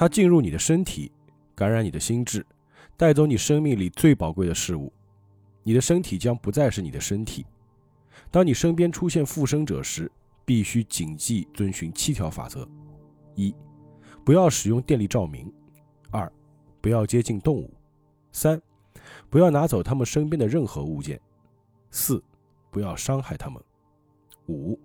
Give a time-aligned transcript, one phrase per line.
[0.00, 1.12] 它进入你的身体，
[1.54, 2.46] 感染你的心智，
[2.96, 4.90] 带走你生命里最宝贵的事物。
[5.62, 7.44] 你的身体将不再是你的身体。
[8.30, 10.10] 当你身边出现附身者时，
[10.42, 12.66] 必须谨记遵循七条法则：
[13.34, 13.54] 一、
[14.24, 15.52] 不要使用电力照明；
[16.10, 16.32] 二、
[16.80, 17.70] 不要接近动物；
[18.32, 18.58] 三、
[19.28, 21.18] 不要拿走他们身边的任何物件；
[21.90, 22.24] 四、
[22.70, 23.60] 不要伤害他们；
[24.48, 24.80] 五、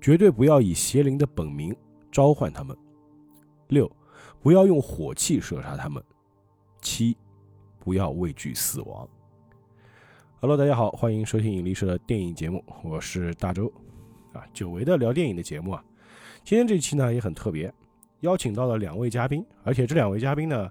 [0.00, 1.76] 绝对不要以邪灵的本名
[2.10, 2.74] 召唤他们；
[3.68, 3.86] 六、
[4.46, 6.00] 不要用火器射杀他们；
[6.80, 7.16] 七、
[7.80, 9.08] 不要畏惧死亡。
[10.40, 13.66] Hello，大家好，欢迎收听引力社的电影节目，我是大周。
[14.32, 15.84] 啊，久违的聊电影的节目啊，
[16.44, 17.74] 今天这期呢也很特别，
[18.20, 20.70] 邀请到了两位嘉宾，而且这两位嘉宾呢，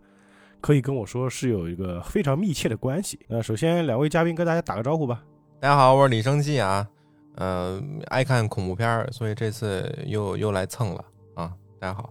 [0.61, 3.19] 可以跟我说是有一个非常密切的关系。
[3.27, 5.21] 那首先两位嘉宾跟大家打个招呼吧。
[5.59, 6.88] 大家好，我是李生气啊，
[7.35, 11.53] 呃，爱看恐怖片儿，所以这次又又来蹭了啊。
[11.78, 12.09] 大家好，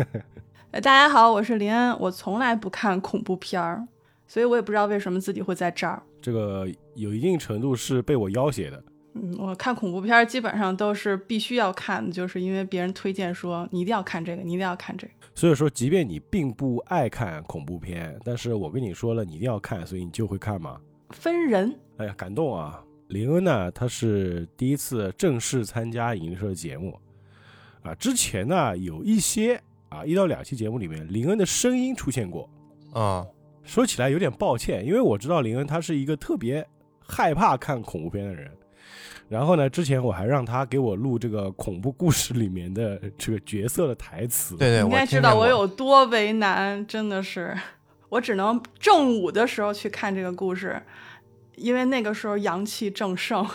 [0.70, 3.86] 大家好，我是林恩，我从来不看恐怖片儿，
[4.26, 6.02] 所以我也不知道为什么自己会在这儿。
[6.20, 8.84] 这个有一定程度是被我要挟的。
[9.14, 15.12] 嗯，我看恐怖片基本上都是必须要看的，就是因为别人推荐说你一定要看这个，你一定要看这个。
[15.34, 20.78] 所以说，即便你并不爱看恐怖片，但是我跟你说了，你一定要看，所以你就会看嘛？
[21.10, 21.74] 分人。
[21.96, 22.84] 哎呀，感动啊！
[23.08, 26.94] 林恩呢，他是第一次正式参加影社节目
[27.82, 27.94] 啊。
[27.94, 32.48] 之前呢，有一些啊一到两期节目里面，林恩的声音出现过
[32.92, 33.26] 啊。
[33.64, 36.66] 说起来有点抱歉，因为我知道林恩他是一个特别
[37.06, 38.50] 害怕看恐怖片的人。
[39.28, 39.68] 然后呢？
[39.68, 44.56] 之前我还让他给我录这个恐怖故事里面的这个角色的台词。
[44.56, 47.54] 对对，应该知道我有多为难，真的是，
[48.08, 50.82] 我只能正午的时候去看这个故事，
[51.56, 53.46] 因为那个时候阳气正盛，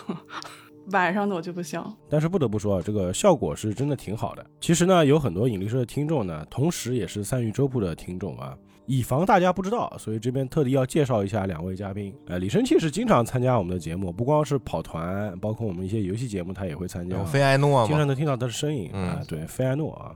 [0.92, 1.82] 晚上的我就不行。
[2.08, 4.44] 但是不得不说，这个效果是真的挺好的。
[4.60, 8.56] 其实呢，有很多引力社的听众呢，同时也是三育周铺的听众啊。
[8.86, 12.14] 以防大家不知道，所以这边特地要介绍一下两位嘉宾。
[12.26, 17.16] 呃，李生气是经常参加我们的节目，不光是跑团，包括我们一些游戏节目，他也会参加。
[17.16, 20.12] 有菲埃诺经常能听到他的声音啊，对，菲埃诺啊。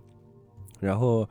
[0.80, 1.26] 然后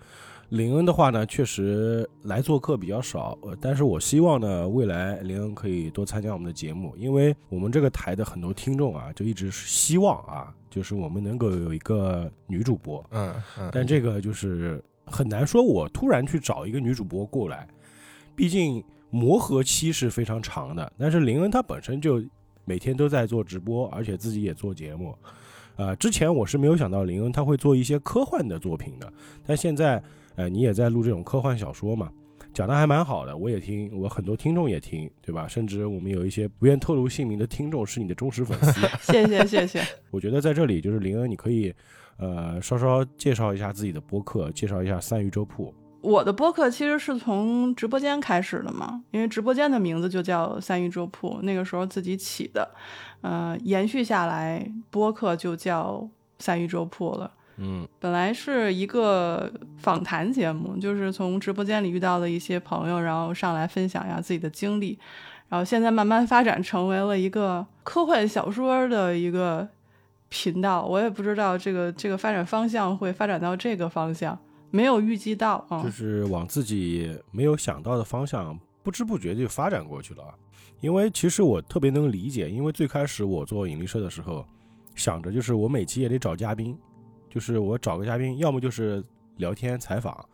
[0.50, 13.04] 林恩的话呢，确实来做客比较少，呃但是我希望呢，未来林恩可以多参加我们的节目，因为我们这个台的很多听众啊，就一直希望啊，就是我们能够有一个女主播。
[13.12, 13.70] 嗯嗯。
[13.72, 14.84] 但这个就是。
[15.10, 17.66] 很难说，我突然去找一个女主播过来，
[18.36, 20.92] 毕竟磨合期是非常长的。
[20.98, 22.22] 但是林恩她本身就
[22.66, 25.16] 每天都在做直播，而且自己也做节目。
[25.78, 29.10] 呃，之前我是没有想到林恩他会做一些科幻的作品的，
[29.46, 30.04] 但现在
[30.38, 32.10] 呃你也在录这种科幻小说嘛，
[32.54, 35.46] 讲的还蛮好的，我也听，我很多听众也听，对吧？
[35.50, 38.82] 甚至我们有一些不愿透露姓名的听众是你的忠实粉丝。
[39.12, 39.84] 谢 谢谢谢。
[40.10, 41.74] 我觉得在这里就是林恩，你可以。
[42.20, 45.72] 呃，稍稍介绍一下自己的播客，介绍一下三鱼粥铺。
[46.02, 52.68] 我的播客其实是从直播间开始的嘛，因为直播间的名字就叫三鱼粥铺，那个时候自己起的。
[53.22, 56.10] 呃，延续下来，播客就叫
[56.40, 57.32] 三鱼粥铺了。
[57.58, 64.98] 嗯，本来是一个访谈节目，就是从直播间里遇到的一些朋友，然后上来分享一下自己的经历，
[65.50, 69.68] 然后现在慢慢发展成为了一个科幻小说的一个。
[70.30, 74.38] 频道我也不知道这个这个发展方向会发展到这个方向，
[74.72, 80.24] 没有预计到啊，就是往自己没有想到的方向，不知不觉就发展过去了。
[80.82, 84.46] 因为其实我特别能理解，因为最开始我做引力社的时候，
[84.96, 86.78] 想着就是我每期也得找嘉宾，
[87.38, 89.04] 就是我找个嘉宾，要么就是
[89.36, 90.28] 聊天采访，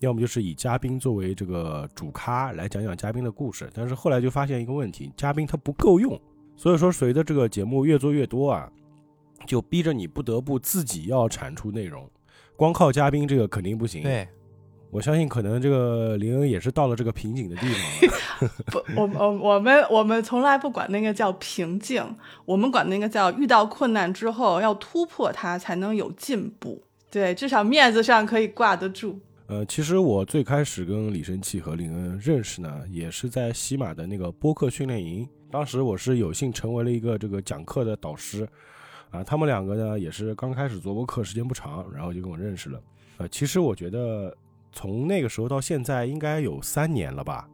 [0.00, 3.70] 要么就是以嘉宾作为这个主咖来讲讲嘉宾的故事。
[3.72, 6.20] 但是后来就发现一个问题，嘉宾他不够用，
[6.54, 8.70] 所以说随着这个节目越做越多啊。
[9.46, 12.06] 就逼着你不得不自己要产出内容，
[12.56, 14.02] 光靠嘉宾这个肯定不行。
[14.02, 14.28] 对，
[14.94, 18.48] 我相信可能这个林恩也是到了这个瓶颈的地方。
[18.70, 22.00] 不，我我我们我们从来不管那个叫瓶颈，
[22.44, 26.80] 我们管那个叫遇到困难之后要突破它才能有进步。
[27.10, 29.18] 对，至少面子上可以挂得住。
[29.48, 38.48] 呃，其实我最开始跟李生气和林恩认识呢，也是在西马的那个播客训练营，当时我是有幸成为了一个这个讲课的导师。
[39.10, 42.80] 啊，他们两个呢也是刚开始做播客，时间不长，然后就跟我认识了。
[43.16, 44.36] 呃，其实我觉得
[44.74, 47.48] 从那个时候到现在应该有三年了吧，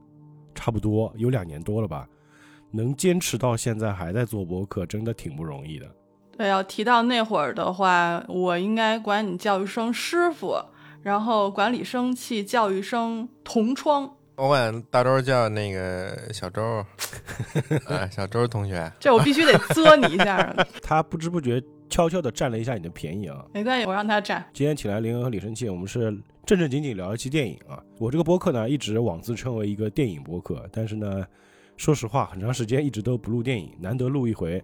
[0.54, 2.08] 差不多有两年多了吧。
[2.72, 5.86] 能坚持到现在还在做播客，真的挺不容易的。
[6.36, 10.56] 对，要提到那会儿的话，我应该管你叫一声师傅，
[11.02, 14.10] 然后管理生气叫一声同窗。
[14.36, 16.62] 我管大周叫那个小周，
[17.86, 20.54] 啊，小周同学，这我必须得啧你一下。
[20.80, 23.44] 他不知不觉悄悄的占了一下你的便宜啊。
[23.52, 24.42] 没关系，我让他占。
[24.54, 26.16] 今天请来林恩和李生气，我们是
[26.50, 27.80] 正正经经聊一期电影啊。
[27.96, 31.24] 我这个播客呢，一直妄自称为一个电影播客，但是呢，
[31.76, 34.60] 说实话，很长时间一直都不录电影，难得录一回，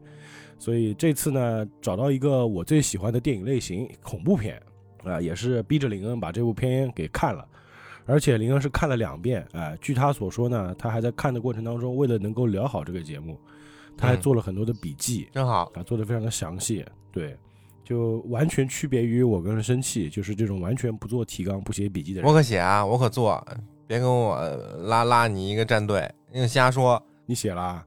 [0.59, 4.61] 所以这次呢，找到一个我最喜欢的电影类型——恐怖片
[5.05, 7.47] 啊，也是逼着林恩把这部片给看了。
[8.05, 13.39] 而且林恩是看了两遍，哎，据他所说呢，他还在看的过程当中，为了能够聊好这个节目，
[13.97, 17.37] 他还做了很多的笔记，真好啊，做的非常的详细，对，
[17.87, 22.29] 就完全区别于我跟人生气，就是这种完全不做提纲、不写笔记的人。
[22.29, 23.41] 我可写啊，我可做，
[23.87, 24.37] 别跟我
[24.87, 27.01] 拉拉你一个战队，你瞎说。
[27.27, 27.87] 你写了啊？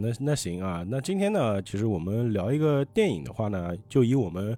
[0.00, 4.56] 那那行啊，那今天呢，其实我们聊一个电影的话呢，就以我们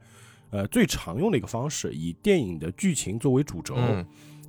[0.51, 3.75] 呃最常用的一个方式，以电影的剧情作为主轴。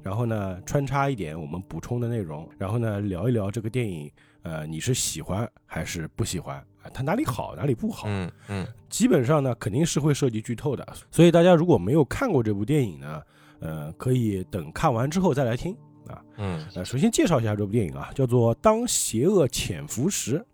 [0.04, 4.12] 然后呢，穿插一点我们补充的内容，然后呢，聊一聊这个电影，
[4.44, 6.92] 呃，你是喜欢还是不喜欢啊？
[6.94, 8.08] 它哪里好，哪里不好？
[8.08, 13.22] 嗯嗯，基本上呢，肯定是会涉及剧透的，所以大家如果没有看过这部电影呢，
[13.60, 15.76] 呃，可以等看完之后再来听
[16.08, 16.22] 啊。
[16.38, 20.46] 嗯，呃，首先介绍一下这部电影啊，叫做《当邪恶潜伏时》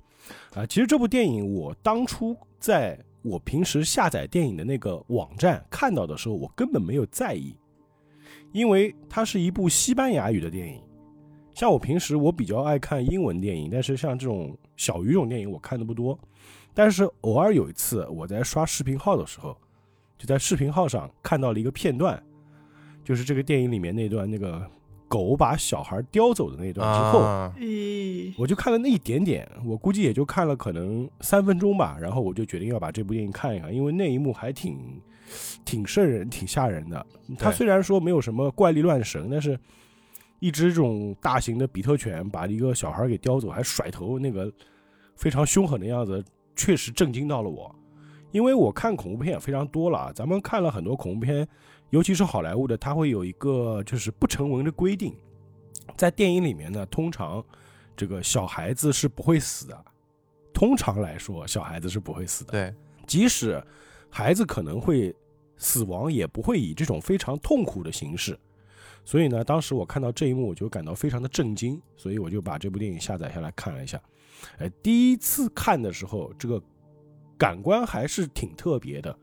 [0.59, 0.65] 啊。
[0.65, 7.55] 其实这部电影我当初在我平时下载电影的那个网站看到的时候，我根本没有在意。
[8.51, 10.81] 因为它是一部西班牙语的电影，
[11.59, 16.17] 像我平时我比较爱看英文电影，但是像这种小语种电影我看的不多。
[16.73, 19.57] 但是偶尔有一次我在刷视频号的时候，
[20.17, 22.17] 就在视频号上看到了一个片段，
[23.03, 24.65] 就是这个电影里面那段那个
[25.09, 27.51] 狗把小孩叼走的那段之后，
[28.37, 34.79] 我就看了那一点点，我估计也就看了可能三分钟吧，然后我就决定要把这部电影看一看，因为那一幕还挺。
[35.63, 37.05] 挺瘆人、挺吓人的。
[37.37, 39.59] 它虽然说没有什么怪力乱神，但是
[40.39, 44.51] 一只这种大型的比特犬把一个小孩给叼走，还甩头，那个
[45.15, 46.23] 非常凶狠的样子，
[46.55, 47.73] 确实震惊到了我。
[48.31, 51.47] 因为我看恐怖片也非常多了，咱们看了很多恐怖片，
[51.89, 55.15] 尤其是好莱坞的，它会有一个就是不成文的规定，
[55.95, 57.43] 在电影里面呢，通常
[57.95, 59.85] 这个小孩子是不会死的。
[60.53, 62.51] 通常来说，小孩子是不会死的。
[62.51, 62.73] 对，
[63.05, 63.63] 即使。
[64.11, 65.15] 孩子可能会
[65.55, 68.35] 死亡，也不会以这种非常痛苦的形式。
[69.05, 73.99] 所以呢，当时我看到这一幕，我就感到非常的震惊，所以我就把这部电影下载下来看了一下。
[74.57, 76.61] 哎，第一次看的时候，这个
[77.37, 79.17] 感官还是挺特别的。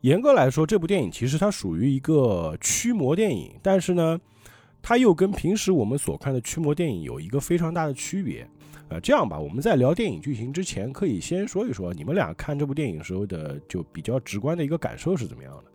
[0.00, 4.18] 严格来说，这部电影其实它属于一个驱魔电影，但是呢，
[4.80, 8.48] 它又跟平时我们所看的驱魔电影有一个非常大的区别。
[8.88, 15.69] 呃，这样吧，我们在聊电影剧情之前，可以先说一说你们俩看这部电影时候的就比较直观的一个感受是怎么样的。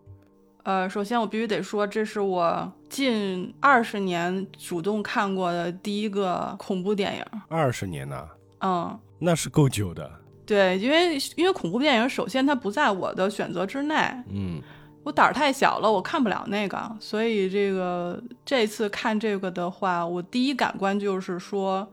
[0.65, 7.23] 呃，首先我必须得说，这是我近二十年主动看过的第一个恐怖电影。
[7.47, 8.27] 二十年呐？
[8.61, 10.11] 嗯，那是够久的。
[10.43, 13.95] 对，因为因为恐怖电影，首先它不在我的选择之内。
[14.31, 14.59] 嗯，
[15.03, 16.97] 我胆儿太小了，我看不了那个。
[16.99, 21.87] 所以这个这次看这个的话，我第一感官就是说。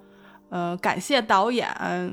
[0.53, 1.67] 呃，感谢导演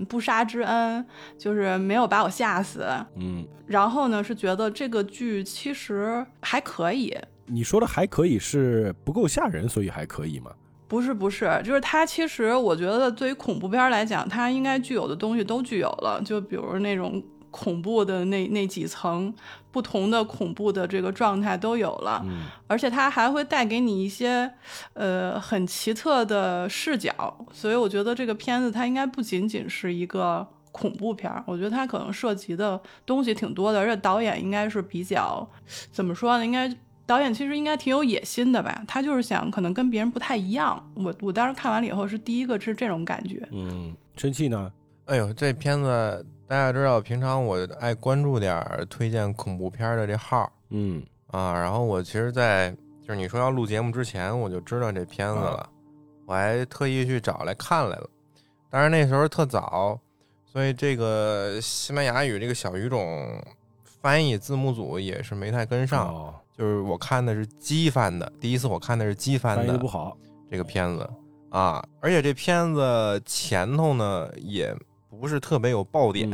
[0.08, 1.06] 不杀之恩，
[1.38, 2.86] 就是没有把我吓死。
[3.18, 7.14] 嗯，然后呢，是觉得这个剧其实还可以。
[7.48, 10.52] 你说的还可以是不够吓人，所以还可以吗？
[10.88, 16.22] 不是，不是，就是它其实我觉得对于恐怖片来讲，它应该具有的东西都具有了。
[16.24, 17.22] 就比如那种。
[17.52, 19.34] 恐怖的那那几层
[19.72, 22.26] 不同的恐怖的这个状态都有了，
[22.68, 24.52] 而且它还会带给你一些
[24.94, 35.48] 呃很奇特的视角，所以我觉得这个片子它应该不仅仅是一个恐怖片儿，我觉得它可能涉及的东西挺多的，而且导演应该是比较
[35.92, 36.46] 怎么说呢？
[36.46, 36.68] 应该
[37.06, 38.84] 导演其实应该挺有野心的吧？
[38.88, 40.84] 他就是想可能跟别人不太一样。
[40.96, 43.48] 我我当时看完了以后是第一个是这种感觉。
[43.52, 44.72] 嗯，生气呢？
[45.06, 46.26] 哎呦，这片子。
[46.50, 52.72] 大家知道，平常我爱关注点儿推荐恐怖片的这号，嗯啊，然后我其实，在
[53.04, 55.70] 就是你说要录节目之前，我就知道这片子了，
[56.26, 58.10] 我还特意去找来看来了。
[58.68, 60.00] 但是那时候特早，
[60.44, 63.40] 所以这个西班牙语这个小语种
[63.84, 70.18] 翻译字幕组也是没太跟上，就是我看的是机翻的，第一次我看的是机翻的，不好
[70.50, 71.08] 这个片子
[71.52, 74.76] 啊，而且这片子前头呢也。
[75.10, 76.30] 不是特别有爆点，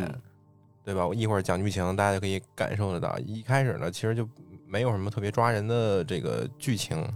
[0.84, 1.08] 对吧？
[1.08, 3.18] 我一会儿讲剧情，大家就可以感受得到。
[3.20, 4.28] 一开始呢，其实就
[4.68, 7.08] 没有什么特别抓人的这个剧情，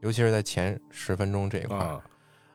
[0.00, 2.00] 尤其是在前十分钟这一块儿。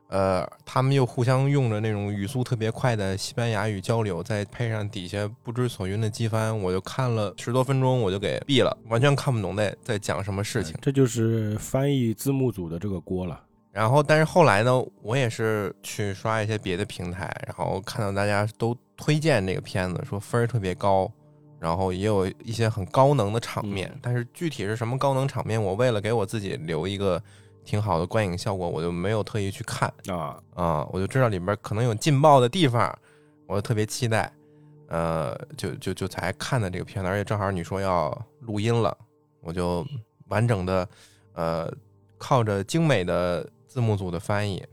[0.08, 10.78] 呃，他们又互相用着那种语速特别快的西班牙语交流，再配上底下不知所云的机翻，我就看了十多分钟，我就给闭了，完全看不懂在在讲什么事情。
[10.80, 13.42] 这就是翻译字幕组的这个锅了。
[13.75, 21.12] 然后，但是后来呢，我也是去刷一些别的平台，然后看到大家都推荐这个片子，说分儿特别高，
[21.60, 24.00] 然然后也有一些很高能的场面，嗯。
[24.00, 27.20] 但是具体是什么高能场面，我为了给我自己留一个
[27.63, 29.91] 挺好的观影效果，我就没有特意去看。
[30.08, 32.96] 啊，啊，我就知道里边可能有劲爆的地方，
[33.48, 34.32] 我就特别期待，
[34.89, 38.96] 呃，就就就才看的这个片子，而且正好你说要录音了，
[39.41, 39.84] 我就
[40.27, 40.88] 完整的
[41.34, 41.74] 呃
[42.20, 44.63] 靠着精美的字幕组的翻译。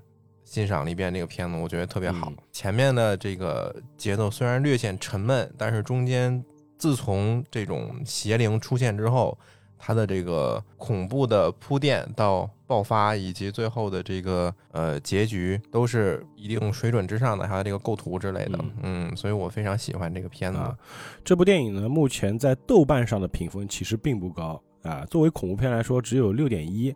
[0.45, 2.31] 欣赏了一遍这个片子，我觉得特别好。
[2.31, 6.41] 嗯前面的这个节奏虽然略显沉闷，但是中间
[6.79, 9.37] 自从这种邪灵出现之后，
[9.77, 20.59] 它的这个恐怖的铺垫到爆发，以及最后的这个呃结局，都是一定水准之上的，还有这个构图之类的，嗯所以我非常喜欢这个片子。
[20.59, 20.77] 啊，
[21.25, 25.05] 这部电影呢，目前在豆瓣上的评分其实并不高啊。
[25.11, 26.95] 作为恐怖片来说，只有六点一，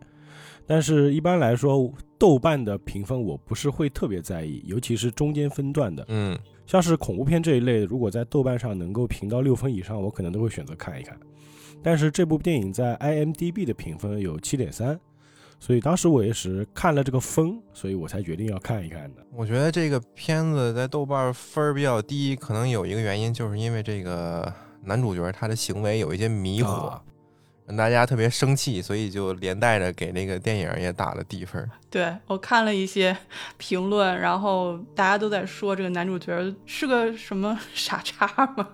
[0.67, 11.17] 但是一般来说，豆瓣的评分我不是会特别在意，尤其是中间分段的，嗯像是恐怖片这一类，如果在豆瓣上能够评到六分以上，我可能都会选择看一看。
[11.81, 14.99] 但是这部电影在 IMDB 的评分有七点三，
[15.59, 19.25] 所以当时我也是看了这个分，所以我才决定要看一看的。
[19.33, 24.51] 我觉得这个片子在豆瓣分儿比较低，可能有一个原因，就是因为这个
[24.83, 27.01] 男主角他的行为有一些迷惑，啊
[27.67, 31.69] 让大家特别生气，所以就连带着给那个电影也打了低分。
[31.89, 33.15] 对我看了一些
[33.57, 38.69] 评论，然后大家都在说这个男主角是个什么 傻叉吗？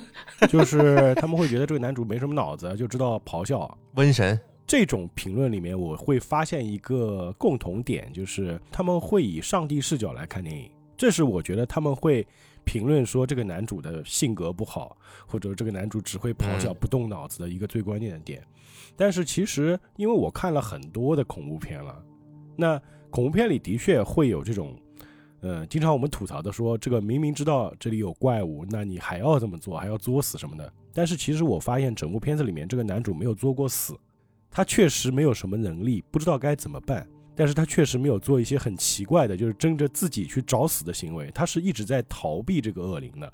[0.48, 3.78] 就是他们会觉得这个男主没什么脑子，就知道咆哮。
[3.94, 10.70] 瘟神，这种评论里面，我会发现一个共同点，就是他们会以上帝视角来看电影。
[10.96, 12.26] 这是我觉得他们会
[12.68, 14.94] 评论说这个男主的性格不好，
[15.26, 18.46] 或者这个男主只会咆哮嗯不动脑子的一个最关键的点。
[18.94, 22.04] 但是其实，因为我看了很多的恐怖片了，
[22.56, 24.78] 那恐怖片里的确会有这种，
[25.40, 30.70] 呃，经常我们吐槽的说，这个明明知道这里有怪物，那你还要这么做，还要作死什么的。
[30.92, 33.96] 但是其实我发现整部片子里面，这个男主没有作过死，
[34.50, 37.08] 他确实没有什么能力，不知道该怎么办。
[37.38, 43.32] 但是他确实没有做一些很奇怪的，就是争着自己去找死的行为，他是一直在逃避这个恶灵的。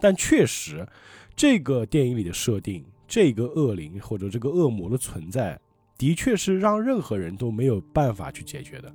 [0.00, 0.88] 但确实，
[1.36, 5.60] 这个电影里的设定，这个恶灵或者这个恶魔的存在，
[5.98, 8.90] 的确是让任何人都没有办法去解决的。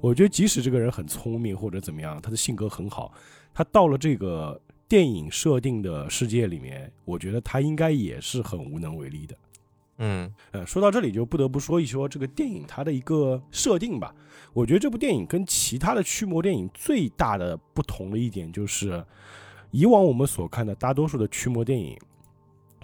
[0.00, 3.12] 我觉得，即使这个人很聪明或者怎么样，他的性格很好，
[3.52, 4.58] 他到了这个
[4.88, 9.36] 电影设定的世界里面，我觉得他应该也是很无能为力的。
[9.98, 14.14] 嗯呃，说到这里就不得不说一说这个电影它的一个设定吧。
[14.52, 19.04] 我觉得这部电影跟其他的驱魔电影最大的不同的一点就是，
[19.70, 21.98] 以往我们所看的大多数的驱魔电影，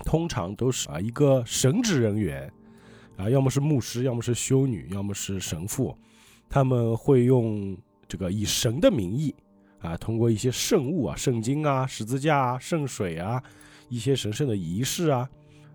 [0.04, 2.52] 通常都是啊一个神职人员，
[3.16, 5.96] 啊要么是牧师，要么是修女，要么是神父，
[6.48, 7.76] 他们会用
[8.08, 9.34] 这个以神的名义
[9.80, 13.42] 啊，通过一些圣物啊、圣经啊、十字架啊、圣水啊，
[13.88, 15.28] 一些神圣的仪式啊，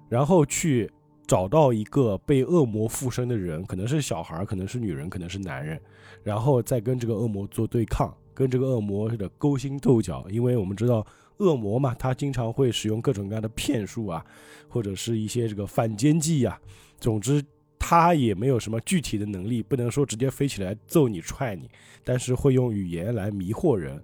[0.10, 0.92] 然后去
[1.30, 5.80] 找到一个被恶魔附身的人，可能是小孩，可能是女人，可能是男人，
[6.24, 10.26] 然后再跟这个恶魔做对抗，跟这个恶魔的勾心斗角。
[10.32, 11.06] 因为我们知道
[11.38, 14.26] 恶魔嘛，他经常会使用各种各样的骗术啊，
[14.68, 16.60] 或者是一些这个反间计啊。
[17.00, 17.46] 总之，
[17.78, 21.70] 他也没有什么具体的能力，不能说直接飞起来揍你、踹你，
[22.04, 24.02] 但是会用语言来迷惑人。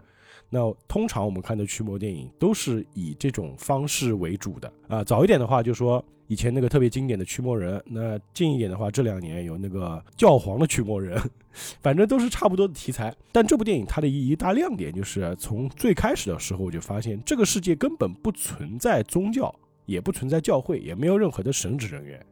[0.47, 5.03] 那通常我们看的驱魔电影都是以这种方式为主的啊。
[5.03, 11.21] 早一点的话，就说以前那个特别经典的驱魔人，那近一点的话，这两年有那个教皇的驱魔人，
[11.81, 13.15] 反正都是差不多的题材。
[13.31, 19.53] 但这部电影它的一一大亮点就是，从最开始的时候我就发现，这个世界根本不存在宗教，
[19.85, 22.25] 也不存在教会，也没有任何的神职人员，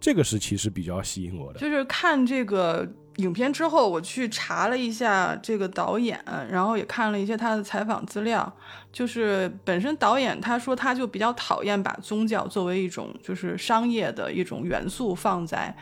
[0.00, 1.60] 这个是其实比较吸引我的。
[1.60, 6.18] 就是看这个影片之后，我去查了一下这个导演，
[6.50, 8.50] 然后也看了一些他的采访资料。
[8.90, 15.72] 就是本身导演他说他就比较讨厌把宗教作为一种就是商业的一种元素放在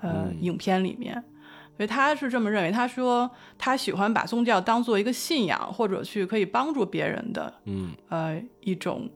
[0.00, 1.22] 呃、嗯影片里面。
[1.76, 9.08] 所以他是这么认为，他说他喜欢把宗教当做一个信仰，或者去可以帮助别人的嗯呃一种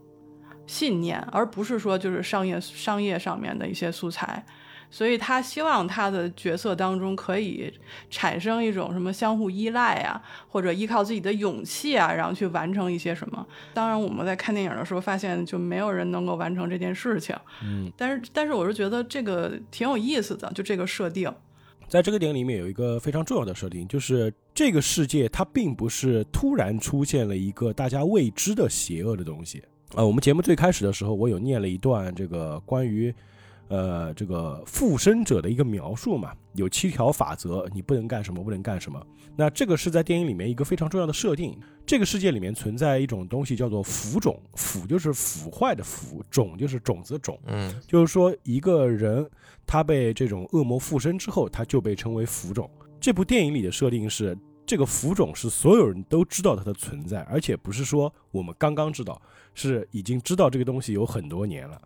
[0.66, 4.44] 信念，而不是说就是商业商业上面的一些素材。
[4.90, 7.72] 所以他希望他的角色当中可以
[8.10, 13.44] 产生一种什么相互依赖啊，或者依靠自己的勇气啊，然后去完成一些什么。
[13.72, 17.34] 当然，我们在看电影的时候发现，就没有人能够完成这件事情。
[17.64, 21.32] 嗯，但是，但是我是觉得这个挺有意思的，就这个设定。
[21.88, 29.60] 在这个电影里面有一个非常重要的设定，就是这个世界它并不是突然出现了一个大家未知的邪恶的东西。
[29.96, 33.14] 呃，我们节目最开始的时候，我有念了一段这个关于
[33.68, 39.00] 呃这个附身者的一个描述嘛，有七条法则，你不能干什么，不能干什么。
[39.36, 41.56] 那这个是在电影里面一个非常重要的设定。
[41.86, 47.38] 这个世界里面存在一种东西叫做腐种，腐就是腐坏的腐，种就是种子的种。
[47.46, 49.28] 嗯就是说一个人
[49.64, 52.68] 他被这种恶魔附身之后，他就被称为腐种。
[53.00, 54.36] 这部电影里的设定是，
[54.66, 59.20] 这个浮肿是所有人都知道它的存在，而且不是说我们刚刚知道，
[59.54, 61.80] 是已经知道这个东西有很多年了。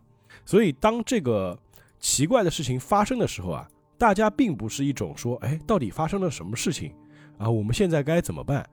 [0.45, 1.57] 所以当这个
[1.99, 6.93] 奇怪的事情发生的时候啊，大家并不是一种说，哎，到底发生了什么事情
[7.37, 7.49] 啊？
[7.49, 8.67] 我们现在该怎么办？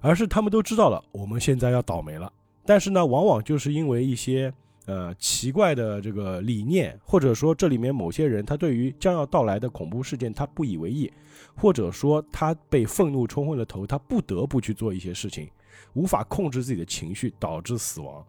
[0.00, 2.32] 而是他们都知道了，我们现在要倒霉了。
[2.64, 4.52] 但是呢，往往就是因为一些
[4.86, 11.10] 呃奇怪的这个理念，或者说这里面某些人他对于将要到来的恐怖事件他不以为意，
[11.54, 15.48] 或者说他被愤怒冲昏了头，他不得不去做一些事情，
[15.94, 18.24] 无法控制自己的情绪，导致死亡。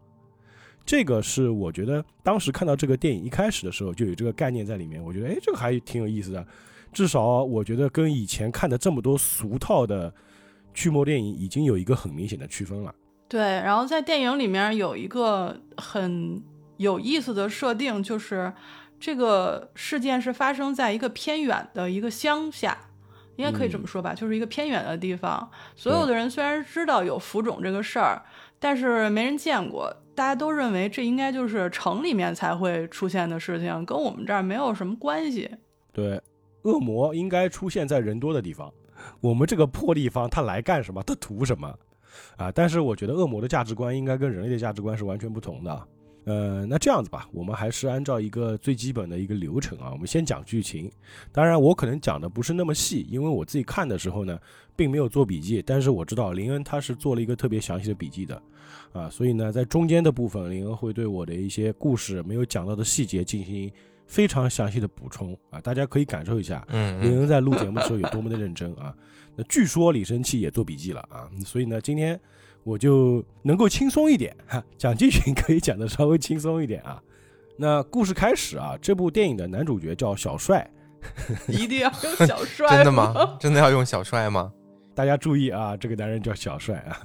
[0.86, 6.46] 这个是我觉得当时看到这个电影一开始的时候就有这个概念在里面，我觉得哎这个还挺有意思的，
[6.92, 10.14] 至少我觉得跟以前看的这么多俗套的
[10.74, 12.94] 驱魔电影已经有一个很明显的区分了。
[13.34, 16.40] 对，然后在电影里面有一个很
[16.78, 18.54] 有意思的设定，就是
[19.00, 22.78] 这个事件是发生在一个偏远的一个乡下，
[23.38, 25.50] 应该可以这么说吧，就是一个偏远的地方。
[25.76, 28.22] 所有的人虽然知道有浮肿这个事儿，
[28.60, 35.50] 但是没人见过，大家都认为这应该就是城里面才会出现的事情，跟我们这儿没有什么关系。
[35.92, 36.22] 对，
[36.62, 38.72] 恶魔应该出现在人多的地方，
[39.22, 41.02] 我们这个破地方，他来干什么？
[41.02, 41.76] 他图什么？
[42.38, 42.52] 啊！
[42.52, 45.88] 但是我觉得恶魔的价值观应该跟人类的价值观是完全不同的。
[46.26, 50.90] 呃，那这样子吧，我们还是按照一个最基本的一个流程啊，我们先讲剧情。
[51.34, 54.40] 当然，我可能讲的不是那么细，因为我自己看的时候呢，
[54.74, 55.62] 并没有做笔记。
[55.62, 58.42] 但是我知道林恩他是做了一个特别详细的笔记的，
[58.94, 63.70] 啊，所以呢，在中间的部分，林恩会对我的一些故事没有讲到的细节进行
[64.08, 68.96] 非常详细的补充啊，大家可以感受一下林恩在录节目的时候有多么的认真啊。
[69.36, 72.20] 那据说李生气也做笔记了啊，所以呢，今天
[72.64, 77.02] 我就能够轻松一点哈，讲剧情可以讲的稍微轻松一点啊。
[77.58, 80.70] 那故事开始啊，这部电影的男主角叫小帅
[81.48, 82.92] 一定要用小帅，真的？
[82.92, 83.14] 吗？
[83.40, 84.52] 真的要用小帅吗？
[84.96, 87.02] 大家注意啊，这个男人叫小帅啊，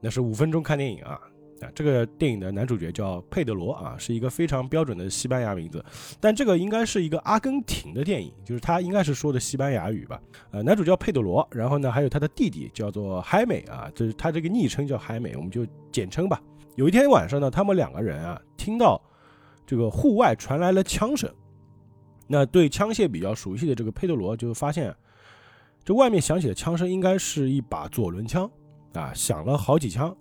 [0.00, 1.20] 那是五分钟看电影啊。
[1.60, 5.84] 啊，这个电影的男主角叫佩德罗啊，是一个非常标准的西班牙名字，
[6.18, 10.20] 但这个应该是一个阿根廷的电影，就是他应该是说的西班牙语吧。
[10.50, 16.40] 呃，男主叫佩德罗，然后呢还有他的弟弟叫做海美啊，就是他这个昵称叫海美，我们就简称吧。
[16.76, 19.00] 有一天晚上呢，他们两个人啊听到
[19.66, 21.30] 这个户外传来了枪声，
[22.26, 24.94] 那对枪械比较熟悉的这个佩德罗就发现，
[25.84, 28.50] 这外面响起的枪声应该是一把左轮枪
[28.94, 30.16] 啊，响了好几枪。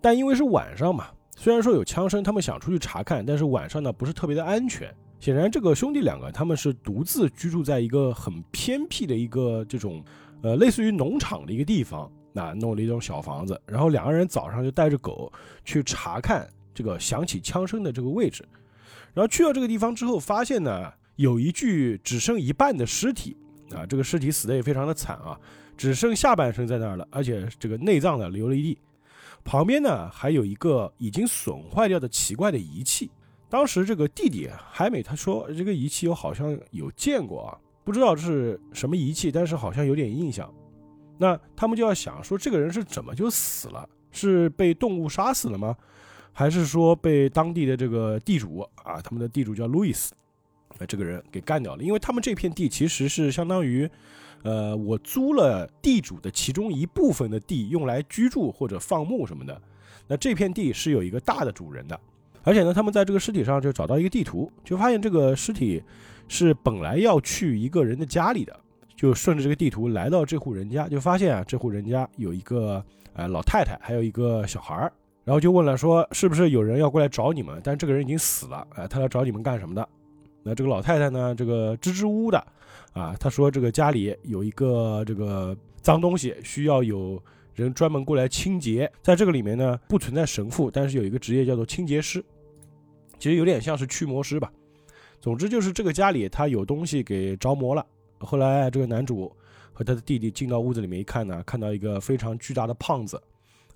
[0.00, 4.94] 但因为是晚上嘛，虽然说有枪声，他们想出去查看，但是晚上呢不是特别的安全。
[5.20, 10.00] 显然，这个兄弟两个他们是独自居住在一个很偏僻的一个这种，
[10.42, 15.32] 呃，类似于农场的一个地方，那弄了一栋小房子，然后两个人早上就带着狗
[15.64, 18.46] 去查看这个响起枪声的这个位置，
[19.12, 23.36] 然后去到这个地方之后，发现呢有一具只剩一半的尸体，
[23.74, 25.36] 啊，这个尸体死的也非常的惨啊，
[25.76, 28.78] 只剩下半身在那儿了，而且这个内脏呢流了一地。
[29.48, 33.10] 旁边呢还有一个已经损坏掉的奇怪的仪器。
[33.48, 40.52] 当时这个弟弟海美他说这个仪器我好像有见过啊，不知道是什么仪器，但是好像有点印象。
[41.16, 43.88] 那他们就要想说这个人是怎么就死了？
[44.12, 45.74] 是被动物杀死了吗？
[46.30, 50.12] 还是说被当地的这个地主啊，他们的地主叫路易斯，
[50.76, 51.82] 呃，这个人给干掉了？
[51.82, 53.90] 因为他们这片地其实是相当于。
[54.42, 59.60] 呃，我租了地主的其中一部分的地，用来居住或者放牧什么的。
[60.06, 62.00] 那这片地是有一个大的主人的，
[62.42, 65.82] 而且呢，他们在这个尸体上就找到一个地图，就发现这个尸体
[66.28, 68.58] 是本来要去一个人的家里的，
[68.96, 74.92] 就顺着这个地图来到这户人家，就发现啊，这户人家有一个呃老太太，还有一个小孩儿，
[75.24, 77.60] 然后就问了说，是不是有人要过来找你们？
[77.62, 79.86] 但这个人已经死了，哎、他来找你们干什么的？
[80.42, 82.42] 那这个老太太呢，这个支支吾吾的。
[82.98, 87.22] 啊，他说这个家里有一个这个脏东西，需要有
[87.54, 88.90] 人专门过来清洁。
[89.00, 92.24] 在这个里面呢，不存在神父，但是有一个职业叫做清洁师，
[93.16, 94.50] 其实有点像是驱魔师吧。
[95.20, 97.86] 总之就是这个家里他有东西给着魔了。
[98.18, 99.32] 后来这个男主
[99.72, 103.22] 和他的弟弟进到屋子里面一看呢，看到一个非常巨大的胖子，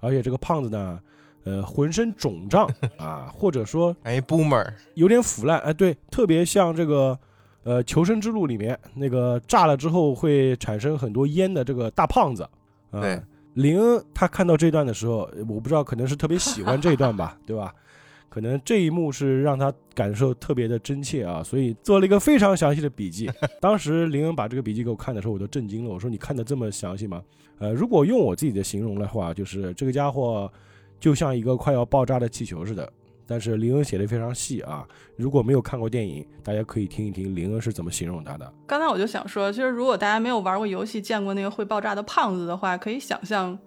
[0.01, 1.01] 而且这个胖子呢，
[1.45, 7.17] 呃，浑身肿胀 啊，或者说哎，boomer，有点腐烂，哎，对，特别像这个。
[7.65, 12.43] 呃，求生之路里面那个炸了之后会产生很多烟的这个大胖子，
[12.91, 13.21] 啊、对，
[13.55, 17.73] 林恩他看到这段的时候，我不知道可能是特别喜欢这一段吧， 对吧？
[18.29, 23.31] 可能这一幕是让他感受特别的真切啊，所以做了一个非常详细的笔记。
[23.61, 25.91] 当时林恩把这个笔记给我看的时候，我都震惊了。
[25.91, 27.23] 我说：“你看的这么详细吗？”
[27.61, 30.51] 呃，如果用我自己的形容的话，就是这个家伙
[30.99, 32.91] 就像一个快要爆炸的气球似的。
[33.27, 38.53] 但是林恩写的非常细啊，如果没有看过电影，大家可以听一听林恩是怎么形容他的。
[38.67, 43.59] 刚才我就想说，其实如果大家没有玩过游戏，见过那个会爆炸的胖子的话，可以想象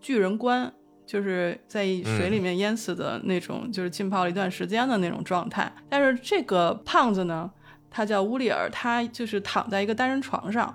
[0.00, 0.72] 巨人观。
[1.04, 5.70] 就是在水里面淹死的那种，就是浸泡了一段时间的那种状态。
[5.90, 7.50] 但是这个胖子呢，
[7.90, 10.74] 他叫乌里尔，他就是躺在一个单人床上，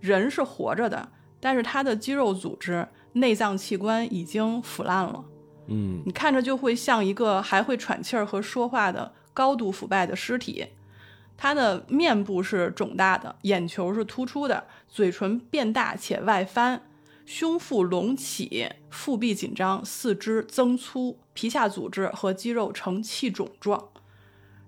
[0.00, 1.08] 人是活着的，
[1.40, 5.24] 但是他的肌肉组织、内脏器官已经腐烂了。
[5.68, 10.66] 嗯，你看着就会像一个还会喘气儿和说话的高度腐败的尸体。
[11.36, 16.82] 他的面部是肿大的，眼球是突出的，嘴唇变大且外翻。
[17.24, 23.90] 胸腹隆起，腹壁紧张，四肢增粗，皮下组织和肌肉呈气肿状，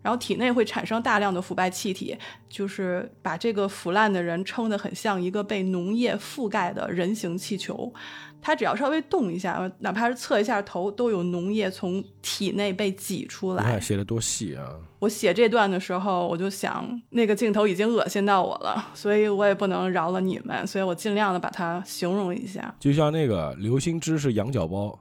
[0.03, 2.19] 然后体内会产生大量的腐败气体，
[2.51, 7.93] 就是把这个腐烂的人撑得很像一个被脓液覆盖的人形气球。
[8.43, 13.65] 他只要稍微动一下，哪怕是侧一下头，都有脓液从体内被挤出来。
[13.65, 14.77] 你看写的多细啊！
[14.99, 22.75] 我写这段的时候，我就想那个镜头已经恶心到我了， 所以我也不能饶了你们，所以我尽量的把它形容一下。
[22.79, 24.99] 就像那个流星芝是羊角包，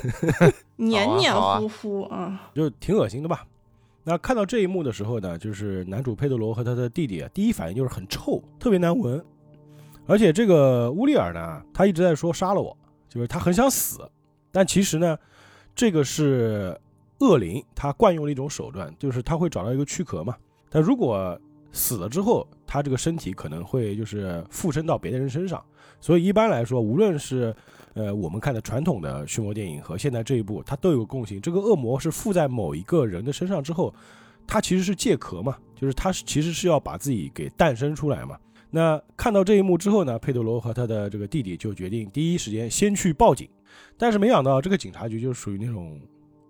[0.76, 3.44] 黏黏糊糊啊，就挺恶心的吧？
[4.04, 9.22] 那看到这一幕的时候呢，就是男主佩德罗和他的弟弟啊，第一反应就是很臭，特别难闻。
[10.08, 12.74] 而且这个乌利尔呢，他一直在说杀了我，
[13.10, 14.00] 就是他很想死。
[14.50, 15.16] 但其实呢，
[15.74, 16.74] 这个是
[17.20, 20.34] 恶灵他惯用的一种手段，就是他会找到一个躯壳嘛。
[20.70, 21.38] 但如果
[21.72, 25.62] 死了之后，他这个身体可能会就是附身到别的人身上。
[26.00, 27.54] 所以一般来说，无论是
[27.92, 33.92] 呃我们看的传统的驱魔电影和现在这一部，它都有共性：这个恶魔是附在某一个人的身上之后，
[34.46, 38.38] 他其实是借壳嘛，就是他其实是要把自己给诞生出来嘛。
[38.70, 43.48] 那看到这一幕之后呢，佩德罗和他的这个弟弟就决定第一时间先去报警，
[43.96, 46.00] 但是没想到这个警察局就属于那种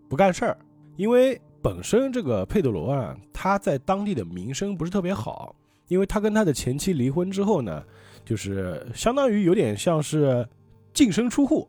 [0.09, 0.59] 不干事儿，
[0.96, 5.54] 因为本身这个佩德罗啊，他在当地的名声不是特别好，
[5.87, 7.85] 因为他跟他的前妻离婚之后呢，
[8.24, 10.46] 就是相当于有点像是
[10.92, 11.68] 净身出户，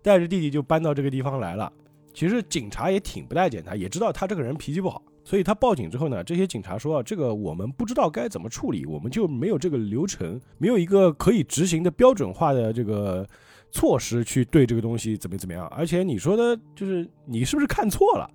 [0.00, 1.70] 带着弟弟就搬到这个地方来了。
[2.14, 5.02] 其实警察也挺不待见他，也知道他这个人脾气不好。
[5.28, 13.28] 所以他报警之后呢，这些警察说啊，这个我们不知道该怎么处理，我们就没有这个流程，没有一个可以执行的标准化的这个
[13.70, 15.66] 措施去对这个东西怎么怎么样。
[15.66, 18.30] 而且你说的就是你是不是看错了？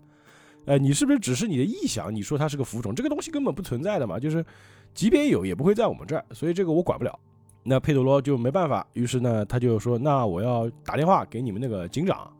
[0.65, 2.13] 呃，你是不是只是你的臆想？
[2.13, 4.19] 你说它是个浮肿，这个东西根本不存在的嘛？
[4.19, 4.45] 就是
[4.93, 7.19] 即便有，也不会在我们这儿，所以这个我管不了。
[7.63, 12.31] 那佩德罗就没办法，于是呢，他就说，那我要打电话给你们那个警长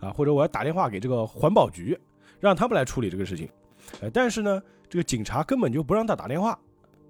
[0.00, 1.98] 啊，或者我要打电话给这个环保局，
[2.40, 3.48] 让他们来处理这个事情。
[4.00, 6.58] 呃，但是呢，这个警察根本就不让他打电话，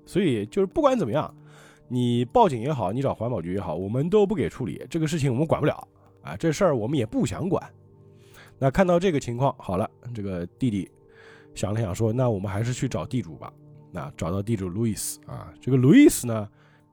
[0.05, 1.33] 所以就是不管怎么样，
[1.89, 5.89] 你报警也好，你找环保局也好，我们都不给处理这个事情，我们管不了
[6.23, 7.63] 啊，这事儿我们也不想管。
[8.59, 10.91] 那看到这个情况，好了，这个弟弟
[11.55, 13.53] 想了想说，那我们还是去找地主吧。
[13.91, 16.49] 那找到地主路易斯啊，这个路易斯呢，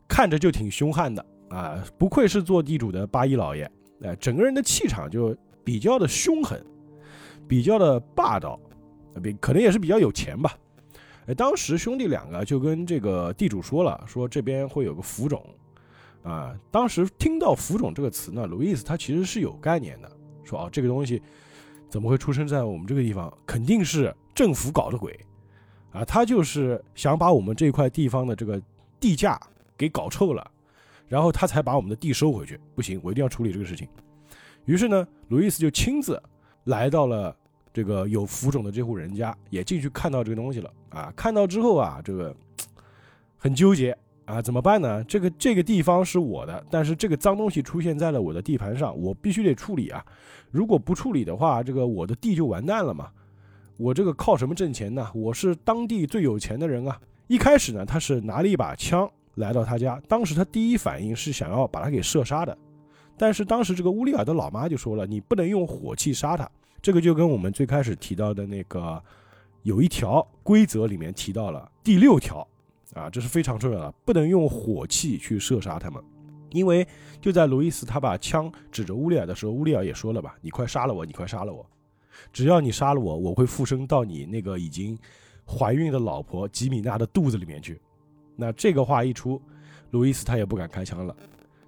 [0.07, 3.69] 看着就挺凶悍的啊，不愧是做地主的八一老爷，
[4.01, 6.61] 哎，整个人的气场就比较的凶狠，
[7.47, 8.59] 比较的霸道。
[9.21, 10.57] 比可能也是比较有钱吧，
[11.25, 15.43] 哎，当时兄弟两个就跟这个地主说了，说这边会有个浮肿，
[16.23, 20.11] 啊，当时听到浮肿这个词呢，路易斯他其实是有概念的，
[20.43, 21.21] 说啊，这个东西
[21.89, 23.35] 怎么会出生在我们这个地方？
[23.45, 25.19] 肯定是政府搞的鬼，
[25.91, 28.61] 啊，他就是想把我们这块地方的这个
[28.99, 29.39] 地价
[29.77, 30.51] 给搞臭了，
[31.07, 32.59] 然后他才把我们的地收回去。
[32.75, 33.87] 不行，我一定要处理这个事情。
[34.65, 36.21] 于是呢，路易斯就亲自
[36.65, 37.35] 来到了。
[37.79, 41.13] 这个有浮肿的这户人家也进去看到这个东西了啊！
[41.15, 42.35] 看到之后啊，这个
[43.37, 45.01] 很纠结啊，怎么办呢？
[45.05, 50.05] 这个这个地方是我的，但是这个脏东西出现在了我的地盘上，我必须得处理啊！
[50.51, 53.09] 如果不处理的话，这个我的地就完蛋了嘛！
[53.77, 55.09] 我这个靠什么挣钱呢？
[55.15, 56.99] 我是当地最有钱的人啊！
[57.27, 62.57] 一开始呢，他是拿了一把枪来到他家，当时他第一反应是想要把他给射杀的，
[63.17, 66.45] 但是当时这个乌利尔的老妈就说了，你不能用火器杀他。
[66.81, 69.01] 这个就跟我们最开始提到的那个
[69.63, 72.47] 有一条规则里面提到了第六条
[72.93, 76.03] 啊，这是非常重要的，不能用火器去射杀他们。
[76.51, 76.87] 因为
[77.21, 81.63] 就在路易斯他把枪指着乌利尔的时候，乌利尔也说了吧：“你快杀了我，你快杀了我！
[82.33, 84.97] 只要你杀了我，我会附身到你那个已经
[85.45, 87.79] 怀孕的老婆吉米娜的肚子里面去。”
[88.35, 89.39] 那这个话一出，
[89.91, 91.15] 路易斯他也不敢开枪了，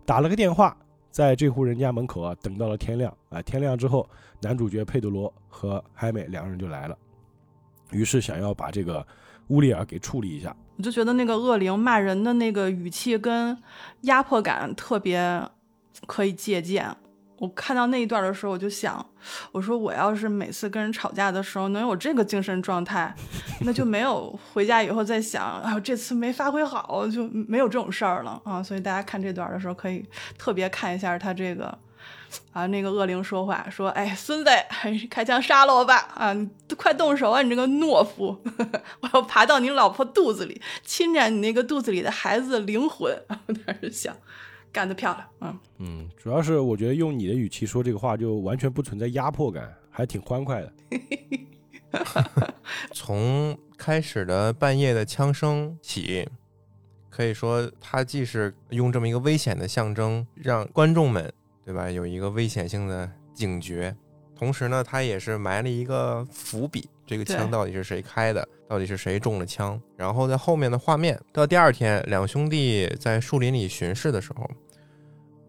[0.04, 0.76] 打了个电话
[1.12, 4.10] 在这户人家门口啊等到了天亮啊，天亮之后，
[4.42, 6.98] 男主角佩德罗和海美两个人就来了，
[7.92, 9.06] 于是想要把这个
[9.50, 10.56] 乌里尔给处理一下。
[10.78, 13.56] 我就觉得那个恶灵骂人的那个语气跟
[14.02, 15.48] 压迫感特别
[16.08, 16.96] 可以借鉴。
[17.42, 19.04] 我看到那一段的时候，我就想，
[19.52, 23.12] 我说我要是每次跟人吵架的时候能有这个精神状态，
[23.62, 28.62] 那就没有回家以后再想，哎呦这次没发挥好，就没有这种事儿了啊。
[28.62, 30.06] 所以大家看这段的时候，可以
[30.38, 31.76] 特别看一下他这个
[32.54, 34.52] 啊那个恶灵说话，说哎孙子，
[35.10, 38.40] 开枪杀了我吧啊，你快动手啊，你这个懦夫，
[39.02, 43.12] 我要爬到你老婆肚子里，侵占你那个肚子里的孩子的灵魂。
[43.48, 44.16] 我当时想。
[44.72, 45.60] 干得漂亮，嗯。
[45.80, 50.74] 嗯，主要是我觉得用你的语气说这个话，就完全不存在压迫感，还挺欢快的。
[52.94, 56.28] 从开始的半夜的枪声起，
[57.10, 61.32] 可以说他既是用这么一个危险的象征，让观众们
[61.66, 61.92] 对吧？
[61.92, 63.96] 有一个危险性的警觉，
[64.36, 69.78] 同时呢，他也是埋了一个伏笔，这个枪到底是谁开的，到底是谁中了枪。
[69.98, 74.50] 然后在后面的画面，到第二天，两兄弟在树林里巡视的时候。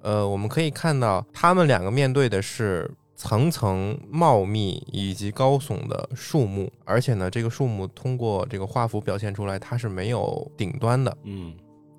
[0.00, 11.16] 呃，我们可以看到，他们两个面对的是层层茂密以及高耸的树木，而且呢，这个树木通过这个画幅表现出来，它是没有顶端的。
[11.22, 11.54] 嗯，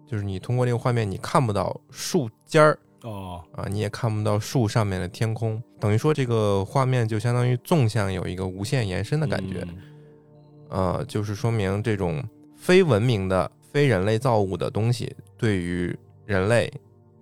[0.05, 9.65] 就是你通过这个画面，你看不到树尖儿哦，啊，你也看不到树上面的天空，等于说这个画面就相当于纵向有一个无限延伸的感觉。
[10.73, 12.21] 呃，就是说明这种
[12.57, 16.69] 非文明的、非人类造物的东西对于人类。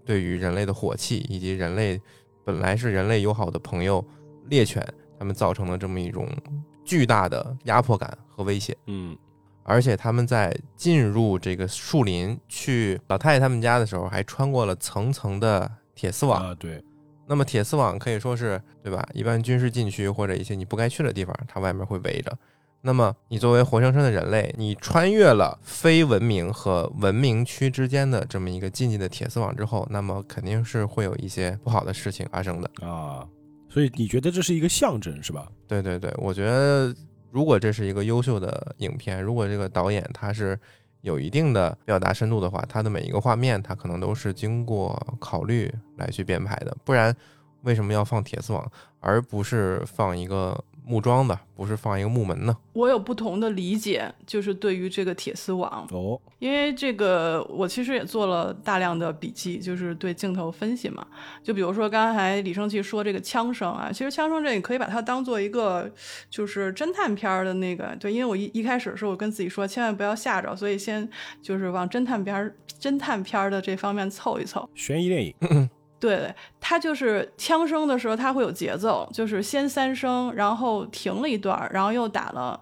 [0.04, 2.02] 对于人类的火器以及人类
[2.44, 4.04] 本来是人类友好的朋友
[4.50, 4.86] 猎犬，
[5.18, 6.28] 他们造成了这么一种
[6.84, 8.76] 巨大的压迫感和威胁。
[8.88, 9.16] 嗯，
[9.64, 16.48] 而且他们在进入这个树林去老太太他们家的时候，还穿过了层层的铁丝网。
[16.48, 16.84] 啊，对。
[17.28, 19.08] 那么铁丝网可以说是对吧？
[19.14, 22.38] 一般军事禁区或者一些你不该去的地方，它外面会围着。
[22.84, 33.24] 那么，你作为活生生的人类，你穿越了非文明和文明区之间的这么一个禁忌的铁丝网之后，那么肯定是会有一些不好的事情发生的啊。
[33.70, 35.48] 所以你觉得这是一个象征是吧？
[35.67, 36.91] 对对对，我觉得
[37.30, 40.60] 如果这是一个优秀的影片，如果这个导演他是
[41.02, 47.15] 有一定的表达深度的话，他的每一个画面他可能都是经过考虑来去编排的，不然
[47.62, 50.60] 为什么要放铁丝网，而不是放一个？
[50.92, 52.58] 木桩的不是放一个木门呢？
[52.74, 61.08] 我有不同的理解，就是对于这个铁丝网哦，因为这个我其实也做了大量的笔记，就是对镜头分析嘛。
[61.42, 65.90] 就比如说刚才李胜奇说这个枪声啊，其实枪声这你可以把它当做一个
[66.30, 71.10] 就是侦探片的那个对，因为我一一开始的时候我跟自己说千万不要吓着，所以先
[71.42, 75.70] 就是往侦探片侦探片的这方面凑一凑，悬疑电影。
[76.02, 82.60] 对，它就是枪声的时候，它会有节奏，就是先三声，然后停了一段，然后又打了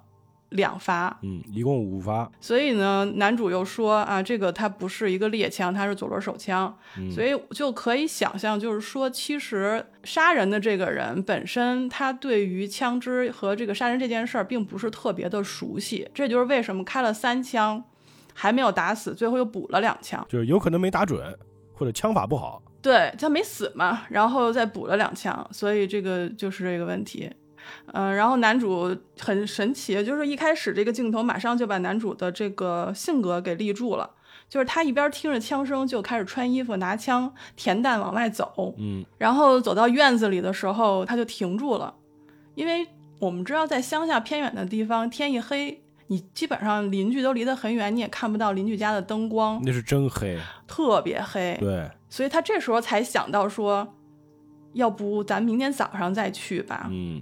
[0.49, 2.29] 两发，嗯，一共五发。
[2.41, 6.77] 所以呢，男主又说啊，这个它不是一个猎枪，它是左轮手枪，
[7.09, 17.81] 所以就可以想象，就是说，其实杀人的这个人本身，他对于枪支和这个杀人这件事儿，并不是特别的熟悉，这就是为什么开了三枪
[18.33, 21.33] 还没有打死，最后又补了两枪，就是有可能没打准，
[21.73, 22.61] 或者枪法不好。
[22.81, 27.29] 对他没死嘛，然后再补了两枪，所以这个就是这个问题。
[27.93, 34.09] 嗯，然后男主很神奇，就是一开始这个镜头马上就把男主的这个性格给立住了，
[34.47, 38.73] 就是他一边听着枪声就开始穿衣服、拿枪填弹往外走。
[38.79, 41.93] 嗯，然后走到院子里的时候他就停住了，
[42.55, 42.87] 因为
[43.19, 51.55] 我们知道在乡下偏远的地方，天一黑，你基本上邻居都离得很远，你也看不到邻居家的灯光，那是真黑，特别黑。
[51.59, 51.87] 对。
[52.09, 53.95] 所以他这时候才想到说，
[54.73, 56.87] 要不咱明天早上再去吧。
[56.89, 57.21] 嗯。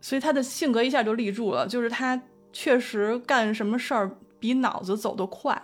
[0.00, 5.60] 所以他的性格一下就立住了，就是他确实干什么事儿比脑子走得快。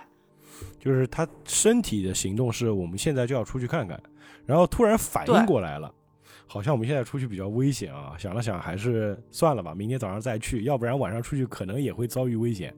[0.80, 4.00] 就是他身体的行动是我们现在就要出去看看，
[4.44, 5.94] 然后突然反应过来了，
[6.52, 8.12] 好像我们现在出去比较危险啊。
[8.18, 12.74] 想了想，还是算了吧，明天早上再去，要不然晚上出去可能也会遭遇危险。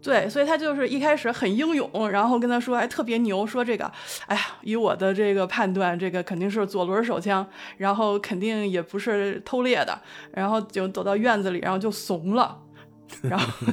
[0.00, 3.90] 对，所以他就是一开始很英勇，然后跟他说还特别牛，说这个，
[4.26, 7.44] 哎呀，以我的这个判断，这个肯定是左轮手枪，
[7.76, 12.56] 然后肯定也不是偷猎的，然后就走到院子里，然后就怂了，
[13.22, 13.66] 然后。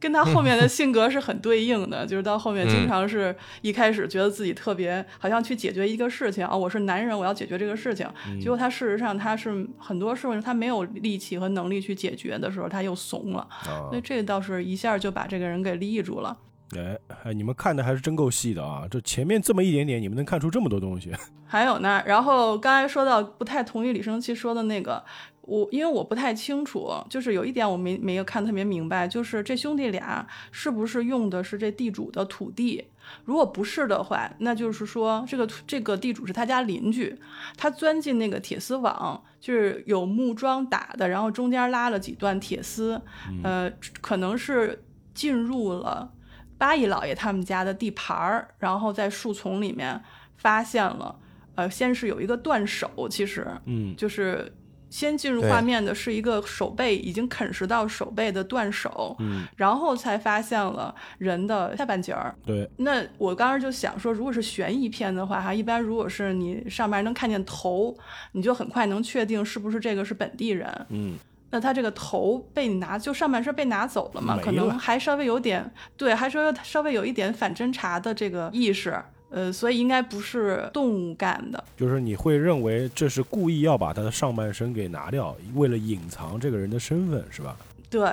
[0.00, 8.06] 跟他后面的性格是很对应的，就是到后面经常是一开始觉得自己特别好像去解决一个事情啊，我是男人，我要解决这个事情。
[8.40, 13.46] 结果他事实上他是很多事情他没有力气和能力去解决的时候，他又怂了。
[13.90, 16.36] 所以这倒是一下就把这个人给立住了。
[16.76, 18.86] 哎哎，你们看的还是真够细的啊！
[18.90, 21.10] 这前面这么一点点，你们能看出这么多东西。
[21.50, 25.02] 还有呢，然后刚才说到不太同意李生气说的那个，
[25.48, 32.84] 我因为我不太清楚，就是有一点我没没有看特别明白，就是这兄弟俩是不是用的是这地主的土地？
[33.24, 37.18] 如果不是的话，那就是说这个这个地主是他家邻居，
[37.56, 43.00] 他钻进那个铁丝网，就是有木桩打的，然后中间拉了几段铁丝，
[43.42, 44.84] 呃，可能是
[45.14, 46.12] 进入了
[46.58, 49.98] 八姨老爷他们家的地盘儿，然后在树丛里面
[50.36, 51.18] 发现了。
[51.54, 54.54] 呃，先是有一个断手，其实，嗯，就是
[54.90, 62.34] 先进入画面的是一个手背已经啃食到手背的断手，嗯，然后才发现了人的下半截儿。
[62.44, 67.96] 对，那我当时就想说，如果是悬疑片的话，哈，一般如果是你上面能看见头，
[68.32, 70.86] 你就很快能确定是不是这个是本地人。
[70.88, 71.16] 嗯，
[71.50, 78.98] 那他这个头被你拿，就上半身被拿走了嘛，可能还稍微有点，对，还稍微稍微有一点反侦查的这个意识。
[79.30, 87.56] 呃，所以应该不是动物干的，就是你会认为这是故意要把他的上半身给拿掉，为了隐藏这个人的身份，是吧？
[87.90, 88.10] 对，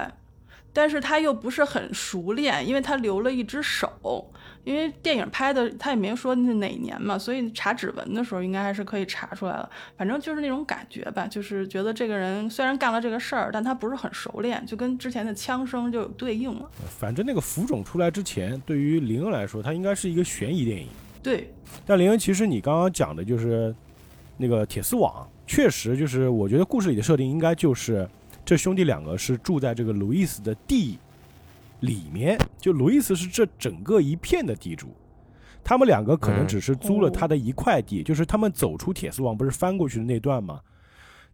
[0.74, 4.30] 但是他又不是很熟练，因为他留了一只手，
[4.66, 9.70] 因为电影拍的他也没说那哪年嘛，所以查指纹的时候应该还是可以查出来的。
[9.98, 16.70] 反正就是那种感觉吧，就是觉得这个人虽然干了这个事儿，但他不是很熟练，就跟之前的枪声就有对应了。
[17.00, 20.88] 反正那个浮肿出来之前，对于林恩来说，他应该是一个悬疑电影。
[21.26, 21.52] 对，
[21.88, 23.74] 但林恩，其实你刚刚讲的就是
[24.38, 28.08] 那个铁丝网，确实就是我觉得故事里的设定应该就是
[28.46, 31.00] 这兄弟两个是住在这个路易斯的地
[31.80, 34.90] 里面，就路易斯是这整个一片的地主，
[35.64, 40.62] 他们两个可能只是租了他的一块地，就是他们走出铁丝网不是翻过去的那段吗？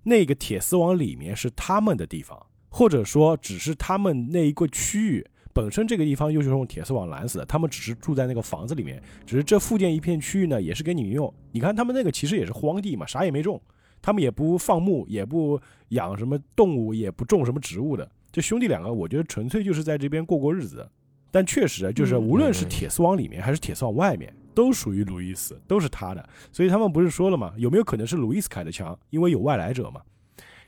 [0.03, 5.27] 那个铁丝网里面是他们的地方，或者说只是他们那一个区域。
[5.53, 11.33] 本身这个地方又是用铁丝网拦死的，他们只是住在那个房子里面，只是这附近一片区域呢，也是给你们用。
[11.51, 13.61] 你看他们那个其实也是荒地嘛，啥也没种，
[14.01, 15.59] 他们也不放牧，也不
[15.89, 18.09] 养什么动物，也不种什么植物的。
[18.31, 20.89] 这兄弟两个，我觉得纯粹就是在这边过过日子。
[21.31, 26.29] 但确实就是无论是铁丝网里面还是铁丝网外面，都属于路易斯，都是他的。
[26.51, 27.53] 所以他们不是说了吗？
[27.57, 28.97] 有没有可能是路易斯开的枪？
[29.09, 30.01] 因为有外来者嘛。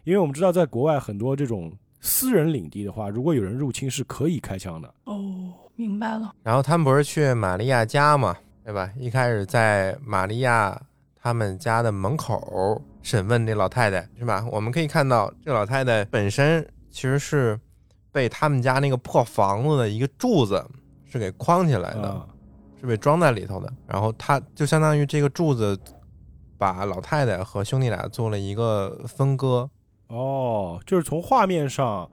[0.04, 1.72] 因为我们知道在国外很多这种。
[2.06, 4.94] 私人领地的话，如果有人入侵，是可以开枪的。
[5.06, 6.34] 哦，明白了。
[6.44, 8.36] 然后他们不是去玛利亚家嘛，
[8.66, 8.92] 对吧？
[8.98, 10.80] 一开始在玛利亚
[11.16, 14.46] 他们家的门口审问那老太太，是吧？
[14.52, 17.58] 我们可以看到，这老太太本身其实是
[18.12, 20.62] 被他们家那个破房子的一个柱子
[21.06, 22.28] 是给框起来的，
[22.82, 23.74] 是被装在里头的。
[23.88, 25.80] 然后他就相当于这个柱子
[26.58, 29.70] 把老太太和兄弟俩做了一个分割。
[30.14, 32.08] 哦，就是从画面上，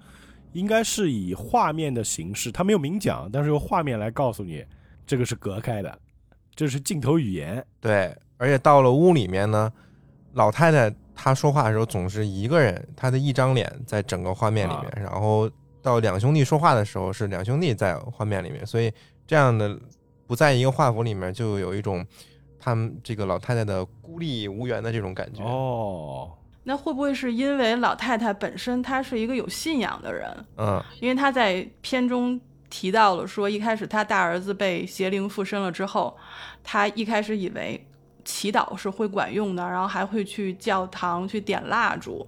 [0.53, 4.65] 应该是以画面的形式，他没有明讲，但是用画面来告诉你，
[5.07, 5.99] 这个是隔开的，
[6.55, 7.63] 这是镜头语言。
[7.79, 9.71] 对，而且到了屋里面呢，
[10.33, 15.51] 老太太她说话的时候总是一个人，她的一张脸在整个画面里面，然后
[15.83, 18.91] 到两兄弟说话的时候是两兄弟在画面里面，所以
[19.27, 19.79] 这样的
[20.27, 22.03] 不在一个画幅里面，就有一种
[22.59, 25.45] 他们这个老太太的孤立无援的这种感觉。
[25.45, 26.31] 哦。
[26.71, 30.47] 那会不会是因为老太太本身她是一个有信仰的人？
[30.57, 36.17] 嗯，因为她在片中提到了说，一开始她大儿子被邪灵附身了之后，
[36.63, 37.85] 她一开始以为
[38.25, 42.25] 祈祷是会管用的，然后还会去教堂去点蜡烛，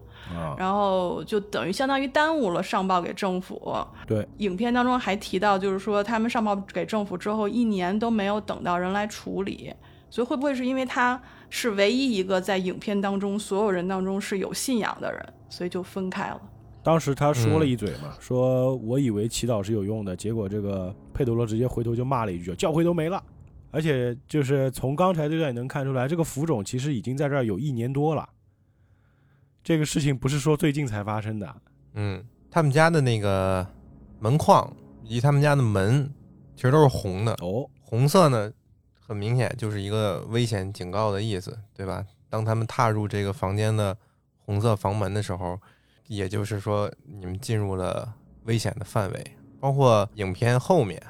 [0.58, 3.72] 然后就等于相当于耽误了上报给政府。
[4.08, 9.72] 对，影片当中还提到，就是说他们上报给政府之后，一年都没有等到人来处理，
[10.10, 11.22] 所以会不会是因为他？
[11.54, 16.40] 是唯一一个在影片当中所有人当中是有信仰的人，所以就分开了。
[16.82, 23.22] 当时他说了一嘴嘛，说我以为祈祷是有用的，结果这个佩德罗直接回头就骂了一句，教会都没了。
[23.70, 28.26] 而且就是从刚才这段也能看出来，这个浮肿其实已经在这儿有一年多了。
[29.62, 31.54] 这个事情不是说最近才发生的。
[31.92, 33.66] 嗯，他们家的那个
[34.20, 36.10] 门框以及他们家的门
[36.56, 38.50] 其实都是红的哦，红色呢。
[39.04, 42.04] 很明显就是一个危险警告的意思，对吧？
[42.30, 43.96] 当他们踏入这个房间的
[44.38, 45.58] 红色房门的时候，
[46.06, 49.24] 也就是说你们进入了危险的范围。
[49.60, 51.00] 包括影片后面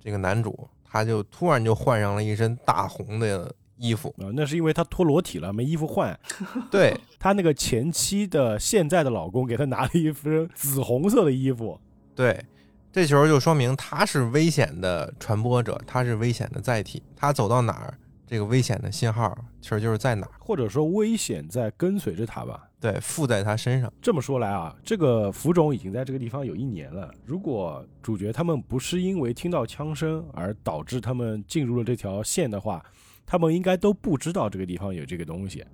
[0.00, 6.18] 这个男主，他就突然就换上了一身大红的衣服啊，那是因为他脱裸体了，没衣服换。
[6.70, 11.80] 对他那个前妻的现在的老公给他拿了一身紫红色的衣服，
[12.14, 12.44] 对。
[12.92, 17.02] 这时候就说明他是危险的传播者，他是危险的载体。
[17.16, 17.94] 他走到哪儿，
[18.26, 22.68] 这个危险的信号其实就是在哪儿，或者说危险在跟随着他吧。
[22.78, 23.90] 对，附在他身上。
[24.02, 27.10] 这么说来啊，这个浮肿已经在这个地方有一年了。
[27.24, 32.84] 如果主角他们不是因为听到枪声而导致他们进入了这条线的话，
[33.24, 35.64] 他们应该都不知道这个地方有这个东西。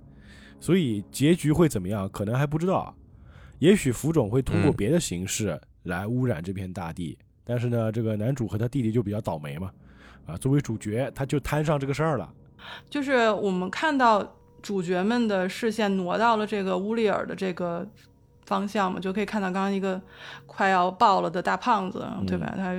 [0.61, 2.95] 所以结局会怎么样，可能还不知道。
[3.57, 5.59] 也许浮肿会通过嗯别的形式
[5.89, 9.69] 来污染这片大地，但是呢，这个男主和他弟弟就比较倒霉嘛。
[10.25, 12.31] 啊，作为主角，他就摊上这个事儿了。
[12.89, 17.87] 就是我们看到主角们的视线挪到了这个乌利尔的这个
[18.45, 19.99] 方向嘛，就可以看到刚刚一个
[20.45, 22.53] 快要爆了的大胖子，对吧？
[22.55, 22.73] 他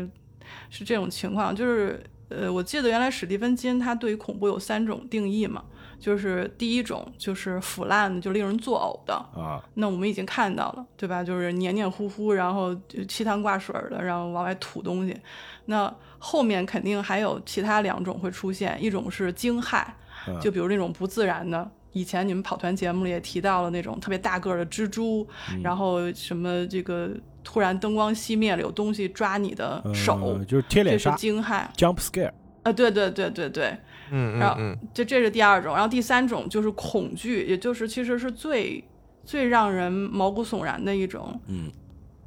[0.69, 5.65] 是这种情况，就是呃，我记得原来史蒂芬金他对于恐怖有三种定义嘛，
[6.01, 11.23] 就是第一种就是腐烂的，就令人作呕的，啊，那我们已经看到了，对吧？
[11.23, 15.15] 就是黏黏糊糊，然后就沏汤挂水的，然后往外吐东西。
[15.67, 19.85] 那后面肯定还有其他两种会出现，一种是惊骇，
[20.27, 21.71] 嗯就比如那种不自然的。
[21.93, 27.11] 以前你们跑团节目里也提到了那种特别大个儿的蜘蛛，嗯然后什么这个
[27.43, 31.67] 突然灯光熄灭了，有东西抓你的手，呃就是贴脸杀惊骇。
[31.77, 32.31] （jump scare）。
[32.63, 33.77] 啊，对对对对对，
[34.11, 34.61] 嗯然后
[34.93, 38.83] 就这是第二种，然后第三种就是恐惧，也就是其实是最
[39.25, 41.41] 最让人毛骨悚然的一种。
[41.47, 41.71] 嗯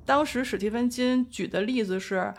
[0.06, 2.34] 当时史蒂芬金举的例子是，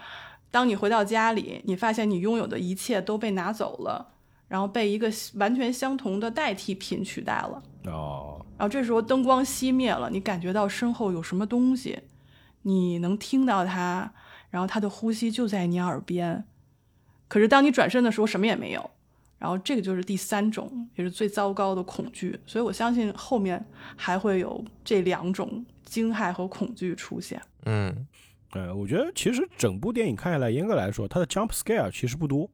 [0.50, 4.14] 当你回到家里，你发现你拥有的一切都被拿走了，
[4.48, 7.62] 然后被一个完全相同的代替品取代了。
[7.86, 11.98] 哦，然后这时候灯光熄灭了，你感觉到身后有什么东西，
[12.62, 14.12] 你能听到它，
[14.50, 16.44] 然后它的呼吸就在你耳边。
[17.28, 18.90] 可是当你转身的时候，什么也没有。
[19.38, 22.38] 然后这个就是第三种，也是最糟糕的恐惧。
[22.46, 23.62] 所以我相信后面
[23.96, 27.40] 还会有这两种惊骇和恐惧出现。
[27.66, 28.06] 嗯
[28.52, 32.48] 呃，我觉得其实整部电影看下来，严格来说，它的 jump scare 其实不多，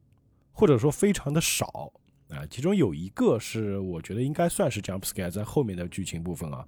[0.52, 1.92] 或者说非常的少
[2.30, 6.64] 啊、其中有一个是我觉得应该算是 jump scare 在后面的剧情部分啊，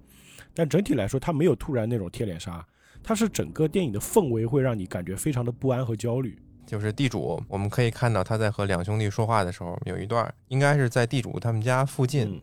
[0.54, 2.64] 但整体来说，它没有突然那种贴脸杀，
[3.02, 6.38] 它是整个电影的氛围会让你感觉非常的不安和焦虑。
[6.66, 12.40] 就是地主，我们可以看到他在和两兄弟说话的时候，有一段应该是在地主他们家附近嗯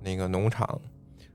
[0.00, 0.80] 那个农场，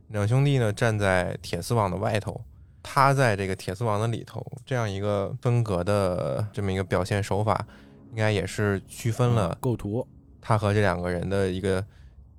[0.08, 2.40] 两兄弟呢站在铁丝网的外头，
[2.82, 7.66] 他在这个铁丝网的里头，这样一个分隔的这么一个表现手法，
[8.12, 10.08] 应该也是区分了构图，
[10.42, 11.86] 他和这两个人的一个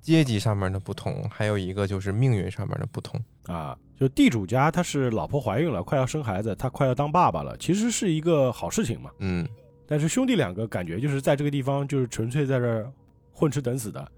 [0.01, 3.19] 阶级上面的不同，还有一个就是命运上面的不同。
[3.47, 9.09] 啊，就地主家他是老婆怀孕了，快要生孩子，他快要当爸爸了，其实是一个好事情嘛。
[9.19, 9.47] 嗯，
[9.85, 12.91] 但是兄弟两个感觉就是在这个地方就是纯粹在这儿
[13.31, 14.11] 混吃等死的，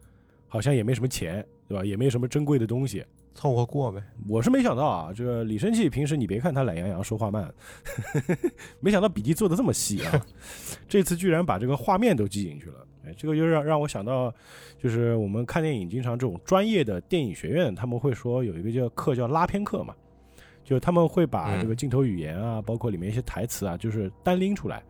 [0.47, 1.83] 好像也没什么钱，对吧？
[1.83, 3.03] 也没什么珍贵的东西。
[3.33, 4.01] 凑合过呗。
[4.29, 7.53] 我是没想到啊，这个李生气平时你别看他懒洋洋说话慢，
[8.79, 10.25] 没想到笔记做的这么细啊，
[10.87, 12.87] 这次居然把这个画面都记进去了。
[13.05, 14.33] 哎，这个又让让我想到，
[14.77, 19.93] 就是我们看电影经常这种专业的电影学院，他们会说有一个叫课叫拉片课嘛，
[20.63, 24.83] 就他们会把嗯这个镜头语言啊，包括里面一些台词啊，就是单拎出来，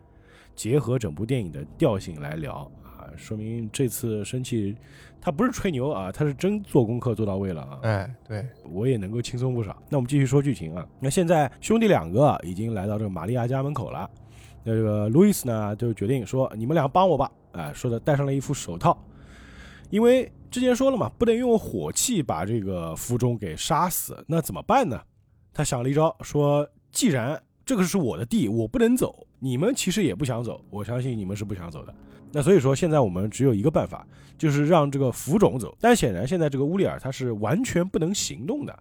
[0.56, 4.76] 结合整部电影的调性来聊啊，说明这次生气
[5.20, 7.80] 他不是吹牛啊，他是真做功课做到位了啊。
[7.82, 9.76] 哎，对，我也能够轻松不少。
[9.90, 10.88] 那我们继续说剧情啊。
[11.00, 14.08] 那现在兄弟两个已经来到这个玛利亚家门口了。
[14.64, 18.98] 那这个路易斯呢，就决定说：“你们俩帮我吧。”啊，说的戴上了一副手套，
[19.90, 25.02] 因为之前说了嘛，不能用火器把这个夫中给杀死，那怎么办呢？
[25.54, 31.96] 他想了一招，说：“既然这个是我的地，我不能走，你们其实也不想走，我相信你们是不想走的。
[32.32, 34.06] 那所以说，现在我们只有一个办法，
[34.38, 35.74] 就是让这个浮种走。
[35.80, 38.78] 但显然现在这个乌里尔他是完全不能行动的。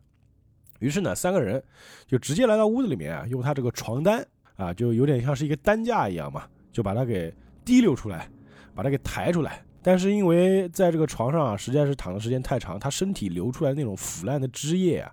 [0.81, 1.63] 于是呢，三个人
[2.09, 7.33] 就直接来到屋子里面啊，用他这个床单啊，就有点像是一个担架一样嘛，就把他给
[7.65, 8.29] 提溜出来，
[8.75, 9.63] 把他给抬出来。
[9.83, 15.13] 但是因为在这个床上啊，实在是躺的时间太长，他身体流出来那种腐烂的汁液啊，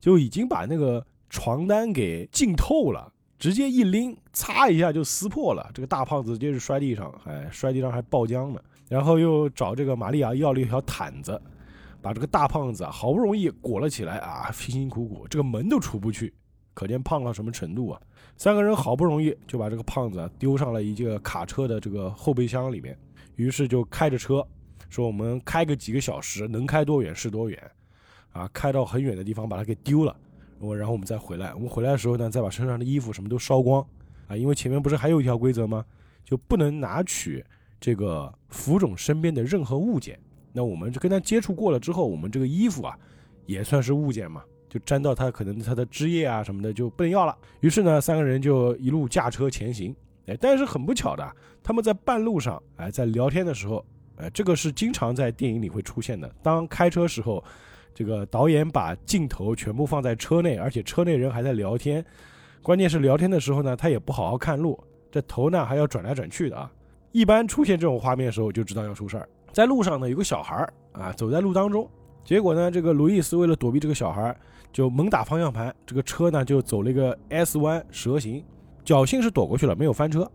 [0.00, 3.12] 就已经把那个床单给浸透了。
[3.38, 5.68] 直接一拎，擦一下就撕破了。
[5.74, 8.60] 这个大胖子接着摔地上，哎，摔地上还爆浆呢。
[8.88, 11.40] 然后又找这个玛利亚要了一条毯子，
[12.00, 16.32] 把这个大胖子啊好不容易裹了起来啊，辛辛苦苦这个门都出不去，
[16.72, 18.00] 可见胖到什么程度啊！
[18.36, 22.98] 三个人好不容易就把这个胖子丢上了一个卡车的这个后备箱里面，
[23.36, 24.46] 于是就开着车
[24.90, 27.70] 说我们开个几个小时，能开多远是多远，
[28.32, 30.16] 啊，开到很远的地方把它给丢了。
[30.58, 33.84] 我然后我们再回来，我们回来的时候呢，再把身上的衣服什么都烧光
[34.28, 35.84] 啊，因为前面不是还有一条规则吗？
[36.24, 37.44] 就不能拿取
[37.80, 40.18] 这个浮肿身边的任何物件。
[40.52, 42.96] 那我们就跟他接触过了之后，我们这个衣服啊，
[43.46, 47.36] 也算是物件嘛，就沾到他可能他的汁液啊什么的就不能要了。
[47.60, 49.94] 于是呢，三个人就一路驾车前行
[50.26, 51.30] 哎，但是很不巧的，
[51.62, 53.84] 他们在半路上，哎，在聊天的时候，
[54.16, 56.26] 哎，这个是经常在电影里会出现的。
[56.42, 57.44] 当开车时候，
[57.92, 62.02] 这个导演把镜头全部放在车内，而且车内人还在聊天，
[62.62, 66.72] 关键是聊天的时候呢，他也不好好看路，这头呢还要转来转去的啊。
[67.10, 69.28] 一般出现这种画面的时候，就知道要出事儿。
[69.52, 71.86] 在路上呢，有个小孩儿啊，走在路当中，
[72.24, 74.36] 结果呢，这个路易斯为了躲避这个小孩儿，
[74.72, 78.42] 就猛打方向盘，这个车呢就走了一个 S 弯蛇形。
[78.84, 80.28] 侥幸是躲过去了，没有翻车。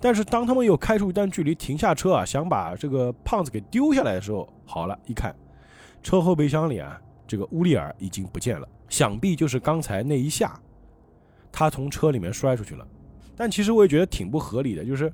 [0.00, 5.34] 但是当他们又开出一段距离，停下车啊，想把这个胖子给丢下来的时候，好了，一看，
[6.02, 8.68] 车后备箱里啊，这个乌利尔已经不见了。
[8.88, 10.58] 想必就是刚才那一下，
[11.52, 12.86] 他从车里面摔出去了。
[13.36, 15.12] 但其实我也觉得挺不合理的，就是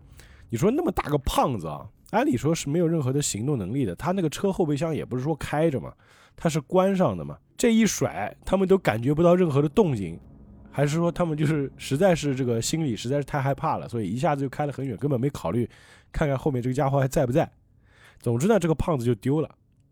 [0.48, 3.94] 你说那么大个胖子啊，按理说是没有任何的行动能力的。
[3.96, 5.92] 他那个车后备箱也不是说开着嘛，
[6.36, 7.36] 他是关上的嘛。
[7.57, 10.18] 这一甩，他们都感觉不到任何的动静。
[10.76, 15.70] 还是说他们就是实在是这个心里实在是太害怕了，所以一下子就开了很远，根本没考虑
[16.11, 17.48] 看看后面这个家伙还在不在。
[18.18, 19.48] 总之呢，这个胖子就丢了。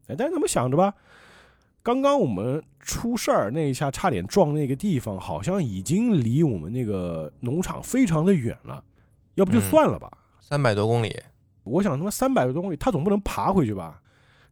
[0.09, 0.93] 哎，但是他们想着吧，
[1.85, 8.83] 刚刚我们出事儿那一下差点撞那个地方，好像已经离我们那个农场非常的远了，
[9.37, 10.11] 要不就算了吧。
[10.41, 11.17] 三百多公里，
[11.63, 14.03] 我想他妈三百多公里，他总不能爬回去吧？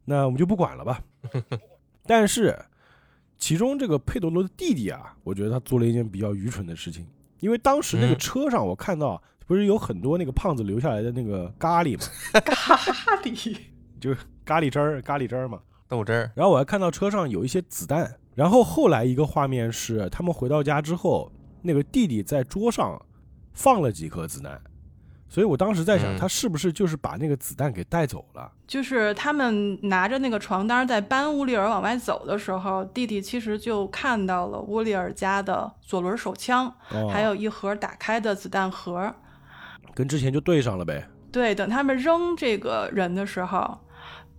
[0.04, 1.02] 那我们就不管了吧。
[2.06, 2.56] 但是。
[3.40, 7.06] 其中这个佩德罗的弟弟啊，我觉得他做了一件比较愚蠢的事情，
[7.40, 12.04] 因为当时那个车上我看到不是有很多那个胖子留下来的那个咖喱嘛，
[12.40, 12.76] 咖
[13.22, 13.56] 喱
[13.98, 16.30] 就是咖喱汁儿，咖喱汁儿嘛，豆汁儿。
[16.36, 21.32] 然后我还看到车上有一些子弹，然后后来一个画面是他们回到家之后，
[21.62, 23.00] 那个弟弟在桌上
[23.54, 24.60] 放了几颗子弹。
[25.30, 28.50] 所以我当时在想，他是不是就是把那个子弹给带走了？
[28.66, 36.70] 就是他们拿着那个床单在搬乌里尔往外走的时候，弟弟其实就看到了乌里尔家的左轮手枪，
[37.10, 39.14] 还有一盒打开的子弹盒，
[39.94, 41.08] 跟之前就对上了呗。
[41.30, 43.78] 对，等他们扔这个人的时候。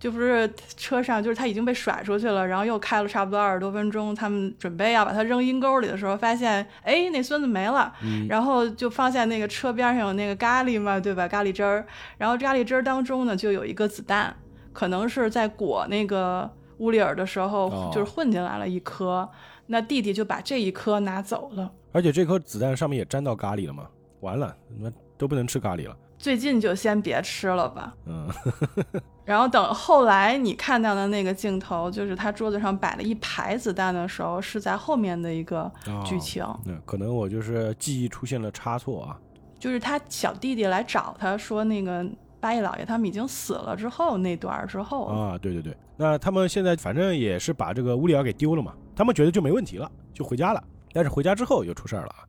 [0.02, 7.94] 就不是车上，就是他已经被甩出去了，然后又开了差不多二十多分钟，他们准备要把他扔阴沟里的时候，发现哎，那孙子没了，
[8.28, 11.28] 然后就发现那个车边上有那个咖喱嘛，对吧？
[11.28, 11.86] 咖喱汁儿，
[12.18, 14.34] 然后咖喱汁儿当中呢，就有一个子弹，
[14.72, 19.30] 可能是在裹那个乌里尔的时候，就是混进来了一颗，
[19.66, 23.86] 那弟弟就把这一颗拿走了，而且这颗子弹上面也沾到咖喱了嘛，
[24.18, 25.96] 完了，那都不能吃咖喱了。
[26.22, 27.92] 最近就先别吃了吧。
[28.06, 28.28] 嗯，
[29.26, 35.68] 然后等后来你看到的那个镜头，就是他桌子上摆了一排子弹的时候，是在后面的一个
[36.04, 36.46] 剧情。
[36.64, 39.18] 那可能我就是记忆出现了差错啊。
[39.58, 42.06] 就是他小弟弟来找他说，那个
[42.38, 45.76] 八爷老爷他们已经死了之后那段之后啊，对对对。
[45.96, 50.62] 那他们现在反正也是把这个乌里尔给丢了嘛，他们觉得就没问题了，就回家了。
[50.92, 52.22] 但是回家之后又出事儿了啊。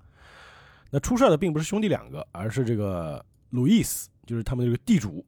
[0.89, 3.23] 那出事儿的并不是兄弟两个，而是这个。
[3.53, 5.23] 路易斯就是他们这个地主，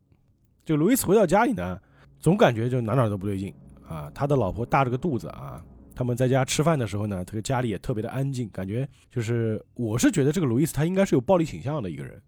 [0.65, 1.79] 就路易斯回到家里呢，
[2.19, 3.53] 总感觉就哪哪都不对劲
[3.87, 4.11] 啊。
[4.15, 5.63] 他的老婆大着个肚子啊，
[5.93, 12.19] 他们在家吃饭的时候呢，这个家里也特别的安静，感觉就是我是觉得这个路易斯他应该是有暴力倾向的一个人，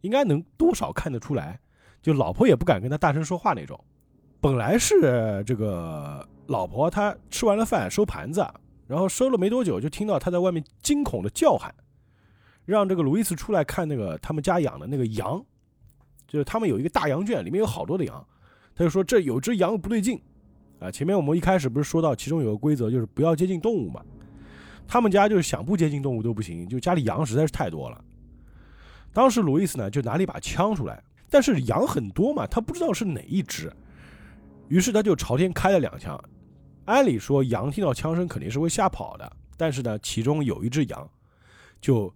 [0.00, 1.60] 应该能多少看得出来，
[2.00, 3.78] 就老婆也不敢跟他大声说话那种。
[4.40, 8.42] 本来是这个老婆她吃完了饭收盘子，
[8.86, 11.74] 然后收了没多久就听到他在外面惊恐的叫喊。
[12.70, 15.44] 让这个路易斯出来看那个他们家养的那个羊，
[16.28, 18.26] 就是他们有一个大羊圈，里面有好多的羊。
[18.74, 20.18] 他就说这有只羊不对劲
[20.78, 20.90] 啊！
[20.90, 24.02] 前面我们一开始不是说到其中有个规则，就是不要接近动物嘛。
[24.86, 28.02] 他们家就是想不接近动物都不行，就家里羊实在是太多了。
[29.12, 33.70] 当时路易斯呢就拿了一把枪出来，但是羊很多嘛，他不知道是哪一只，
[34.68, 36.18] 于是他就朝天开了两枪。
[36.84, 41.10] 按理说羊听到枪声肯定是会吓跑的，但是呢，其中有一只羊
[41.80, 42.12] 就。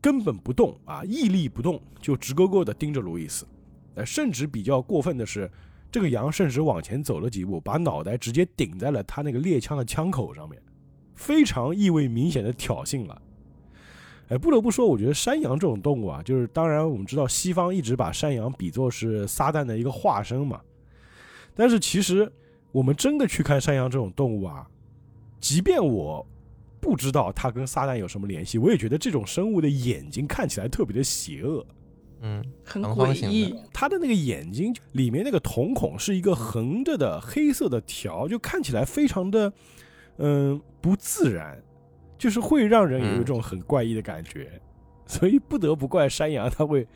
[0.00, 3.46] 根本不动啊，屹立不动，就直勾勾地盯着路易斯。
[3.94, 5.50] 呃，甚至比较过分的是，
[5.90, 10.60] 这个羊甚至往前走了几步，把脑袋直接顶在了他那个猎枪的枪口上面，
[11.14, 13.20] 非常意味明显的挑衅了。
[14.28, 20.60] 哎，不得不说，我觉得山羊这种动物啊，就是当然我们知道西方一直把山羊比作是撒旦的一个化身嘛，
[21.54, 22.30] 但是其实
[22.70, 24.68] 我们真的去看山羊这种动物啊，
[25.40, 26.24] 即便我。
[26.80, 31.66] 不知道它跟撒旦有什么联系，我也觉得这种生物的眼睛看起来特别的邪恶，
[32.20, 33.54] 嗯，很诡异。
[33.72, 39.52] 他的那个眼睛里面那个瞳孔是一个横着的黑色的条，就看起来非常的，
[40.18, 41.60] 嗯，不自然，
[42.16, 44.50] 就是会让人有一种很怪异的感觉。
[45.06, 46.86] 所以不得不怪山羊，它会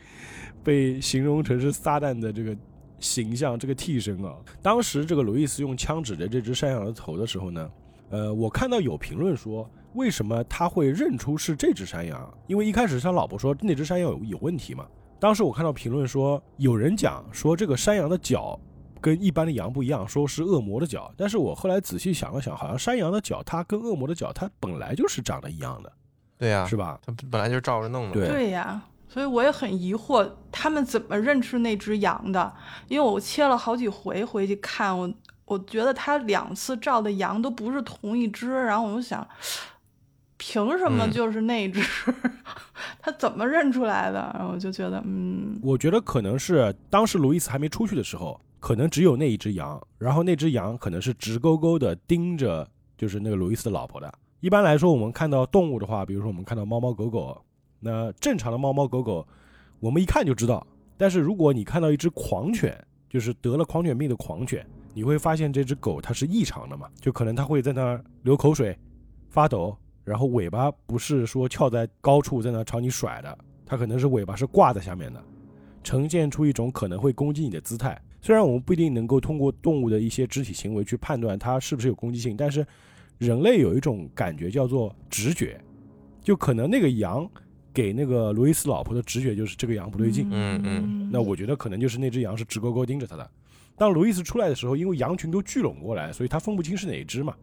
[0.63, 2.55] 被形容成是撒旦的这个
[2.99, 4.35] 形象，这个替身啊。
[4.61, 7.69] 当时这个路易斯用枪指着这只山羊的头的时候呢。
[8.13, 12.31] 呃，我看到有评论说，为什么他会认出是这只山羊？
[12.45, 14.85] 因为一开始他老婆说那只山羊有有问题嘛。
[15.19, 18.59] 当时我看到评论说，有人讲说这个山羊的脚
[19.01, 21.11] 跟一般的羊不一样，说是恶魔的脚。
[21.17, 25.91] 但是我后来仔细想了想，好像山羊的脚它跟恶魔的脚它本来就是长得一样的，
[26.37, 26.99] 对呀、是吧？
[27.03, 28.13] 它本来就照着弄的。
[28.13, 32.53] 对对呀，所以我也很疑惑，他们怎么认出那只羊的？
[32.89, 35.11] 因为我切了好几回回去看，我
[35.53, 39.25] 我觉得他两次照的羊都不是同一只，然后我就想，
[40.37, 41.81] 凭什么嗯就是那只？
[42.99, 44.31] 他怎么认出来的？
[44.33, 54.11] 然后我就觉得，嗯，我觉得可能是当时路易斯还没出去的时候，可能只有那一只羊，然后那只羊可能是直勾勾的盯着就是那个路易斯的老婆的。
[54.39, 57.41] 一般来说，我们看到动物的话，比如说我们看到猫猫狗狗，
[57.79, 59.25] 那正常的猫猫狗狗，
[59.79, 60.65] 我们一看就知道。
[60.97, 62.77] 但是如果你看到一只狂犬，
[63.09, 68.77] 就是得了狂犬病的狂犬，你会发现这只狗它是异常的嘛，就可能它会在那儿流口水、
[69.29, 75.23] 发抖，然后尾巴不是说翘在高处在那儿朝你甩的，它可能是尾巴是挂在下面的，
[75.83, 77.99] 呈现出一种可能会攻击你的姿态。
[78.21, 82.65] 虽然我们不一定能够通过动物的一些肢体行为去判断它是不是有攻击性，但是
[83.17, 85.59] 人类有一种感觉叫做直觉，
[86.21, 87.29] 就可能那个羊
[87.73, 90.27] 给那个罗伊斯老婆的直觉就是这个羊不对劲。
[90.31, 93.29] 嗯嗯那我觉得可能就是那只羊是直勾勾盯着他的。
[93.83, 97.35] 当路易斯出来的时候，因为羊群都聚拢过来，所以他分不清是哪只嘛，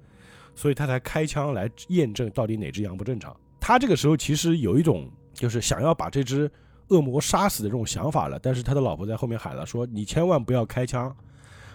[0.54, 3.36] 所以他才开枪来验证到底哪只羊不正常。
[3.60, 6.50] 他这个时候其实有一种就是想要把这只
[6.88, 11.14] 恶魔杀死的这种想法了，但是他的老婆在后面喊了说：“你千万不要开枪，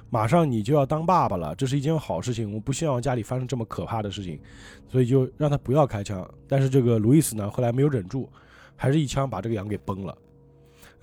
[0.09, 4.39] 马上你就要当爸爸了，这是一件好事情，我不希望家里发生这么可怕的事情，
[4.89, 8.27] 所以就让他不要开枪。”但是这个路易斯呢，后来没有忍住，
[8.75, 10.17] 还是一枪把这个羊给崩了。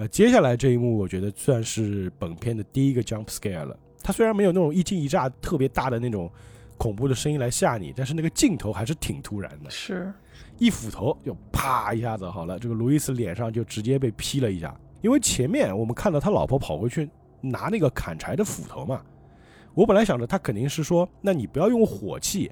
[0.02, 3.78] 呃，接下来这一幕，我觉得算是本片的第一个 jump scare 了。
[4.02, 6.28] 它虽然没有那种一惊一乍特别大的那种
[6.76, 10.12] 恐怖的声音来吓你，但是那个镜头还是挺突然的，是，
[10.58, 14.76] 一斧头就啪一下子，好了，这个路易斯脸上就直接被劈了一下。
[15.02, 17.08] 因为前面我们看到他老婆跑回去
[17.40, 19.00] 拿那个砍柴的斧头嘛，
[19.72, 22.50] 我本来想着他肯定是说，那你不要用火器，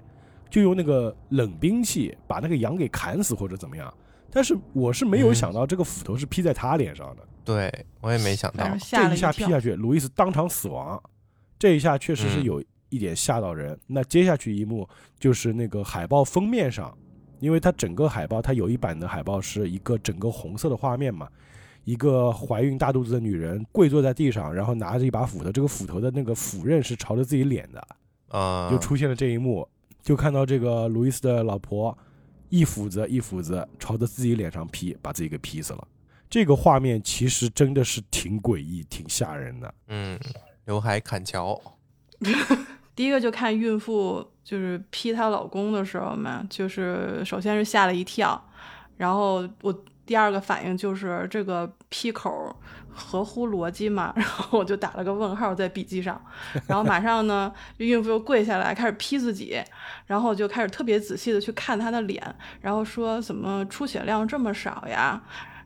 [0.48, 3.92] 就用那个冷兵器把那个羊给砍死或者怎么样。
[4.30, 7.26] 但是我是没有嗯想到这个斧头是劈在他脸上的。
[7.45, 8.76] 对我也没想到这
[9.12, 9.16] 一。
[9.16, 11.03] 下劈下去，路易斯当场死亡。
[11.59, 13.78] 这一下确实是嗯有一点吓到人。
[13.86, 14.88] 那接下去一幕
[15.18, 16.97] 就是那个海报封面上，
[17.38, 21.28] 因为它整个海报它有一版的海报是一个整个红色的画面嘛，
[21.84, 27.88] 一个怀孕大肚子的女人跪坐在地上，然后拿着一把斧头，这个斧头的那个斧刃是朝着自己脸的，
[28.28, 29.68] 啊，就出现了这一幕，
[30.03, 31.97] 就看到这个路易斯的老婆
[32.49, 35.86] 一斧子一斧子朝着自己脸上劈，把自己给劈死了。
[36.30, 39.74] 这个画面其实真的是挺诡异、挺吓人的。
[39.88, 40.16] 嗯，
[40.64, 41.60] 刘海砍桥，
[42.94, 48.40] 第一个就看孕妇就是劈她老公的时候嘛，就是首先是吓了一跳，
[48.96, 52.54] 然后我第二个反应就是这个劈口
[52.92, 56.20] 合乎逻辑嘛，然后我就打了个问号在笔记上，
[56.68, 59.60] 然后马上呢，孕妇又跪下来开始劈自己，
[60.06, 62.22] 然后就开始特别仔细的去看她的脸，
[62.60, 65.20] 然后说怎么出血量这么少呀？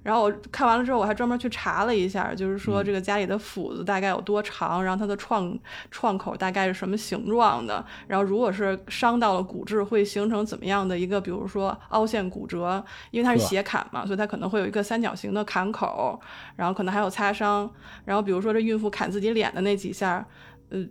[0.04, 5.58] 然后我看完了之后，我还专门去查了一下，就是说嗯这个家里的斧子大概有多长，然后它的创
[5.90, 16.20] 创口大概是什么形状的，然后如果是伤到了骨质，会形成怎么样的一个，比如说凹陷骨折，因为它是斜砍嘛，所以它可能会有一个三角形的砍口，
[16.54, 17.68] 然后可能还有擦伤，
[18.04, 20.26] 然后比如说这孕妇砍自己脸的那几下，
[20.68, 20.86] 呃。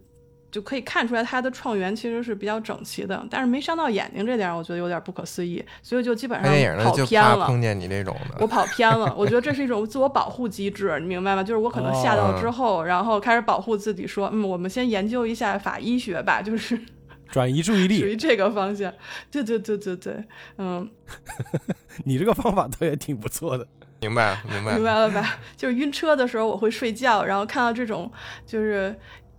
[0.53, 7.47] 就可以看出来他的创元其实是比较整齐的，但是没伤到眼睛这点儿，我觉得有点不可思议，所以就基本上跑偏了。
[7.47, 11.43] 碰见你这种的，我跑偏了，我觉得这是一种自我保护机制，你明白吗？
[11.43, 16.79] 就是我可能吓到之后，然后开始保护自己，说，嗯，我们先研究一下法医学吧，就是
[17.31, 18.93] 转移注意力属，于这个方向。
[19.31, 20.23] 对对对对对，
[20.59, 20.87] 嗯，
[22.05, 23.67] 你这个方法倒也挺不错的。
[24.01, 25.37] 明白明白明，白了吧？
[25.55, 28.11] 就是晕车的时候我会睡觉，然后看到这种
[28.45, 28.93] 就是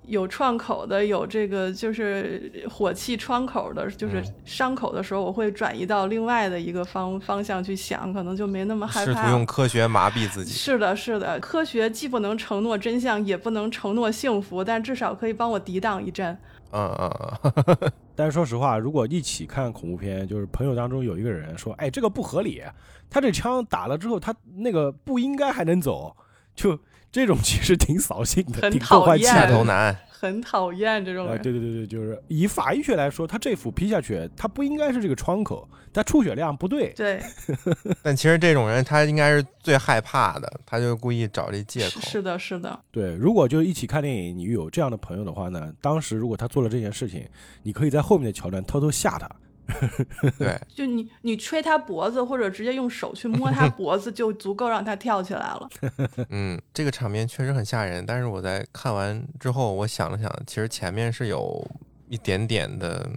[0.07, 9.31] 有创口的，有这个就是火气窗口的，就是嗯伤口的时候，我会转移到另外的一个方方向去想，可能就没那么害怕试图。
[9.31, 16.37] 用科学麻痹自己，是的，是的，科学既不能承诺真相，也不能承诺幸福，但至少可以帮我抵挡一阵。
[16.73, 22.63] 嗯嗯嗯， 但是说实话，如果一起看恐怖片，就是朋友当中有一个人说：“哎，这个不合理，
[23.09, 26.17] 他这枪打了之后，他那个不应该还能走。”
[26.57, 26.79] 就
[27.15, 31.43] 这种其实挺扫兴的，很挺破坏讨厌气头男，很讨厌这种啊，人。
[31.43, 36.93] 对对对对，就是以法医学来说，他这斧劈下去，他不应该是这个窗口，他出血量不对。
[36.97, 37.23] 对，
[38.03, 42.01] 但其实这种人他应该是最害怕的，他就故意找这借口。
[42.01, 47.25] 是的，是的，对，如果就一起看电影，你有这样的朋友的话呢，当时如果他做了这件事情，
[47.62, 49.31] 你可以在后面的桥段偷偷吓他。
[50.39, 55.69] 对，就你你吹他脖子，或者直接用手去摸他 脖子，就足够让他跳起来了。
[56.31, 58.05] 嗯，这个场面确实很吓人。
[58.05, 61.67] 但是我在看完之后，我想了想，其实前面是有
[62.09, 63.09] 一点点的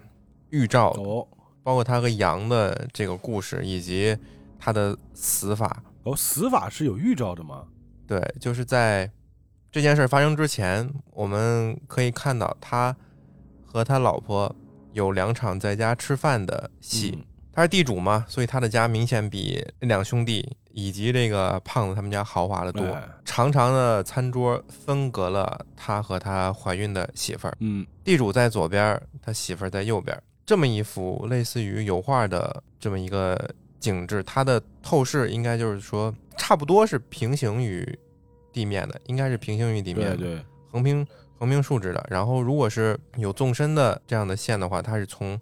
[0.50, 1.28] 预兆的，哦
[1.64, 4.18] 包括他和羊的这个故事，以及
[4.58, 5.84] 他的死法。
[6.04, 7.66] 哦，死法是有预兆的吗？
[8.08, 9.12] 对，就是在
[9.70, 12.96] 这件事发生之前，我们可以看到他
[13.66, 14.56] 和他老婆
[14.98, 17.14] 有两场在家吃饭的戏。
[17.16, 17.24] 嗯
[17.58, 22.86] 他是地主嘛，所以他的家明显比两兄弟以及这个胖子他们家豪华的多。
[22.86, 30.16] 哎长长的餐桌分隔了他和他怀孕的媳妇儿，嗯，地主在左边，他媳妇儿在右边。
[30.46, 37.84] 这么一幅类似于油画的这么一个景致，它的透视应该就是说差不多是平行于
[38.54, 41.04] 地面的，应该是平行于地面的，对对，横平
[41.40, 42.06] 横平竖直的。
[42.10, 45.40] 然后如果是有纵深的这样的线的话，它是从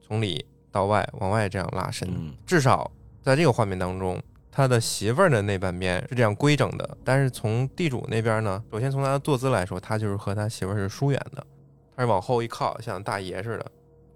[0.00, 2.08] 从里到外往外这样拉伸。
[2.10, 2.90] 嗯至少
[3.22, 4.20] 在这个画面当中，
[4.50, 11.46] 他的媳妇儿的那半边是这样规整的，但是从地主那边呢，首先从他的坐姿来说，他就是和他媳妇儿是疏远的，
[11.94, 13.66] 他是往后一靠，像大爷似的，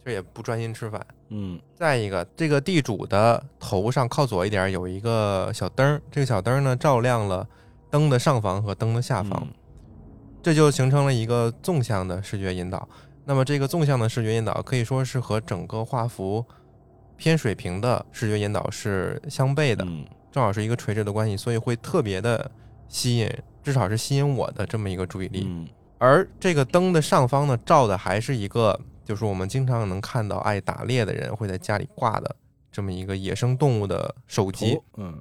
[0.05, 1.05] 这也不专心吃饭。
[1.29, 7.47] 嗯再一个，这个地主的头上靠左一点有一个小灯儿，这个小灯儿呢照亮了
[7.91, 9.55] 灯的上方和灯的下方，嗯
[10.43, 12.89] 这就形成了一个纵向的视觉引导。
[13.25, 16.45] 那么这个纵向的视觉引导可以说是和整个画幅
[17.17, 22.51] 偏水平的视觉引导是相悖的，嗯正好是一个垂直的关系，所以会特别的
[22.89, 23.31] 吸引，
[23.63, 25.45] 至少是吸引我的这么一个注意力。
[25.47, 25.69] 嗯
[25.99, 32.35] 而这个灯的上方呢，照的还是一个，就是我们经常能看到爱打猎的人会在家里挂的
[32.73, 34.77] 这么一个野生动物的手机。
[34.97, 35.17] 嗯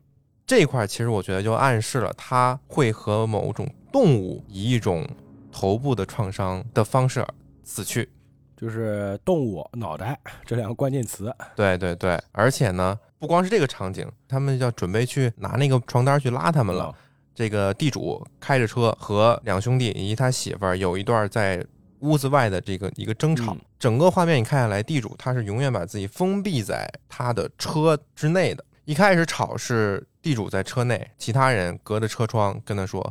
[0.47, 5.07] 这一块其实我觉得就暗示了它会和某种动物以一种
[5.51, 7.25] 头部的创伤的方式
[7.63, 8.09] 死去。
[8.55, 11.33] 就是动物脑袋这两个关键词。
[11.55, 16.85] 对对对，而且呢，不光是这个场景，他们要准备去拿那个床单去拉他们了。
[16.85, 16.95] 哦
[17.33, 21.65] 这个地主开着车和两兄弟以及他媳妇儿有一段在
[21.99, 23.53] 屋子外的这个一个争吵。
[23.53, 28.63] 嗯整个画面你看下来，地主他是永远把自己封闭在他的车之内的。
[28.85, 33.01] 一开始吵是地主在车内，其他人隔着车窗跟他说：“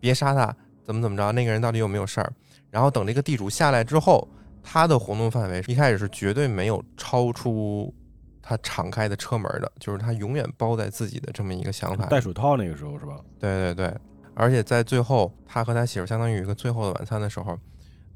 [0.00, 2.32] 别杀他，怎么怎么着，那个人到底有没有事儿？”
[2.70, 4.28] 然后等这个地主下来之后，
[4.62, 7.92] 他的活动范围一开始是绝对没有超出
[8.42, 12.06] 他敞开的车门的，就是他永远包在自己的这么一个想法。
[12.06, 13.20] 戴手套那个时候是吧？
[13.38, 13.96] 对对对，
[14.34, 17.58] 而且在最后，他和他媳妇相当于有一个最后的晚餐的时候，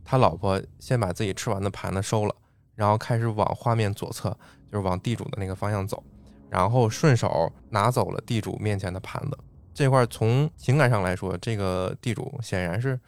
[0.05, 2.35] 他老婆先把自己吃完的盘子收了，
[2.75, 4.37] 然后开始往画面左侧，
[4.71, 6.03] 就是往地主的那个方向走，
[6.51, 9.39] 然后顺手拿走了地主面前的盘子。
[9.75, 12.99] 这块儿从情感上来说，这个地主显然是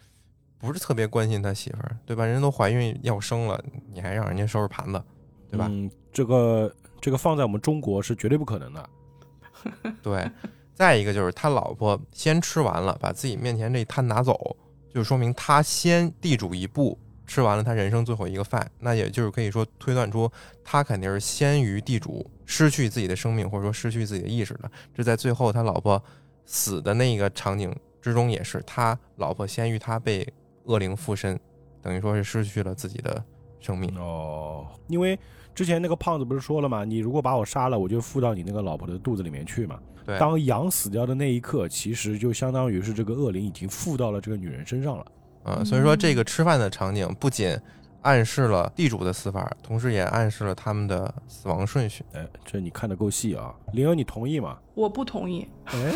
[0.59, 2.25] 不是特别关心他媳妇儿，对吧？
[2.25, 3.63] 人都怀孕要生了，
[3.93, 5.03] 你还让人家收拾盘子，
[5.51, 5.67] 对吧？
[5.71, 8.91] 嗯，这个这个放在我们中国是绝对不可能的。
[10.03, 10.31] 对，
[10.75, 14.57] 再一个就是他老婆先吃完了，把自己面前这一摊拿走，
[14.93, 20.31] 就说明他先地主一步吃完了他人生最后一个饭，那也就是可以说推断出
[20.63, 24.71] 他肯定是先于地主失去自己的生命，或者说失去自己的意识的。
[24.95, 26.03] 这在最后他老婆
[26.45, 30.27] 死的那个场景之中也是，他老婆先于他被
[30.65, 31.39] 恶灵附身，
[31.83, 33.23] 等于说是失去了自己的
[33.61, 33.95] 生命。
[33.99, 35.19] 哦，因为
[35.55, 36.85] 之前那个胖子不是说了吗？
[36.85, 39.79] 你如果把我杀了，我就附到你那个老婆的肚子里面去嘛。
[40.05, 45.07] 对，当羊死掉的那一刻，其实就相当于是这个恶灵已经附到了这个女人身上了。
[45.45, 47.59] 嗯，所以说这个吃饭的场景不仅
[48.03, 52.05] 暗示了地主的死法，同时也暗示了他们的死亡顺序。
[52.13, 53.55] 哎，这你看的够细啊。
[53.73, 54.59] 灵儿，你同意吗？
[54.75, 55.95] 我不同意，哎，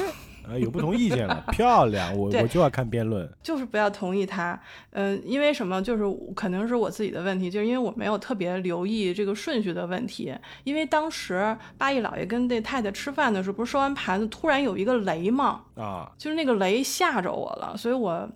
[0.49, 3.28] 哎，有不同意见了， 漂亮，我我就要看辩论。
[3.42, 4.59] 就是不要同意他。
[4.90, 5.82] 嗯、因为什么？
[5.82, 10.34] 就是可能是我自己的问题，就是因为我没有特别留意这个顺序的问题。
[10.64, 18.28] 因为当时八义老爷跟这太太吃饭的时候，不是收完盘子，突然有一个雷嘛，啊，就是那个雷吓着我了，所以我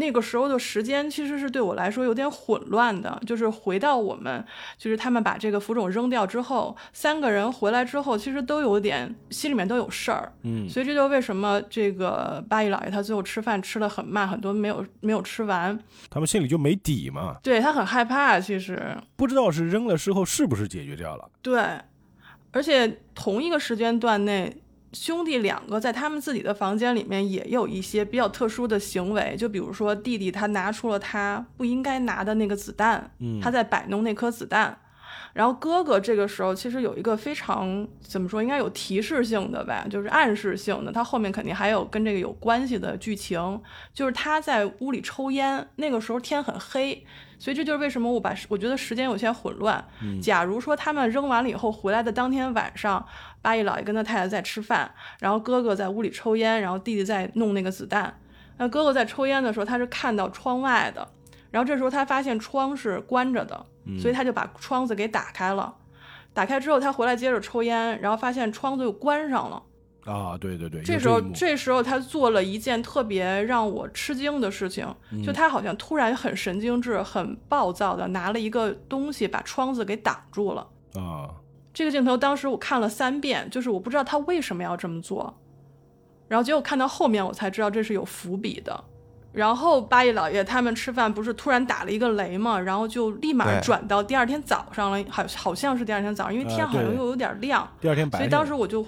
[0.00, 3.20] 那个时候的时间其实是对我来说有点混乱的。
[3.26, 4.44] 就是回到我们，
[4.76, 10.32] 就是他们把这个浮肿扔掉之后，三个人回来之后，其实都有点心里面都有事儿。
[10.42, 15.78] 嗯，所以这就为什么这个八一老爷他最后吃饭吃的很慢，很多没有没有吃完，
[16.08, 18.40] 他们心里就没底嘛，对他很害怕。
[18.40, 21.30] 其实不知道是扔了之后是不是解决掉了。
[21.42, 21.62] 对，
[22.52, 24.56] 而且同一个时间段内，
[24.92, 34.76] 兄弟两个在他们自己的房间里面也有一些比较特殊的行为，就比如说弟弟他拿出了他不应该拿的那个子弹，嗯，他在摆弄那颗子弹。
[35.32, 40.90] 然后哥哥这个时候其实有一个非常怎么说，应该有提示性的吧，就是暗示性的。
[40.90, 43.60] 他后面肯定还有跟这个有关系的剧情，
[43.94, 47.06] 就是他在屋里抽烟，那个时候天很黑，
[47.40, 49.84] 所以这就是为什么我把我觉得时间有些混乱。
[50.22, 53.04] 假如说他们扔完了以后回来的当天晚上，
[53.42, 54.88] 八一老爷跟他太太在吃饭，
[55.18, 58.16] 然后哥哥在屋里抽烟，然后弟弟在弄那个子弹。
[58.58, 61.08] 那哥哥在抽烟的时候，他是看到窗外的，
[61.50, 63.66] 然后这时候他发现窗是关着的。
[63.98, 65.74] 所以他就把窗子给打开了，
[66.32, 69.60] 打开之后他回来接着抽烟，然后发现窗子又关上了。
[70.04, 74.86] 啊，对对对，这时候这时候他做了一件特别让我吃惊的事情，
[75.24, 80.66] 就他好像突然很神经质、很暴躁的拿了一个东西把窗子给挡住了。
[80.94, 81.28] 啊，
[81.72, 85.38] 这个镜头当时我看了三遍，就是我不知道他为什么要这么做，
[86.28, 88.84] 然后结果看到后面我才知道这是有伏笔的。
[89.32, 97.68] 然后八一老爷他们吃饭不是突然打了一个雷嘛，然后就立马转到第二天早上了，好好像是第二天早上，因为天好像又有点亮。
[97.80, 98.18] 第二天白。
[98.18, 98.84] 所以当时我就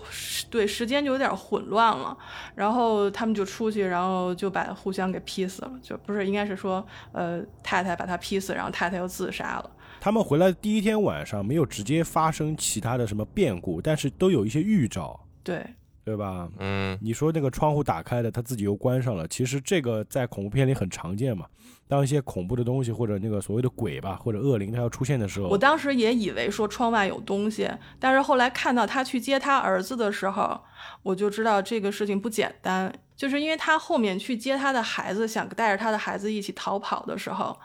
[0.50, 2.16] 对时间就有点混乱了。
[2.54, 9.70] 然后他们就出去，然后就把互相给劈死了，就不是应该是说，呃，太太把他劈死，然后太太又自杀了。
[10.00, 15.20] 他们回来第一天晚上没有直接发生其他的什么变故，但是都有一些预兆。
[15.44, 15.64] 对。
[16.04, 16.48] 对吧？
[16.58, 19.26] 嗯，你说那个窗户打开的，他自己又关上了。
[19.28, 21.46] 其实这个在恐怖片里很常见嘛。
[21.86, 30.58] 当一些恐怖的东西或者那个所谓的鬼吧或者恶灵它要出现的时候，我当时也以为说窗外有东西，但是后来看到他去接他儿子的时候，
[31.02, 32.92] 我就知道这个事情不简单。
[33.14, 37.56] 就是因为他后面去接他的孩子，想带着他的孩子一起逃跑的时候，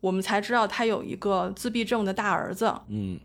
[0.00, 2.72] 我们才知道他有一个自闭症的大儿子。
[2.88, 3.18] 嗯。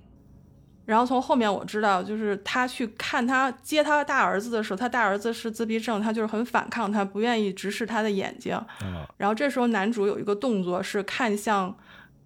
[0.86, 8.60] 然后从后面我知道，就是他去看他接他大儿子的时候，他大儿子是自闭症，他就是很反抗，他不愿意直视他的眼睛。
[9.18, 11.78] 然后这时候男主有一个动作是看向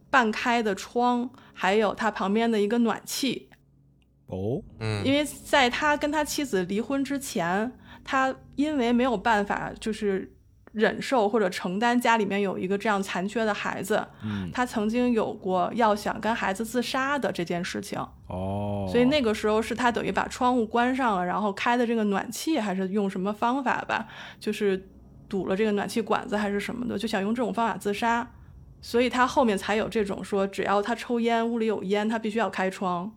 [0.09, 3.49] 半开的窗，还有他旁边的一个暖气。
[4.27, 7.71] 哦，嗯，因为在他跟他妻子离婚之前，
[8.03, 10.34] 他因为没有办法就是。
[10.75, 17.97] 忍受或者承担家里面有一个这样残缺的孩子，嗯，他曾经有过要想跟孩子自杀的这件事情，
[18.27, 24.05] 哦，所以那个时候是他等于把窗户关上了，然后开的这个暖气还是用什么方法吧，
[24.37, 24.89] 就是
[25.29, 28.29] 堵了这个暖气管子还是什么的，就想用这种方法自杀，
[28.81, 33.09] 所以他后面才有这种说，只要他抽烟，屋里有烟，他必须要开窗，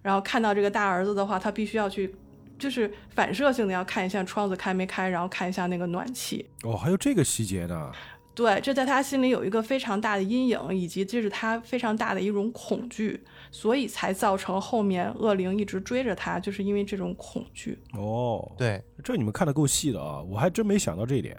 [0.00, 2.14] 然后看到这个大儿子的话，他必须要去。
[2.62, 6.48] 就是反射性的要看一下窗子开没开，然后看一下那个暖气。
[6.62, 7.90] 哦，还有这个细节呢。
[8.34, 17.76] 对，这在他心里有一个非常大的阴影，以及这是他非常大的一种恐惧，所以才造成后面恶灵一直追着他，就是因为这种恐惧。
[17.94, 21.36] 哦，对，这你们看的够细的啊，我还真没想到这一点。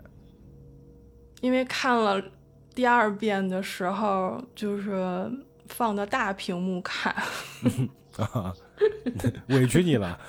[1.39, 2.21] 因为看了
[2.75, 5.31] 第二遍的时候，就是
[5.69, 7.15] 放到大屏幕看。
[8.19, 8.53] 啊，
[9.49, 10.19] 委屈你了。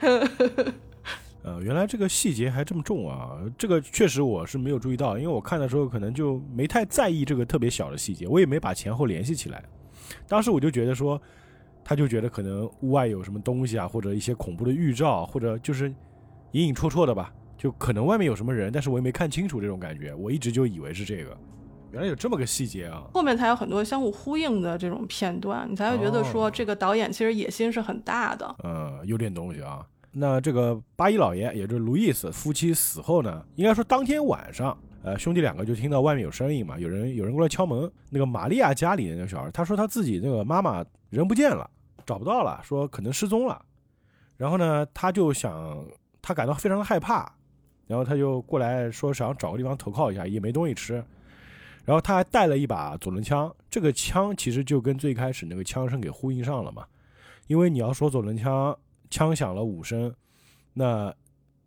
[1.44, 3.36] 呃，原来这个细节还这么重啊！
[3.58, 9.60] 这个确实我是没有注意到，因为我看的时候可能就没太在意这个特别小的细节，我也没把前后联系起来。
[10.28, 11.20] 当时我就觉得说，
[11.82, 15.92] 他就觉得可能屋外有什么东西啊，或者一些恐怖的预兆，或者就是
[16.52, 21.36] 隐隐绰绰的吧，就可能外面有什么人，但是我也没看清楚这种感觉，我一直就以为是这个。
[21.92, 23.04] 原来有这么个细节啊！
[23.12, 28.56] 后面才有很多相互呼应的这种片段，你才会觉得说这个导演其实野心是很大的。
[28.64, 29.86] 嗯，有点东西啊。
[30.10, 37.90] 那这个八一老爷，也就是路易斯夫妻死后呢，应该说当天晚上，呃，兄弟两个就听到外面有声音嘛，有人有人过来敲门。
[38.08, 41.68] 那个玛利亚家里的那个小孩，他说他自己那个妈妈人不见了，
[42.06, 43.60] 找不到了，说可能失踪了。
[44.38, 45.84] 然后呢，他就想，
[46.22, 47.30] 他感到非常的害怕，
[47.86, 51.04] 然后他就过来说想找个地方投靠一下，也没东西吃。
[51.84, 56.84] 然后他还带了一把左轮枪，这个枪其实就跟最开始那个枪声给呼应上了嘛。
[57.48, 58.76] 因为你要说左轮枪
[59.10, 60.14] 枪响了五声，
[60.72, 61.12] 那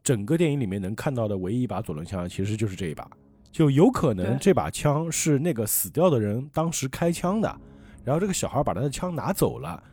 [0.04, 3.06] 整个电影里面能看到的唯一一把左轮枪其实就是这一把，
[3.52, 7.60] 就有可能这把枪是那个死掉的人当时开枪的，
[8.04, 9.84] 然后这个小孩把他的枪拿走了。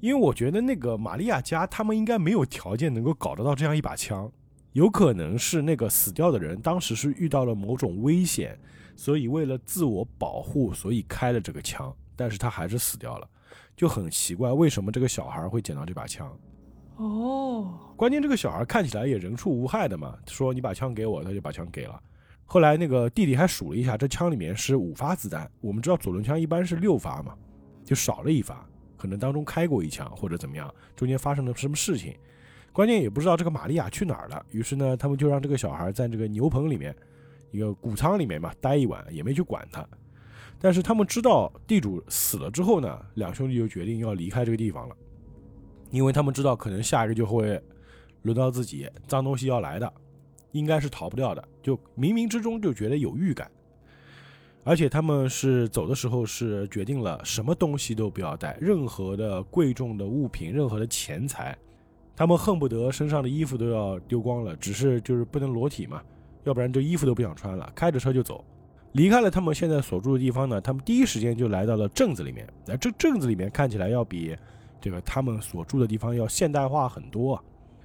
[0.00, 4.30] 因为我觉得那个玛利亚家他们应该没有条件能够搞得到这样一把枪，
[4.72, 8.56] 有可能是那个死掉的人当时是遇到了某种危险。
[8.98, 13.28] 所以为了自我保护，所以开了这个枪，但是他还是死掉了，
[13.76, 16.36] 就很奇怪，为什么这个小孩会捡到这把枪？
[16.96, 22.02] 哦，关键这个小孩看起来也人畜无害的嘛，说你把枪给我，他就把枪给了。
[22.44, 27.36] 后来那个弟弟还数了一下，这枪里面是五发子弹，我们知道左轮枪一般是六发嘛，
[27.84, 32.16] 就少了一发，可能当中开过一枪或者怎么样，中间发生了什么事情。
[32.72, 34.44] 关键也不知道这个玛利亚去哪儿了。
[34.50, 36.92] 于是呢，他们就让这个小孩在这个牛棚里面，
[37.50, 39.86] 一个谷仓里面嘛待一晚，也没去管他。
[40.60, 44.96] 但是他们知道地主死了之后呢，两兄弟就决定要离开这个地方了，
[45.90, 47.62] 因为他们知道可能下一个就会
[48.22, 49.92] 轮到自己，脏东西要来的，
[50.50, 53.50] 应该是逃不掉的，就冥冥之中就觉得有预感。
[54.64, 61.56] 而且他们是走的时候是决定了什么东西都不要带，任何的贵重的物品，任何的钱财，
[62.14, 66.02] 他们恨不得身上的衣服都要丢光了，只是就是不能裸体嘛，
[66.48, 68.42] 要不然就衣服都不想穿了，开着车就走。
[68.92, 72.48] 离开了他们现在所住的地方呢，他们第一时间就来到了镇子里面。
[72.66, 74.34] 那这镇子里面看起来要比
[74.80, 77.38] 这个他们所住的地方要现代化很多，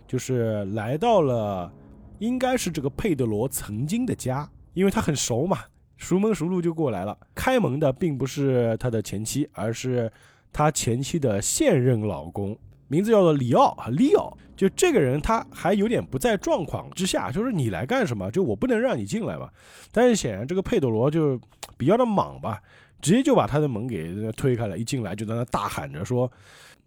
[0.08, 1.72] 就是来到了
[2.20, 5.60] 应该是这个佩德罗曾经的家，因为他很熟嘛。
[5.98, 7.18] 熟门熟路就过来了。
[7.36, 10.12] 开门的并不是他的前妻，而是
[10.54, 12.58] 他前妻的现任老公，
[12.88, 14.36] 名字叫做里奥啊，里奥。
[14.56, 18.30] 就这个人，他还有点不在状况之下，就是你来干什么？
[18.32, 19.50] 就我不能让你进来嘛。
[19.92, 21.40] 但是显然这个佩德罗就
[21.78, 22.62] 比较的莽吧，
[23.02, 26.32] 直接就把他的门给推开了，一进来就在那大喊着说：“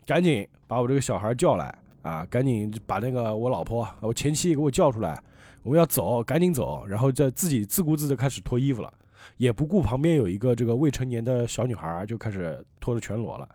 [0.07, 2.25] 赶紧把我这个小孩叫来啊！
[2.31, 5.21] 赶紧把那个我老婆、我前妻给我叫出来，
[5.63, 8.93] 我们要走，赶紧走。”然后再自己自顾自的开始脱衣服了。
[9.39, 13.49] 也不顾旁边有一个这个未成年的小女孩，就开始脱的全裸了。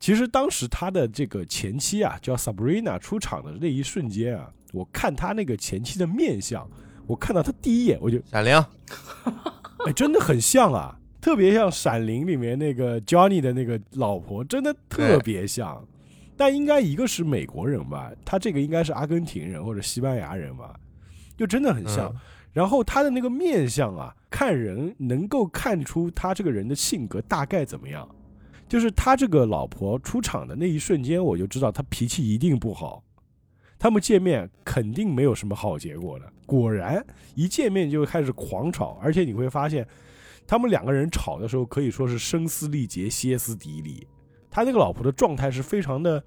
[0.00, 6.68] 其实当时他的这个前妻啊，叫 Sabrina 出场的那一瞬间啊，我看他那个前妻的面相，
[7.06, 8.54] 我看到他第一眼我就闪灵，
[9.86, 15.84] 哎，真的很像啊，特别像《闪灵》里面那个 Johnny 的那个老婆，真的特别像。
[16.36, 20.78] 但应该一个是美国人吧，他这个应该是阿根廷人或者西班牙人吧，
[21.36, 22.14] 就真的很像。
[22.52, 28.08] 然后他的那个面相啊，看人能够看出他这个人的性格大概怎么样。
[28.68, 33.02] 就是他这个老婆出场的那一瞬间，我就知道他脾气一定不好。
[33.78, 36.32] 他们见面肯定没有什么好结果的。
[36.44, 37.04] 果然，
[37.34, 39.86] 一见面就开始狂吵，而且你会发现，
[40.46, 44.06] 他们两个人吵的时候可以说是声嘶力竭、歇斯底里。
[44.50, 46.22] 他那个老婆的状态是非常的，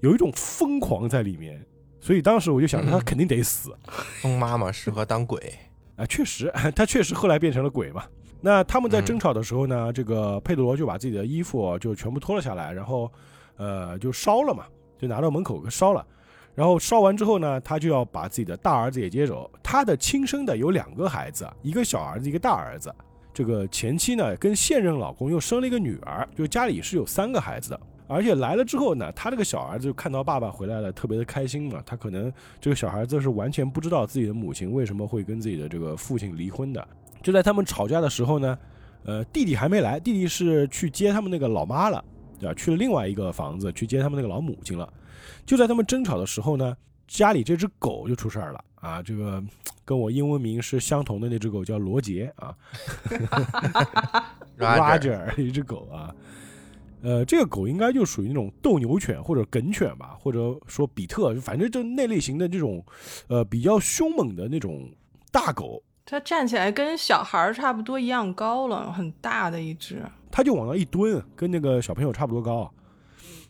[0.00, 1.64] 有一种疯狂在里面。
[2.00, 3.74] 所以当时我就想，他肯定得死。
[4.20, 5.54] 疯妈妈适合当鬼
[5.96, 8.04] 啊，确实， 他确实后来变成了鬼嘛。
[8.40, 13.10] 那他们在争吵的时候呢，这个佩德罗就把自己的衣服就全部脱了下来，然后，
[13.56, 14.64] 呃，就烧了嘛，
[14.96, 16.06] 就拿到门口烧了。
[16.54, 19.50] 然后烧完之后呢，他就要把自己的大儿子也接走。
[19.62, 22.92] 他的亲生的有两个孩子，一个小儿子，一个大儿子。
[23.32, 27.80] 这个前妻呢，跟现任老公又生了一个女儿，就家里是有三个孩子的。
[28.08, 31.80] 而且来了之后呢，他这个小儿子就看到爸爸回来了，特别的开心嘛。
[31.86, 36.88] 他可能这个小孩子是完全不知道自己的母亲为什么会跟自己的这个父亲离婚的。
[37.28, 38.58] 就在他们吵架的时候呢，
[39.04, 42.02] 呃，弟弟还没来，弟弟是去接他们那个老妈了，
[42.40, 42.54] 对吧？
[42.54, 44.90] 去了另外一个房子去接他们那个老母亲了。
[45.44, 46.74] 就在他们争吵的时候呢，
[47.06, 49.02] 家里这只狗就出事儿了啊！
[49.02, 49.44] 这个
[49.84, 52.56] 跟我英文名是相同的那只狗叫罗杰啊
[54.56, 56.14] ，Roger 一只狗啊。
[57.02, 62.82] 呃，这个狗应该就属于那种斗牛犬或者梗犬吧，或者说比特，反正就那类型的这种，
[63.26, 64.90] 呃，比较凶猛的那种
[65.30, 65.82] 大狗。
[66.10, 70.02] 它站起来跟小孩差不多一样高了，很大的一只。
[70.30, 72.72] 它就往那一蹲，跟那个小朋友差不多高。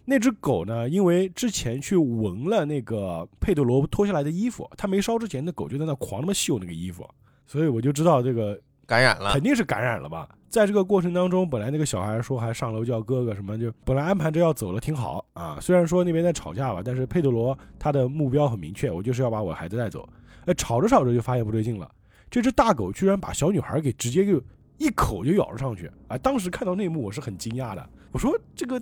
[0.04, 7.08] 那只狗呢，因为之前去闻了那个佩德罗脱下来的衣服，它没烧之前，那狗就在那狂他妈嗅那个衣服，
[7.46, 8.60] 所以我就知道这个。
[8.88, 10.26] 感染了，肯定是感染了吧？
[10.48, 15.58] 在这个过程当中，本来那个小孩说还上楼叫哥哥什么，就本来安排着要走了，挺好啊。
[15.60, 20.08] 虽然说那边在吵架吧，但是佩德罗他的目标很明确，我就是要把我孩子带走。
[20.46, 21.86] 哎，吵着吵着就发现不对劲了，
[22.30, 24.42] 这只大狗居然把小女孩给直接就
[24.76, 25.90] 一口就咬了上去。
[26.08, 26.16] 啊！
[26.18, 28.80] 当时看到那一幕我是很惊讶的，我说这个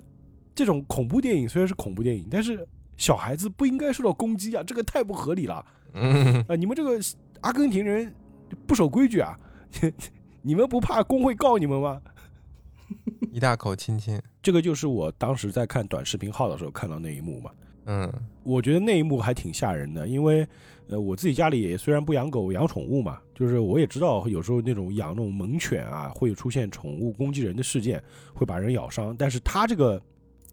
[0.53, 2.67] 这种恐怖电影虽然是恐怖电影，但是
[2.97, 5.65] 小孩子不应该受到攻击啊，这个太不合理了。
[5.93, 6.99] 嗯，啊，你们这个
[7.41, 8.13] 阿根廷人
[8.65, 9.37] 不守规矩啊！
[10.41, 12.01] 你们不怕工会告你们吗？
[13.31, 17.51] 一大口亲亲，这个就是我当时在看短视频号的时候看到那一幕嘛。
[17.85, 18.11] 嗯，
[18.43, 20.47] 我觉得那一幕还挺吓人的，因为
[20.89, 28.01] 呃，我自己家里也虽然不养狗，养宠物嘛，就是我也知道有时候那种养那种猛犬啊，会出现宠物攻击人的事件，
[28.33, 29.15] 会把人咬伤。
[29.17, 30.01] 但是它这个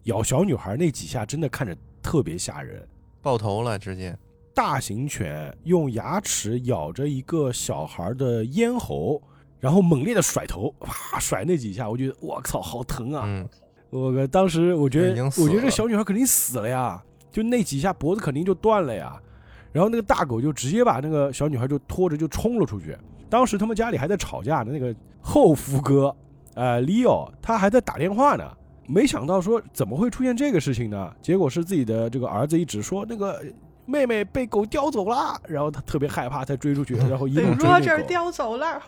[0.03, 2.85] 咬小女孩那几下，真的看着特别吓人，
[3.21, 4.17] 爆头了直接。
[4.53, 9.21] 大型犬用牙齿咬着一个小孩的咽喉，
[9.59, 13.45] 然后猛烈的甩头，哇，甩那几下，我觉得我操，好疼啊！
[13.89, 19.21] 我当时我觉得，我觉得这小女孩肯定死了呀，就那几下脖子肯定就断了呀。
[19.75, 22.97] 然后那个大狗就直接把那个小女孩就拖着就冲了出去。
[23.29, 26.15] 当时他们家里还在吵架呢，那个后夫哥，
[26.53, 28.49] 呃，Leo，他还在打电话呢。
[28.87, 31.13] 没想到说怎么会出现这个事情呢？
[31.21, 33.43] 结果是自己的这个儿子一直说那个。
[33.87, 38.03] 妹妹被狗叼走了，然后他特别害怕，才追出去，然后一被路追那 Roger。
[38.07, 38.81] 叼走了。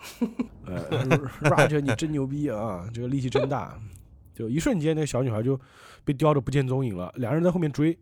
[0.66, 1.06] 呃
[1.44, 3.78] ，Roger 你真牛逼啊，这个力气真大，
[4.34, 5.60] 就一瞬间那个小女孩就
[6.04, 7.96] 被叼着不见踪影了，两人在后面追。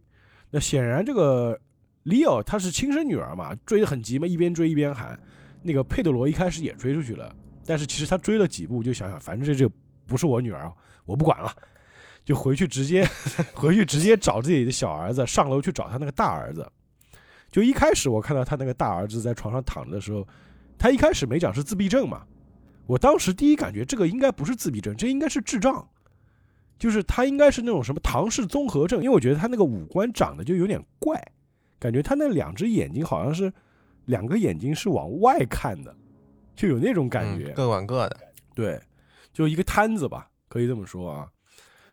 [0.52, 1.60] 那显然这个
[2.06, 5.20] Leo 她是亲生女儿嘛，追得很急嘛，一边追一边喊。
[5.62, 7.36] 那个佩德罗一开始也追出去了，
[7.66, 9.70] 但是其实他追了几步就想想，反正这就
[10.06, 10.72] 不是我女儿，
[11.06, 11.52] 我不管了，
[12.24, 13.04] 就回去直接
[13.56, 16.72] 回去直接找自己的小儿子，上楼去找他那个大儿子。
[17.50, 20.28] 就一开始我看到他那个大儿子在床上躺着的时候，
[20.78, 22.24] 他一开始没讲是自闭症嘛，
[22.86, 25.88] 我当时第一感觉这个应该不是自闭症，这应该是智障，
[26.78, 31.20] 就是他应该是那种什么唐氏综合症，因为我觉得他那个五官长得就有点怪，
[31.86, 33.54] 感觉他那两只眼睛好像是
[34.06, 35.96] 两个眼睛是往外看的，
[36.56, 37.52] 就有那种感觉。
[37.52, 38.18] 嗯各管各的。
[38.56, 38.82] 对，
[39.32, 41.28] 就一个摊子吧，可以这么说啊。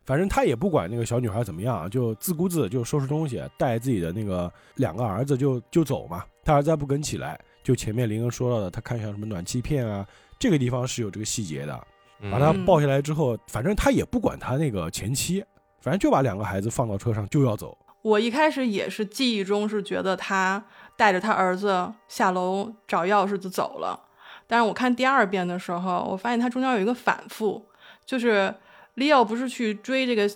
[0.05, 6.25] 反正他也不管那个小女孩怎么样啊，就自顾自就收拾东西，带自己的那个两个儿子就就走嘛。
[6.43, 10.05] 他儿子还不跟起来，就前面林恩说到的，他看向什么暖气片啊，
[10.39, 11.87] 这个地方是有这个细节的。
[12.31, 15.45] 把他嗯抱下来之后，反正他也不管他那个前妻，
[15.81, 17.77] 反正就把两个孩子放到车上就要走。
[18.03, 20.63] 我一开始也是记忆中是觉得他
[20.97, 23.99] 带着他儿子下楼找钥匙就走了，
[24.47, 27.65] 但是我看第二遍的时候，我发现他中间有一个反复，
[28.05, 28.55] 就是
[28.97, 30.29] Leo 不是去追这个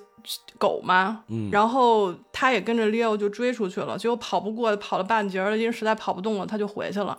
[0.58, 1.24] 狗吗？
[1.28, 7.16] 嗯，然后他也跟着 Leo 就追出去了，结果跑不过，跑了半截儿了，因为实在跑不动了，他就回去了。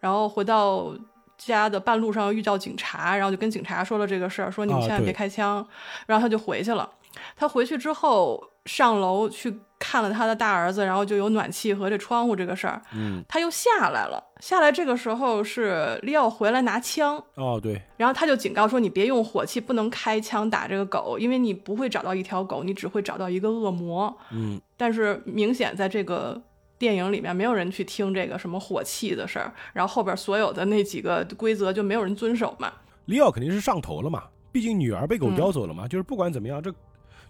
[0.00, 0.92] 然后回到
[1.38, 5.64] 家的半路上遇到警察，然后就跟警察说了这个事儿，说你们啊千万别开枪。
[6.06, 6.88] 然后他就回去了。
[7.36, 14.22] 他回去之后上楼去看了他的大儿子，然后就有暖气和这窗户这个事儿，嗯，他又下来了。
[14.40, 24.16] 下来这个时候是 Leo 回来拿枪，哦对，然后他就警告说：“你别用火器，不能开枪打这个狗，因为你不会找到一条狗，你只会找到一个恶魔。
[24.32, 26.40] 嗯，但是明显在这个
[26.76, 32.72] 电影里面，没有人去听这个什么火器的事儿，然后后边所有的那几个规则就没有人遵守嘛。
[33.04, 35.86] 利奥肯定是上头了嘛，毕竟女儿被狗嗯叼走了嘛。
[35.86, 36.72] 就是不管怎么样，这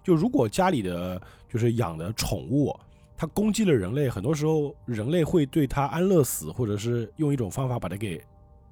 [0.02, 2.74] 就如果家里的就是养的宠物，
[3.16, 8.20] 它攻击了人类，很多时候人类会对它安乐死，或者是用一种方法把它给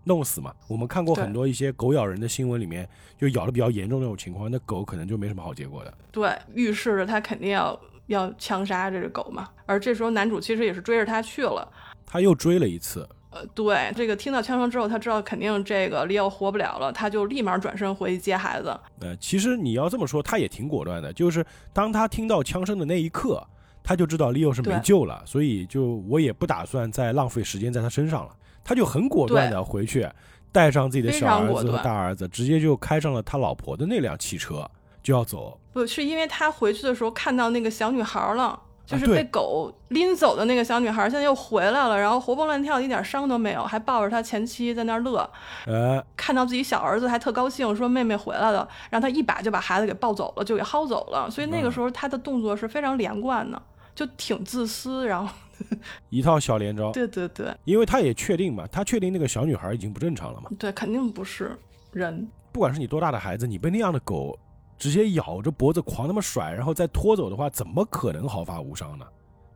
[0.04, 0.52] 弄死嘛。
[0.66, 5.94] 我们看过很多一些狗咬人的新闻，里面就咬的比较严重那种情况，那狗可能就没什么好结果的。
[6.10, 9.48] 对，预示着它肯定要要枪杀这只狗嘛。
[9.66, 11.70] 而这时候男主其实也是追着它去了。
[12.04, 18.76] 他又追了一次，呃，对，这个听到枪声之后，他知道肯定这个利奥活不了了，他就立马转身回去接孩子。
[19.00, 21.12] 呃，其实你要这么说，他也挺果断的。
[21.12, 23.40] 就是当他听到枪声的那一刻，
[23.82, 28.32] 他就知道利奥是没救了，所以就我也不打算再浪费时间在他身上了。
[28.64, 30.08] 他就很果断的回去，
[30.52, 34.68] 带上自己的小儿子和大儿子，直接就开上了他老婆的那辆汽车，
[35.02, 35.58] 就要走。
[35.72, 38.60] 不是因为他回去的时候看到那个小女孩了，
[38.98, 45.30] 就是被狗拎走的那个小女孩，现在又回来了，然后活蹦乱跳，一点伤都没有，还抱着他前妻在那儿乐，
[45.66, 51.30] 呃，看到自己小儿子还特高兴，说妹妹回来了，然后他一把就把孩子给抱走了，就给薅走了。
[51.30, 53.62] 所以那个时候他的动作是非常连贯的，
[53.94, 55.06] 就挺自私。
[55.06, 55.32] 然后，
[56.10, 60.50] 一套小连招， 对对对因为他也确定嘛，他确定那个小女孩已经不正常了嘛。
[60.58, 61.56] 对，肯定不是
[61.92, 62.28] 人。
[62.52, 64.36] 不管是你多大的孩子，你被那样的狗
[64.80, 69.06] 直接咬着脖子狂那么甩，然后再拖走的话，怎么可能毫发无伤呢？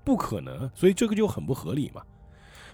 [0.04, 2.02] 不可能，所以这个就很不合理嘛。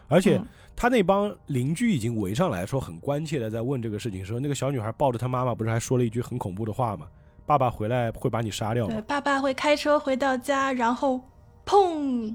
[0.08, 7.06] 而且嗯他那帮邻居已经围上来说，很关切的在问这个事情，说那个小女孩抱着她妈妈，不是还说了一句很恐怖的话吗？
[7.46, 9.02] 爸爸回来会把你杀掉对，吗？
[9.06, 11.20] 爸爸会开车回到家，然后
[11.64, 12.34] 砰，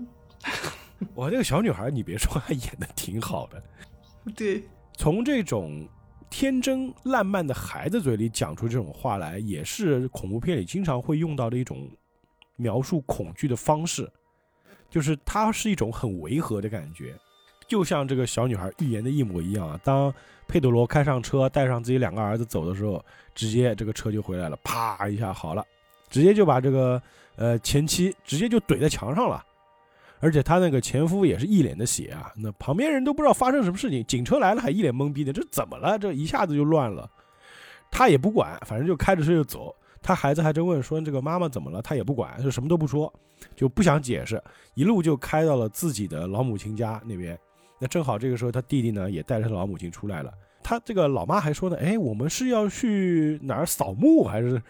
[1.16, 3.62] 哇，这个小女孩，你别说，还演的挺好的。
[4.34, 4.64] 对，
[4.96, 5.86] 从这种
[6.30, 11.90] 天真烂漫的孩子嘴里讲出这种话来，也是恐怖片里经常会用到的一种
[12.58, 14.10] 描述恐惧的方式，
[14.90, 17.16] 就是它是一种很违和的感觉，
[17.68, 19.80] 就像这个小女孩预言的一模一样啊。
[19.84, 20.14] 当
[20.48, 23.04] 佩德罗开上车，带上自己两个儿子走的时候，
[23.34, 25.66] 直接这个车就回来了，啪一下好了，
[26.10, 27.02] 直接就把这个
[27.38, 29.44] 呃前妻直接就怼在墙上了。
[30.20, 35.98] 而且他那个前夫也是一脸的血啊，那旁边人都不知道发生什么事情，警车来了还一脸懵逼的，这怎么了？
[36.00, 37.10] 这一下子就乱了。
[37.92, 39.76] 他也不管，反正就开着车就走。
[40.02, 43.12] 他孩子还真问说这个妈妈怎么了，他也不管，就什么都不说，
[43.56, 44.42] 就不想解释，
[44.74, 47.38] 一路就开到了自己的老母亲家那边。
[47.80, 50.32] 那正好这个时候他弟弟呢也带着他老母亲出来了。
[50.62, 54.62] 他这个老妈还说呢，哎，我们是要去哪儿扫墓还是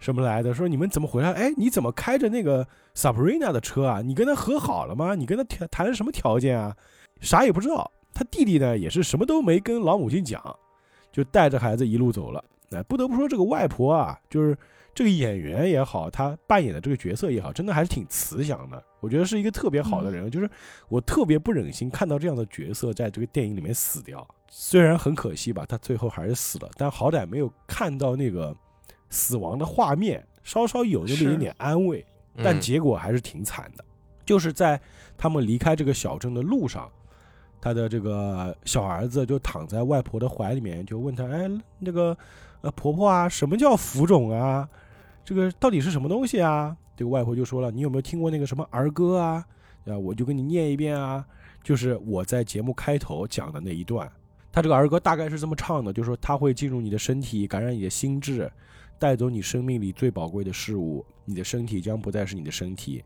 [0.00, 0.52] 什么来的？
[0.52, 1.32] 说你们怎么回来？
[1.32, 2.66] 哎，你怎么开着那个
[2.96, 4.00] Sabrina 的车啊？
[4.02, 5.14] 你跟他和好了吗？
[5.14, 6.74] 你跟他谈谈什么条件啊？
[7.20, 7.88] 啥也不知道。
[8.12, 10.42] 他弟弟呢也是什么都没跟老母亲讲，
[11.12, 12.44] 就带着孩子一路走了。
[12.70, 14.56] 哎，不得不说这个外婆啊，就是
[14.94, 18.82] 这个演员也好，他扮演的这个角色也好，真的还是挺慈祥的。
[19.00, 20.50] 我觉得是一个特别好的人，就是
[20.88, 24.26] 我特别不忍心看到这样的角色在这个电影里面死掉。
[24.48, 28.54] 虽然很可惜吧，他最后还是死了，但好歹没有看到那个
[29.10, 32.04] 死亡的画面，稍稍有那么一点点安慰。
[32.42, 33.84] 但嗯结果还是挺惨的，
[34.24, 34.80] 就是在
[35.18, 36.88] 他们离开这个小镇的路上，
[37.60, 42.16] 他的这个小儿子就躺在外婆的怀里面，就问他：“哎，那个
[42.62, 44.66] 呃婆婆啊，什么叫浮肿啊？
[45.24, 49.44] 这个到底是什么东西啊？”这个外婆就说了：“你有没有听过那个什么儿歌啊？
[49.86, 51.26] 啊，我就跟你念一遍啊，
[51.64, 54.10] 就是我在节目开头讲的那一段。
[54.52, 58.50] 他这个儿歌大概是这么唱的，就是说它会进入你的身体，感染你的心智。”
[59.00, 63.02] 带走你生命里最宝贵的事物，你的身体将不再是你的身体。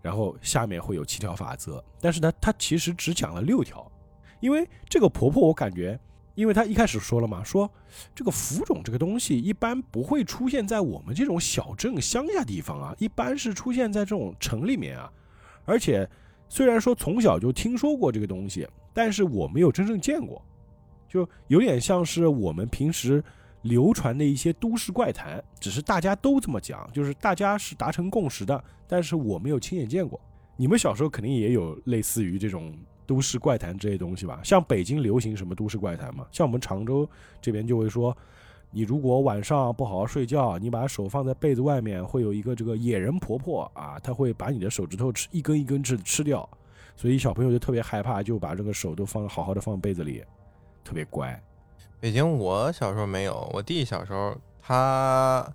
[0.00, 3.90] 然后下面会有七条法则，但是呢，它其实只讲了六条，
[4.38, 5.98] 因为这个婆婆我感觉，
[6.36, 7.68] 因为她一开始说了嘛，说
[8.14, 15.12] 这个浮肿这个东西一般不会出现在我们这种小镇乡下地方啊，一般是出现在这种城里面啊，
[15.64, 16.08] 而且
[16.48, 20.40] 虽然说从小就听说过这个东西，但是我没有真正见过，
[21.08, 23.22] 就有点像是我们平时。
[23.62, 30.18] 流传的一些都市怪谈，只是大家都这么讲，就是大家是达成共识的，但是我没有亲眼见过。
[30.56, 32.74] 你们小时候肯定也有类似于这种
[33.06, 34.40] 都市怪谈这些东西吧？
[34.44, 36.26] 像北京流行什么都市怪谈嘛？
[36.30, 37.08] 像我们常州
[37.40, 38.16] 这边就会说，
[38.70, 46.48] 你如果晚上不好好睡觉，你把手放在被子外面，会有一个这个野人婆婆啊，她会把你的手指头吃一根一根吃吃掉，
[46.94, 50.22] 所以小朋友就特别害怕，就把这个手都放好好的放被子里，
[50.84, 51.42] 特别乖。
[52.00, 55.46] 北京我小时候没有，我弟小时候他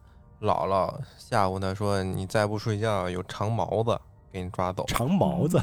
[0.42, 4.00] 姥姥吓唬他说：“你再不睡觉，有长毛子
[4.32, 5.60] 给你抓走。”长毛子，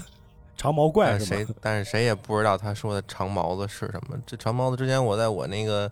[0.57, 1.47] 长毛怪但是谁？
[1.61, 4.19] 但是谁也不知道他说的长毛子是什么。
[4.27, 5.91] 这长毛子之前我在我那个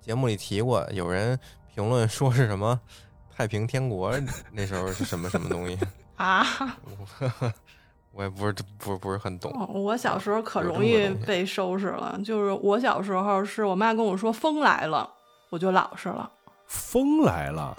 [0.00, 1.38] 节目里提过，有人
[1.74, 2.80] 评论说是什么
[3.36, 4.10] 太平天国，
[4.52, 5.78] 那时候是什么什么东西，
[6.16, 6.42] 啊，
[8.12, 9.52] 我也不是不是不是很懂。
[9.52, 15.08] 哦我小时候可容易被收拾了，就是我小时候是我妈跟我说风来了，
[15.50, 16.30] 我就老实了。
[16.66, 17.76] 风来了，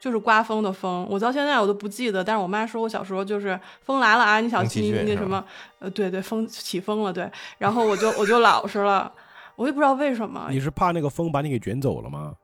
[0.00, 5.44] 就是刮风的风，我到现在我都不记得，但是我妈说我小时候就是风来了啊，你小心那什么，
[5.78, 9.12] 呃，对对，风起风了，对，然后我就我就老实了，
[9.56, 12.34] 我也不知道为什么，你是怕那个风把你给卷走了吗？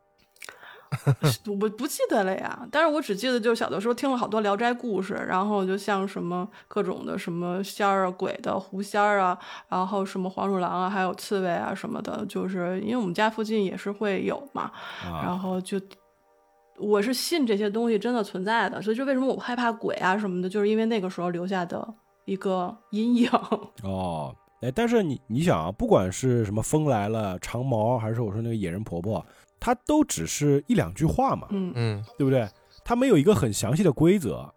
[1.46, 9.38] 我不记得了呀，但是我只记得就是小的时候听了好多《聊斋》故事，然后就像什么各种的什么仙儿啊、鬼的、狐仙儿啊，
[9.68, 14.70] 然后什么黄鼠狼啊，还有刺猬啊什么的，就是因为我们家附近也是会有嘛，
[15.02, 15.80] 然啊，后就
[16.78, 21.86] 我是信这些东西真的存在的，所以就为什么我害怕鬼啊什么的，就是因为那个时候留下的
[22.24, 23.30] 一个阴影。
[23.84, 29.24] 哦，哎，但是你你想啊，不管是什么风来了、长毛，还是我说那个野人婆婆，
[29.64, 32.46] 它都只是一两句话嘛，嗯嗯对不对？
[32.84, 34.52] 它没有一个很详细的规则。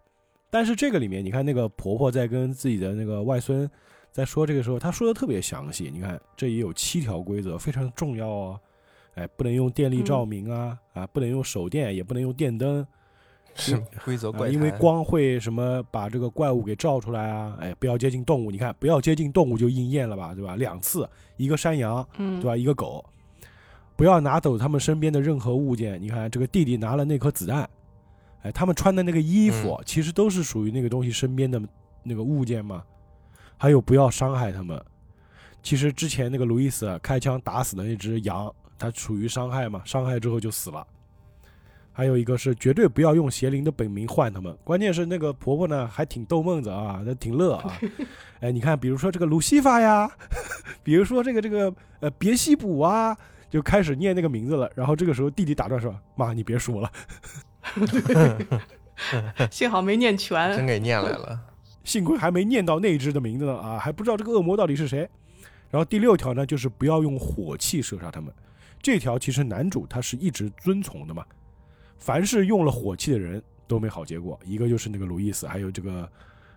[0.50, 3.66] 但是这个里面，你看那个婆婆在跟自己的那个外孙
[4.12, 5.90] 在说这个时候，她说的特别详细。
[5.90, 8.60] 你看，这也有七条规则，非常重要哦。
[9.14, 12.86] 哎，不能用电力照明啊，啊，不能用手电，也不能用电灯，
[13.54, 20.56] 是规则啊，怪谈，因为光会什么把这个怪物给照出来啊，哎，不要接近动物，你看不要接近动物就应验了吧，对吧？
[20.56, 21.08] 两次，
[21.38, 22.54] 一个山羊，嗯，对吧？
[22.54, 23.02] 一个狗，
[23.98, 26.00] 不要拿走他们身边的任何物件。
[26.00, 27.68] 你看这个弟弟拿了那颗子弹，
[28.42, 31.60] 哎，他们穿的那个衣服其实都是属于那个东西身边的
[32.04, 32.80] 那个物件嘛。
[33.56, 34.80] 还有不要伤害他们。
[35.64, 40.86] 其实之前那个路易斯开枪打死的那只羊，它属于伤害嘛，伤害之后就死了。
[41.92, 47.76] 还有一个是绝对不要用邪灵的本名换他们，关键是那个婆婆呢还挺逗闷子啊，那挺乐啊。
[48.38, 50.08] 哎，你看，比如说这个卢西法呀，
[50.84, 53.18] 比如说这个这个呃别西卜啊，
[53.50, 54.70] 就开始念那个名字了。
[54.74, 56.92] 然后这个时候弟弟打断说：“妈，你别说了。
[59.50, 60.66] 幸好没念全真。
[60.66, 61.40] 给念来了。
[61.84, 65.08] 幸亏还没念到那只的名字呢啊，还不知道这个恶魔到底是谁。
[65.70, 68.32] 然后第六条呢，就是不要用火器射杀他们。
[68.82, 71.24] 这条其实男主他是一直遵从的嘛，
[71.98, 74.38] 凡是用了火器的人都没好结果。
[74.44, 76.10] 一个就是那个路易斯，还有这个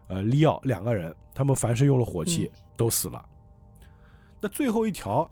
[0.07, 3.25] 呃利奥两个人，他们凡是用了火器都死了。
[4.39, 5.29] 那最后一条，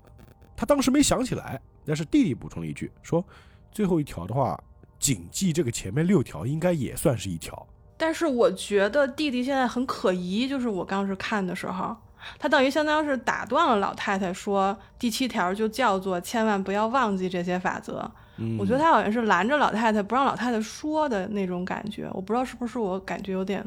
[0.60, 3.24] 他当时没想起来，但是弟弟补充了一句说，
[3.72, 4.62] 最后一条的话，
[5.00, 7.66] 谨记这个前面六条应该也算是一条。
[7.96, 11.96] 但是我觉得弟弟现在很可疑，就是我当时看的时候，
[12.38, 18.12] 他等于相当是打断了老太太说第七条就叫做千万不要忘记这些法则。
[18.36, 23.66] 嗯，我觉得他好像是拦着老太太不让老太太说的那种感觉，我不知道是不是我感觉有点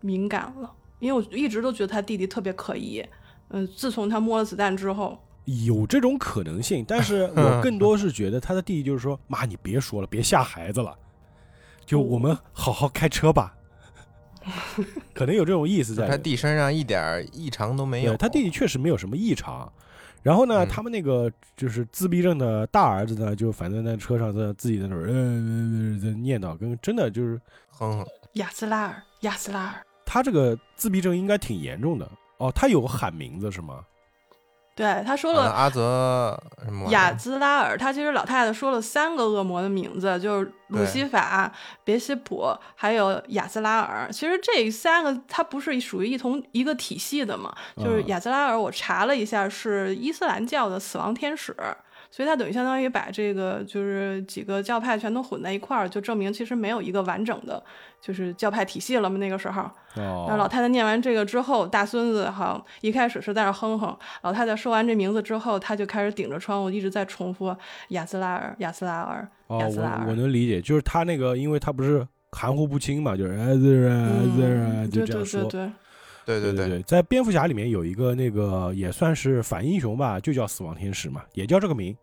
[0.00, 3.00] 敏感了，因为我一直都觉得他弟弟特别可疑。
[3.52, 10.96] 嗯，自从他摸了子弹之后，有这种可能性，但是 我更多是觉得他的弟弟就是说，妈，你别说了，别吓孩子了。
[11.84, 13.52] 就我们好好开车吧，
[15.12, 16.06] 可能有这种意思在。
[16.06, 19.70] 他弟身上一点异常都没有，他弟弟确实没有什么异常。
[20.22, 27.40] 然后呢，嗯他们那个就是自闭症的大儿子呢，就反正在车上在自己在那儿呃呃呃在念叨，跟真的就是
[27.70, 29.82] 哼哼，亚斯拉尔，亚斯拉尔。
[30.04, 32.06] 他这个自闭症应该挺严重的
[32.36, 32.52] 哦。
[32.54, 33.82] 他有喊名字是吗？
[34.74, 41.52] 对，他说了阿泽什么亚兹拉尔，他其实老太太说了三个恶魔的名字，就是路西法、
[41.84, 44.08] 别西卜，还有亚兹拉尔。
[44.10, 47.54] 其实这三个它不是属于一同一个体系的嘛？
[47.76, 51.54] 就是嗯亚兹拉尔，我查了一下，是伊斯兰教的死亡天使。
[52.12, 57.62] 所以它等于相当于把这个就是几个教派全都混在一块儿，就证明其实没有一个完整的
[58.00, 59.18] 就是教派体系了嘛。
[59.18, 59.62] 那个时候，
[59.96, 63.96] 哦，那老太太念完这个之后，大孙子好像一开始是在那哼哼。
[64.22, 67.54] 老太太说完这名字之后，他就开始顶着窗户一直在重复
[67.88, 69.28] 亚斯拉尔，亚斯拉尔。
[69.48, 73.96] 哦，亚斯拉尔我我能理解，就是他那个，因为他不是含糊不清嘛，就是哎滋啊
[74.36, 75.42] 滋啊，嗯，对对就这样说。
[75.44, 81.96] 对对，对对对对，在蝙蝠侠里面有一个那个也算是反英雄吧，就叫死亡天使嘛，也叫这个名，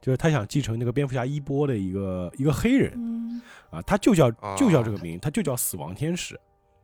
[0.00, 3.42] 就是他想继承那个蝙蝠侠衣钵的一个一个黑人嗯。
[3.70, 6.38] 啊，他就叫哦就叫这个名，他就叫死亡天使，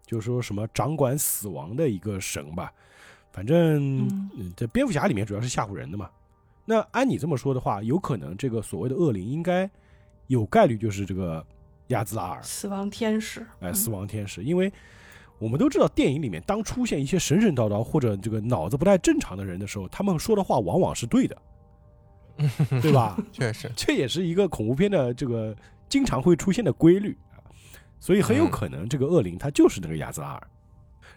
[0.04, 2.72] 就是说什么掌管死亡的一个神吧，
[3.32, 4.30] 反正嗯。
[4.36, 6.08] 嗯在蝙蝠侠里面主要是吓唬人的嘛。
[6.64, 9.68] 那按你这么说的话，有可能这个所谓的恶灵应该
[10.26, 11.44] 有概率就是这个
[11.88, 13.40] 亚兹拉尔，死亡天使。
[13.60, 13.74] 哎，嗯。
[13.74, 14.72] 死亡天使，因为
[15.38, 21.36] 我们都知道，电影里面当出现一些神神叨叨或者这个脑子不太正常的人的时候，他们说的话往往是对的，
[22.82, 23.16] 对吧？
[23.32, 25.56] 确实，这也是一个恐怖片的这个
[25.88, 27.38] 经常会出现的规律啊，
[27.98, 30.46] 所以很有可能这个恶灵他就是那个亚兹拉尔。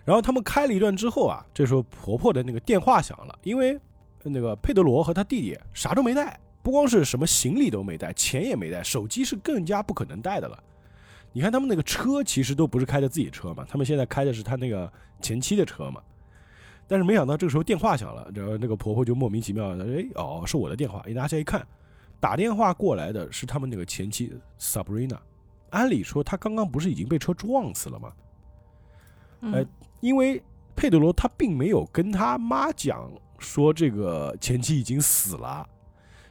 [0.06, 3.80] 然后他们开了一段之后啊，这时候婆婆的那个电话响了，因为
[4.24, 10.64] 那个佩德罗和他弟弟啥都没带，不光是什么行李都没带，钱也没带，手机是更加不可能带的了。
[11.32, 14.92] 你看他们那个车其实都不是开的自己车嘛，他们现在开的是他那个
[15.22, 16.02] 前妻的车嘛。
[16.90, 21.66] 但是没想到这个时候电话响了，然后那个婆婆就莫名其妙的，哎哦是我的电话，一拿起来一看，
[22.20, 25.20] 打电话过来的是他们那个前妻 Sabrina。
[25.70, 28.12] 按理说她刚刚不是已经被车撞死了吗？
[30.00, 30.42] 因为
[30.76, 35.68] 佩德罗他并没有跟他妈讲说这个前妻已经死了，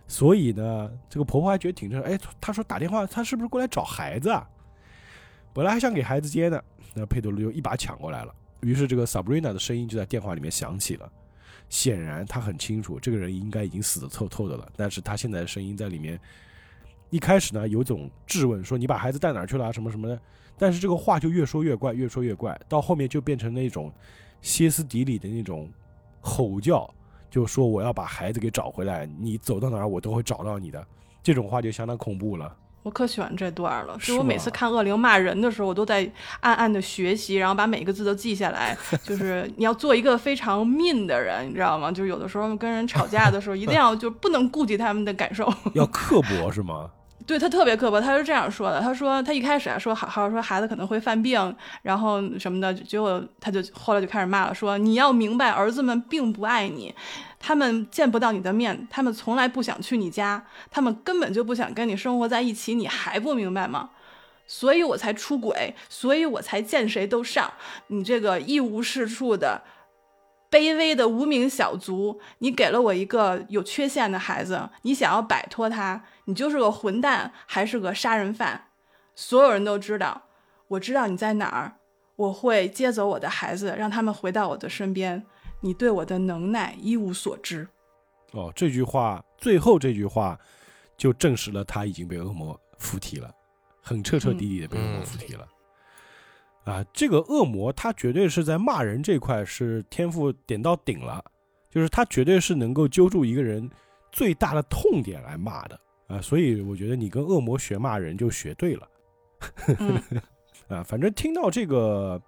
[0.08, 2.10] 所以呢，这个婆婆还觉得挺正常。
[2.10, 4.44] 哎，她说打电话，她是不是过来找孩子啊？
[5.54, 6.60] 本来还想给孩子接呢，
[6.94, 8.34] 那佩德罗就一把抢过来了。
[8.60, 11.10] 于是这个 Sabrina 的声音就在电话里面响起了。
[11.68, 16.18] 显然他很清楚这个人应该已经死得透透的了，但是他现在的声音在里面，
[17.10, 20.18] 一开始呢有种质问，说你把孩子带哪儿去了啊什么什么的，
[20.56, 23.92] 但是这个话就越说越怪，越说越怪，到后面就变成那种
[24.40, 25.70] 歇斯底里的那种
[26.22, 26.88] 吼叫，
[27.28, 30.86] 就说我要把孩子给找回来，你走到哪儿我都会找到你的，
[31.22, 32.56] 这种话就相当恐怖了。
[32.88, 36.10] 我可喜欢这段了，是是我每次看恶灵骂人的时候，我都在
[36.40, 38.74] 暗暗的学习，然后把每个字都记下来。
[39.04, 41.92] 就是 你要做一个非常 mean 的人，你知道吗？
[41.92, 45.52] 就是有的时候跟人吵架的时候，一定要就不能顾及他们的感受。
[45.74, 46.88] 要刻薄是吗？
[47.26, 56.94] 对他特别刻薄，他是这样说的：他说他一开始啊说好好说孩子可能会犯病，然后什么的，结果他就后来就开始骂了，说你要明白，儿子们并不爱你，
[57.38, 63.90] 他们见不到你的面，他们从来不想去你家，他们根本就不想跟你生活在一起，你还不明白吗？
[64.46, 67.52] 所以我才出轨，所以我才见谁都上。
[67.88, 69.62] 你这个一无是处的、
[70.50, 78.68] 卑微的无名小卒，你给了我一个有缺陷的孩子，你想要摆脱他，你就是个混蛋，还是个杀人犯。
[79.14, 80.22] 所有人都知道，
[80.68, 81.74] 我知道你在哪儿，
[82.16, 85.26] 我会接走我的孩子，让他们回到我的身边。
[85.60, 87.66] 你对我的能耐一无所知。
[88.32, 90.38] 哦，这句话最后这句话
[90.96, 93.34] 就证实了他已经被恶魔附体了，
[93.80, 95.48] 很彻彻底底的被恶魔附体了。
[96.64, 101.24] 啊，这个恶魔他绝对是在骂人这块是天赋点到顶了，
[101.70, 103.68] 就是他绝对是能够揪住一个人
[104.12, 108.88] 最大的痛点来骂的啊，所以我觉得你跟恶魔学骂人就学对了。
[109.78, 110.02] 嗯
[110.68, 112.20] 啊，反正听到这个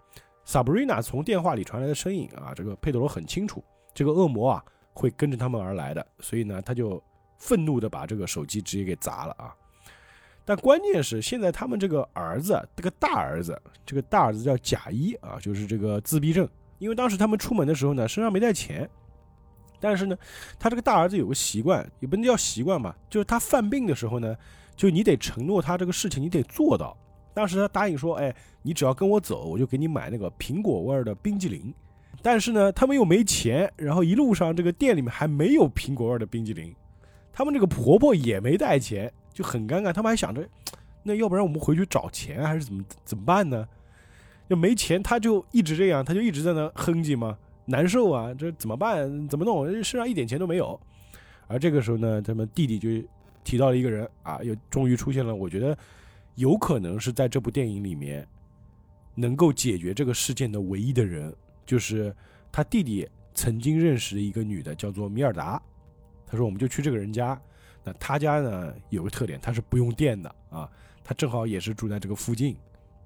[0.50, 3.62] Sabrina 从电话里传来的声音啊，这个佩德罗很清楚，
[3.94, 7.00] 这个恶魔啊会跟着他们而来的，所以呢，他就
[7.38, 9.54] 愤怒的把这个手机直接给砸了啊。
[10.44, 13.56] 但关键是现在他们这个儿子，这个大儿子，
[13.86, 16.48] 这个大儿子叫贾一啊，就是这个自闭症，
[16.78, 18.90] 因为当时他们出门的时候呢，身上没带钱。
[19.78, 20.18] 但是呢，
[20.58, 24.36] 他这个大儿子有个习惯，也不能叫习惯吧，就是他犯病的时候呢，
[24.74, 26.96] 就你得承诺他这个事情，你得做到。
[27.32, 31.72] 当时他答应说，哎，你只要跟我走，我就给你买那个苹果味儿的冰激凌。
[32.22, 36.74] 但是呢，他们又没钱，然后一路上这个店里面还没有苹果味儿的冰激凌，
[37.32, 39.92] 他们这个婆婆也没带钱，就很尴尬。
[39.92, 40.46] 他们还想着
[41.02, 43.66] 那要不然我们回去找钱还是怎么怎么办呢？
[44.48, 49.28] 就没钱他就一直这样，他就一直在那哼唧嘛，难受啊，这怎么办？
[49.28, 49.64] 怎么弄？
[49.82, 50.78] 身上一点钱都没有。
[51.46, 52.88] 而这个时候呢，他们弟弟就
[53.44, 55.78] 提到了一个人啊，又终于出现了，我觉得
[56.40, 58.26] 有可能是在这部电影里面
[59.14, 61.30] 能够解决这个事件的唯一的人，
[61.66, 62.16] 就是
[62.50, 65.60] 他弟弟曾经认识的一个女的，叫做米尔达。
[66.26, 67.38] 他说：“我们就去这个人家。
[67.84, 70.66] 那他家呢有个特点，他是不用电的啊。
[71.04, 72.56] 他正好也是住在这个附近。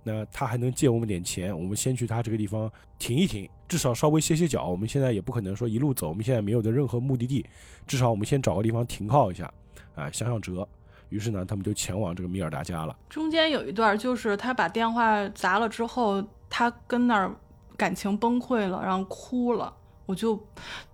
[0.04, 1.52] 那他还能借我们点钱。
[1.58, 2.70] 我们先去他这个地方
[3.00, 4.68] 停一停，至少稍微歇歇脚。
[4.68, 7.44] 我们现在也不可能说一路走，我们现在没有的任何目的地，
[7.84, 9.52] 至少我们先找个地方停靠一下，
[9.96, 10.68] 啊，想想辙。
[11.08, 12.96] 于是呢，他们就前往这个米尔达家了。
[13.08, 17.34] 中间有一段就是他把电话砸了之后，他跟那儿
[17.76, 19.72] 感情崩溃了，然后哭了。
[20.06, 20.38] 我就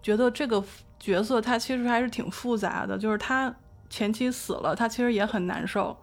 [0.03, 0.62] 觉得这个
[0.99, 3.53] 角色他其实还是挺复杂的，就是他
[3.89, 5.97] 前妻死了，他其实也很难受，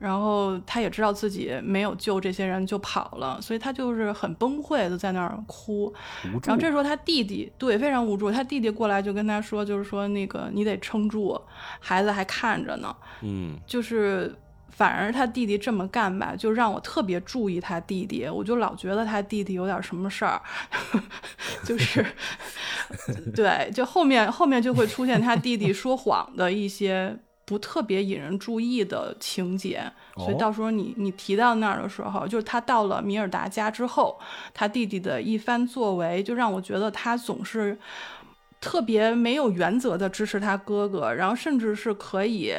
[0.00, 5.92] 然后他也知道自己没有救这些人就跑了，所以他就是很崩溃的在那儿哭。
[6.22, 11.38] 然后这时候他弟弟对非常无助，他弟弟过来就跟他说，就是说那个你得撑住，
[11.78, 12.96] 孩子还看着呢。
[13.20, 14.34] 嗯，就是
[14.70, 20.40] 反而他弟弟这么干吧，就让我特别注意他弟弟，我就老觉得他弟弟有点什么事儿，
[21.62, 22.02] 就是
[23.36, 27.14] 对，就后面后面就会出现他弟弟说谎的一些
[27.50, 29.82] 不特别引人注意的情节，
[30.14, 34.16] 所以哦到时候你你提到那儿的时候，就是他到了米尔达家之后，
[34.54, 37.76] 他弟弟的一番作为，就让我觉得他总是。
[38.62, 42.52] 特别没有原则的支持他哥哥，然后甚至是可以，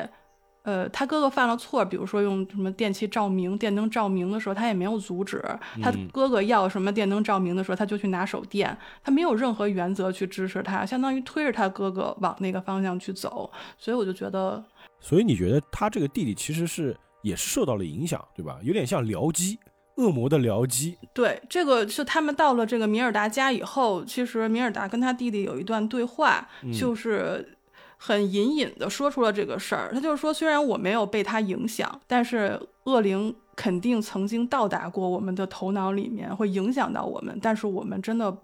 [0.64, 5.40] 呃，他哥哥犯了错，比如说用什么电器照明、电灯照明的时候，他也没有阻止。
[5.80, 13.52] 他嗯哥哥要什么电灯照明的时候，他就去拿手电，他没有任何原则去支持他，相当于推着他哥哥往那个方向去走。
[13.78, 14.64] 所以我就觉得，
[15.02, 18.60] 所以你觉得他这个弟弟其实是也是受到了影响，对吧？
[18.62, 19.60] 有点像僚机，
[19.96, 20.98] 恶魔的僚机。
[21.14, 27.58] 对这个是他们到了这个米尔达家以后，其实米尔达跟他弟弟有一段对话，嗯就是
[27.98, 29.92] 很隐隐的说出了这个事儿。
[29.94, 38.36] 他就是说，虽然我没有被他影响，但是恶灵肯定曾经到达过我们的头脑里面，会影响到我们，但是我们真的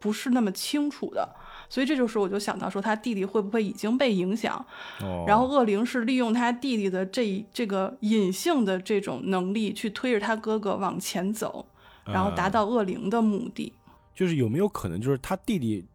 [0.00, 1.28] 不是那么清楚的。
[1.70, 4.62] 所以这就是我就想到说，他弟弟会不会已经被影响？
[5.00, 11.64] 哦，然后恶灵是利用他弟弟的这这个隐性的这种能力，去推着他哥哥往前走，
[12.04, 13.72] 然后达啊到恶灵的目的。
[14.14, 15.86] 就是有没有可能就是他弟弟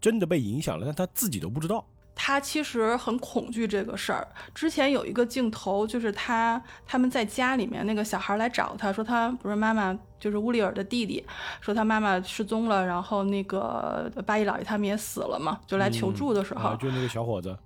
[0.00, 1.84] 真的被影响了，但他自己都不知道？
[2.14, 4.26] 他其实很恐惧这个事儿。
[4.54, 11.24] 之前有一个镜头，就是他他们在家里面，那个小孩来找他说，他不是妈妈，就是乌里尔的弟弟，
[11.60, 17.56] 说他妈妈失踪了，然后那个八一老爷他们也死了嘛，就来求助的时候，啊，就那个小伙子，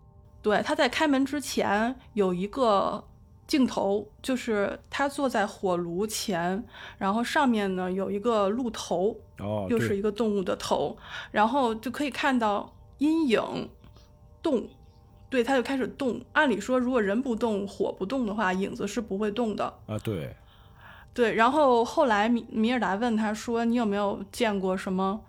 [0.43, 3.05] 对，他在开门之前有一个
[3.47, 6.65] 镜头，就是他坐在火炉前，
[6.97, 10.97] 然后上面呢有一个鹿头，哦，又是一个动物的头，
[11.31, 13.69] 然后就可以看到阴影
[14.43, 14.69] 动，
[15.28, 16.20] 对，它就开始动。
[16.32, 19.65] 按理说，如果人不动，火不动的话，影子是不会动的。
[19.86, 20.35] 啊，对，
[21.12, 25.20] 对，然后后来米米尔达问他说：“你有没有见过什么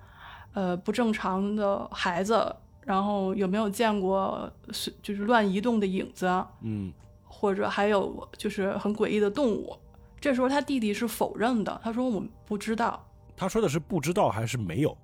[0.53, 2.55] 呃不正常的孩子？
[2.85, 6.49] 然后有没有见过是就是乱移动的影子啊？
[6.61, 6.91] 嗯，
[7.27, 9.77] 或者还有就是很诡异的动物？”
[10.19, 13.05] 这时候他弟弟是否认的，他说：“我不知道。
[13.37, 14.97] 他说的是不知道还是没有？”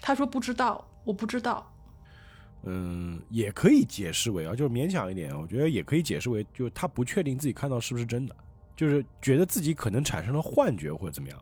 [0.00, 1.66] 他说：“不知道，我不知道。”
[2.68, 8.34] 嗯，也可以解释为啊，就是勉强一点，我觉得也可以解释为，就是他不确定自己看到是不是真的，
[8.76, 11.38] 就是觉得自己可能产生了幻觉或者怎么样，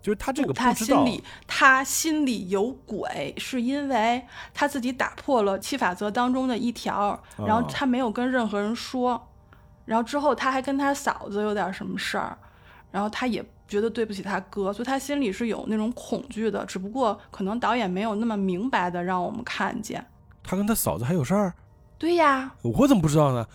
[0.00, 4.24] 就是他这个他不知道，心里他心里有鬼，是因为
[4.54, 9.28] 他自己打破了七法则当中的一条，然后哦他没有跟任何人说，
[9.84, 12.38] 然后之后他还跟他嫂子有点什么事儿，
[12.92, 20.06] 然后他也觉得对不起他哥，所以他心里是有那种恐惧的，只不过可能导演没有那么明白的让我们看见。
[20.42, 21.54] 他跟他嫂子还有事儿，
[21.98, 23.46] 对呀，我怎么不知道呢？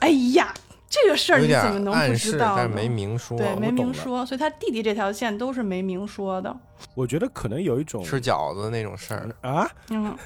[0.00, 0.52] 哎呀，
[0.88, 2.54] 这个事儿你怎么能不暗知示，道呢？
[2.56, 3.36] 但是没明说。
[3.38, 6.54] 对，没明说，所以他弟弟这条线都是没明说的。
[6.94, 10.16] 我觉得可能有一种吃饺子那种事儿，啊，嗯，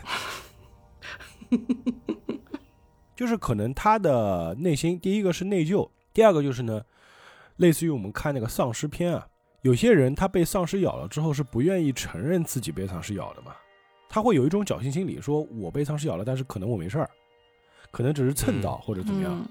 [3.15, 6.83] 就是可能他的内心，第一个是内疚，第二个就是呢，
[7.57, 9.27] 类似于我们看那个丧尸片啊，
[9.63, 13.53] 有些人他被丧尸咬了之后是不愿意承认自己被丧尸咬的嘛，
[14.09, 17.11] 他会有一种侥幸心理，说我被丧尸咬了，但是可能我没事儿，
[17.91, 19.33] 可能只是蹭到嗯或者怎么样。
[19.39, 19.49] 嗯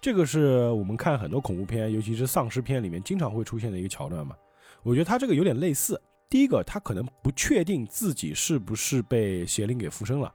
[0.00, 4.34] 这个是我们看很多恐怖片，尤其是丧尸片里面经常会出现的一个桥段嘛。
[4.82, 6.00] 我觉得他这个有点类似。
[6.28, 10.28] 第一个，他可能不确定自己是不是被邪灵给附身了；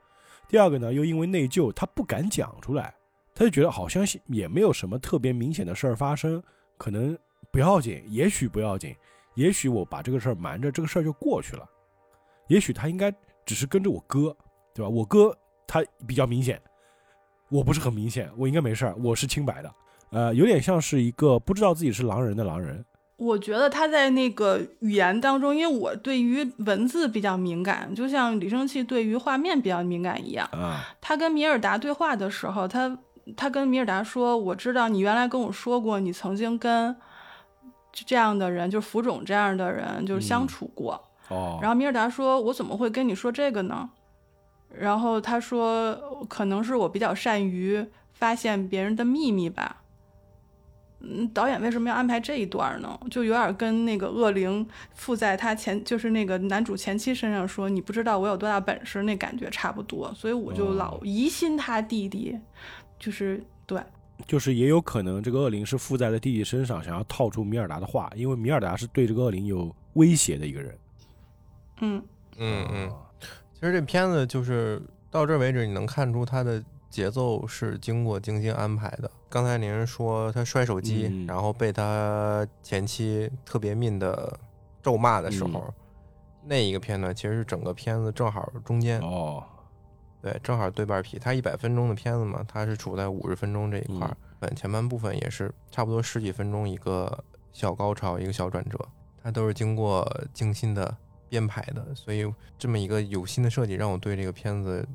[0.48, 2.94] 第二个呢，又因为内疚，他不敢讲出来，
[3.34, 6.42] 他就觉得好像也没有什么特别明显的事儿发生，
[6.78, 7.14] 可能
[7.52, 8.96] 不要紧，也许不要紧，
[9.34, 11.68] 也许我把这个事儿瞒着，这个事儿就过去了。
[12.46, 13.12] 也许他应该
[13.48, 14.36] 只是跟着我哥，
[14.74, 14.88] 对吧？
[14.90, 15.34] 我哥
[15.66, 16.60] 他比较明显，
[17.48, 19.74] 我不是很明显，我应该没事儿，我是清白的。
[20.10, 22.84] 呃，有点像是一个不知道自己是狼人的狼人。
[23.16, 30.46] 我觉得他在那个语言当中，因为我对于文字比较敏感，就像李生气对于画面比较敏感一样。
[30.52, 32.98] 啊，他跟米尔达对话的时候，他
[33.34, 36.94] 他跟米尔达说：“我知道你原来跟我说过，你曾经跟
[37.92, 41.07] 这样的人，就是浮肿这样的人，就是相处过。
[41.28, 43.90] 哦，然后米尔达说：“我怎么会跟你说这个呢？”
[44.74, 45.94] 然后他说
[46.28, 49.82] ：“可能是我比较善于发现别人的秘密吧。”
[51.00, 52.98] 嗯，导演为什么要安排这一段呢？
[53.08, 62.36] 就有点跟那个恶灵附在他前，就是那个男主前妻身上说你不知道我有多大本事那感觉差不多，所以我就老疑心他弟弟，
[62.98, 63.80] 就是对，
[64.26, 70.76] 就是也有可能这个恶灵是附在了弟弟身上，想要套出米尔达的话，因为米尔达是对这个恶灵有威胁的一个人。
[71.80, 72.02] 嗯。
[72.38, 72.92] 嗯嗯，
[73.54, 74.80] 其实这片子就是
[75.10, 79.10] 到这为止，你能看出它的节奏是经过精心安排的。
[79.28, 81.26] 刚才您说他摔手机，嗯。
[81.26, 84.38] 然后被他前妻特别命的
[84.82, 85.72] 咒骂的时候，嗯。
[86.44, 89.44] 那一个片段其实是整个片子正好中间，哦，
[90.22, 91.18] 对，正好对半劈。
[91.18, 97.22] 它一百分钟的片子嘛，它是处在五十分钟这一块儿，本前半部分也是差不多十几分钟一个
[97.52, 98.78] 小高潮，一个小转折，
[99.22, 100.96] 它都是经过精心的
[101.28, 102.24] 编排的，所以
[102.58, 104.86] 这么一个有心的设计，让我对这个片子，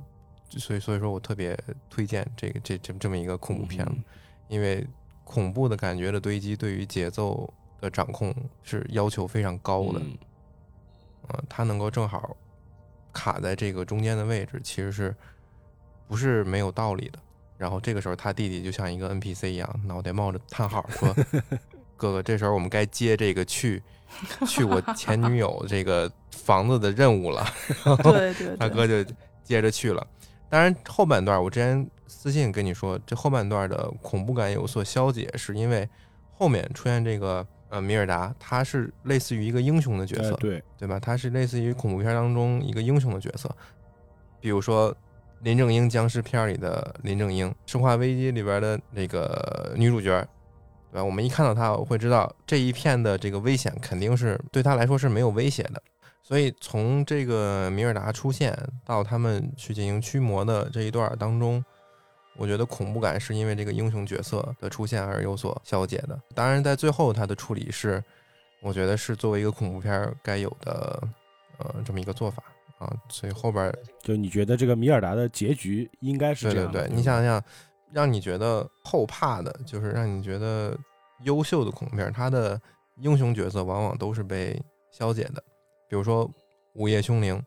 [0.49, 1.57] 所以所以说我特别
[1.89, 4.03] 推荐这个这这这么一个恐怖片子，嗯
[4.49, 4.85] 因为
[5.23, 9.99] 恐怖的感觉的堆积，对于节奏的掌控是要求非常高的。
[9.99, 10.17] 嗯
[11.29, 12.35] 呃，它能够正好
[13.13, 15.15] 卡在这个中间的位置，其实是
[16.05, 17.19] 不是没有道理的。
[17.57, 21.15] 然后这个时候，他弟弟就像一个 NPC 一样，脑袋冒着叹号说：
[21.95, 23.81] “哥哥，这时候我们该接这个去
[24.47, 27.45] 去我前女友这个房子的任务了。
[28.03, 29.03] ”对对对，他哥就
[29.43, 30.05] 接着去了。
[30.49, 35.89] 当然，后半段我之前私信跟你说，这后半段的恐怖感有所消解，是因为
[36.31, 40.99] 后面出现这个呃米尔达，他是类似于一个英雄的角色，哎对，对吧？
[40.99, 43.49] 他是类似于恐怖片当中一个英雄的角色，
[44.39, 44.95] 比如说
[45.41, 50.23] 林正英僵尸片里的林正英，《生化危机》里边的那个女主角，
[50.93, 51.03] 对吧？
[51.03, 55.81] 我们一看到它，我会知道这一片的这个危险肯定是对它来说是没有威胁的。
[56.21, 58.55] 所以从这个米尔达出现
[58.85, 61.65] 到他们去进行驱魔的这一段当中，
[62.37, 66.17] 我觉得恐怖感是因为这个英雄角色的出现而有所消解的。
[66.35, 68.01] 当然，在最后他的处理是，
[68.61, 71.01] 我觉得是作为一个恐怖片儿该有的
[71.57, 72.43] 呃这么一个做法
[72.77, 72.93] 啊。
[73.09, 76.87] 所以后边儿就你觉得这个米尔达的结局应该是对对这样的？
[76.87, 77.43] 对，你想想，
[77.93, 80.77] 让你觉得后怕的，就是让你觉得
[81.21, 82.59] 优秀的恐怖片儿，它的
[82.97, 84.59] 英雄角色往往都是被
[84.91, 85.43] 消解的。
[85.87, 86.27] 比如说
[86.73, 87.37] 《午夜凶铃》，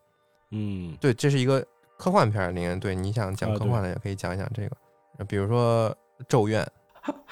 [0.52, 1.64] 嗯，对，这是一个
[1.98, 4.77] 科幻片儿，里面对你想讲科幻的也可以讲一讲这个。
[5.18, 5.90] 呃比如说
[6.28, 6.62] 《咒怨》，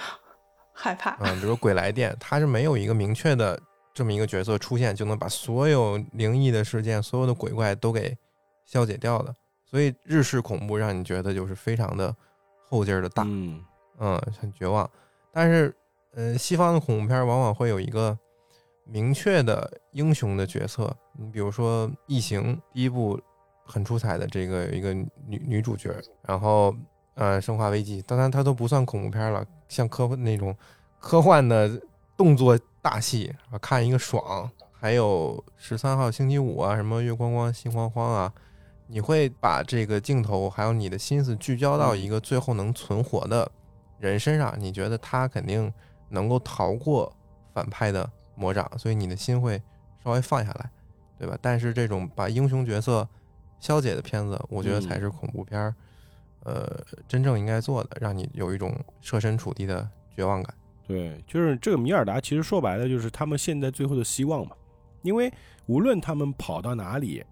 [0.72, 1.16] 害怕。
[1.20, 3.60] 嗯，比如说《鬼来电》，它是没有一个明确的
[3.92, 8.16] 这么一个角色出现，就能把所有灵异的事件、所有的鬼怪都给
[8.64, 9.32] 消解掉的。
[9.66, 12.14] 所以日式恐怖让你觉得就是非常的
[12.68, 13.62] 后劲儿的大，嗯
[13.98, 14.88] 嗯，很绝望。
[15.32, 15.74] 但是，
[16.12, 18.16] 呃，西方的恐怖片儿往往会有一个
[18.84, 23.20] 明确的英雄的角色，你比如说《异形》第一部
[23.64, 25.10] 很出彩的这个有一个女
[25.46, 26.74] 女主角，然后
[27.14, 30.56] 呃，《生化危机》，当然它都不算恐怖片儿了，像科幻那种
[31.00, 31.80] 科幻的
[32.16, 34.50] 动作大戏啊，看一个爽。
[34.72, 38.30] 还有十三号星期五啊，什么月光光心慌慌啊，
[38.86, 43.50] 你会把这个镜头还有你的心思聚焦到一个最后能存活的
[43.98, 45.72] 人身上，你觉得他肯定
[46.10, 47.10] 能够逃过
[47.52, 49.60] 反派的魔掌，所以你的心会
[50.02, 50.70] 稍微放下来，
[51.18, 51.36] 对吧？
[51.40, 53.08] 但是这种把英雄角色
[53.58, 55.74] 消解的片子，我觉得才是恐怖片儿，
[56.44, 60.54] 呃，真正应该做的，让你有一种设身处地的绝望感。
[60.86, 64.54] 对，就是这个米尔达，其实说白了就是他们现在最后的希望嘛。
[65.00, 65.32] 因为
[65.66, 67.24] 无论他们跑到哪里，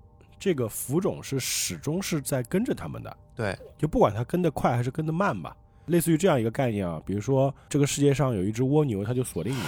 [0.43, 5.57] 这个浮肿是始终是在跟着他们的，对，就不管它跟得快还是跟得慢吧。
[5.87, 9.61] 类似于这样一个概念啊，比如说这个世界上有一只蜗牛，它就锁定你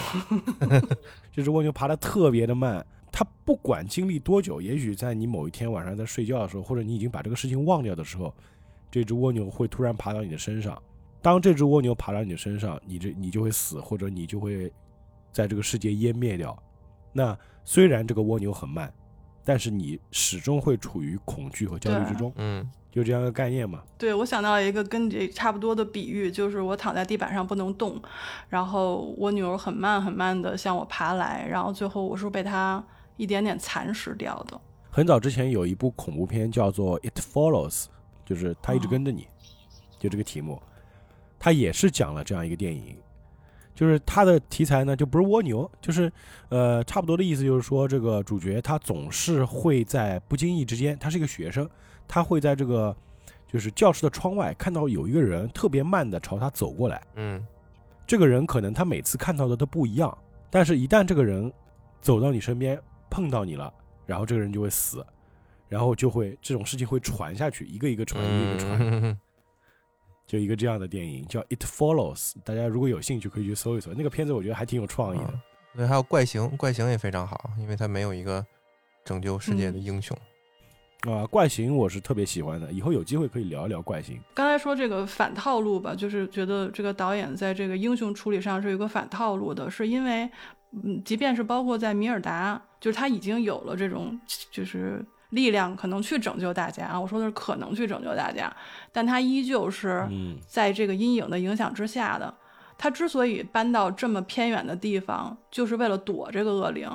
[0.66, 0.82] 了。
[1.30, 8.34] 这只蜗牛爬得特别的慢，它不管经历多久，也许在你某一天晚上在睡觉的时候，或者你已经把这个事情忘掉的时候，
[8.90, 10.76] 这只蜗牛会突然爬到你的身上。
[11.22, 14.72] 当这只蜗牛爬到你的身上，你这你就会死，或者你就会
[15.30, 16.60] 在这个世界湮灭掉。
[17.12, 18.92] 那虽然这个蜗牛很慢，
[19.44, 23.82] 但是你始终会处于恐惧和焦虑之中，嗯就这样一个概念嘛。
[23.98, 28.00] 对，我想到一个跟这差不多的比喻，就是我躺在地板上不能动，
[28.48, 32.82] 然后我女儿很慢很慢的向我爬来，然后最后我是被她
[33.16, 34.60] 一点点蚕食掉的。
[34.90, 37.82] 很早之前有一部恐怖片叫做《It Follows》，
[38.24, 39.26] 就是它一直哦跟着你，
[39.98, 40.62] 就这个题目，
[41.36, 42.96] 它也是讲了这样一个电影，
[43.74, 46.10] 就是它的题材呢就不是蜗牛，就是
[46.48, 51.68] 呃差不多的意思，就是说这个主角他总是会在不经意之间，他是一个学生，
[52.06, 52.96] 他会在这个
[53.46, 57.44] 就是教室的窗外看到有一个人特别慢的朝他走过来，嗯。
[58.06, 60.14] 这个人可能他每次看到的都不一样，
[60.50, 61.50] 但是一旦这个人
[62.02, 62.78] 走到你身边
[63.08, 63.72] 碰到你了，
[64.04, 65.02] 然后这个人就会死，
[65.70, 69.18] 然后就会这种事情会传下去，一个一个传，一个一个传，嗯，
[70.26, 75.34] 就一个这样的电影叫《It Follows》，大家如果有兴趣可以去搜一搜，那个片子我觉得还挺有创意的。
[75.76, 78.44] 对，还有怪形，怪形也非常好，因为它没有一个
[79.04, 80.16] 拯救世界的英雄。
[81.02, 84.18] 啊，怪形我是特别喜欢的，以后有机会可以聊一聊怪形。
[84.32, 90.30] 刚才说这个反套路吧，就是觉得这个导演在这个英雄处理上是有一个反套路的，是因为，
[90.82, 94.18] 嗯，即便是包括在米尔达，就是他已经有了这种
[94.50, 95.04] 就是
[95.34, 96.98] 力量，可能去拯救大家啊。
[96.98, 98.50] 我说的是可能去拯救大家，
[98.92, 102.32] 但他依旧是嗯在这个阴影的影响之下的。
[102.76, 106.88] 他之所以搬到这么偏远的地方，就是为了躲这个恶灵。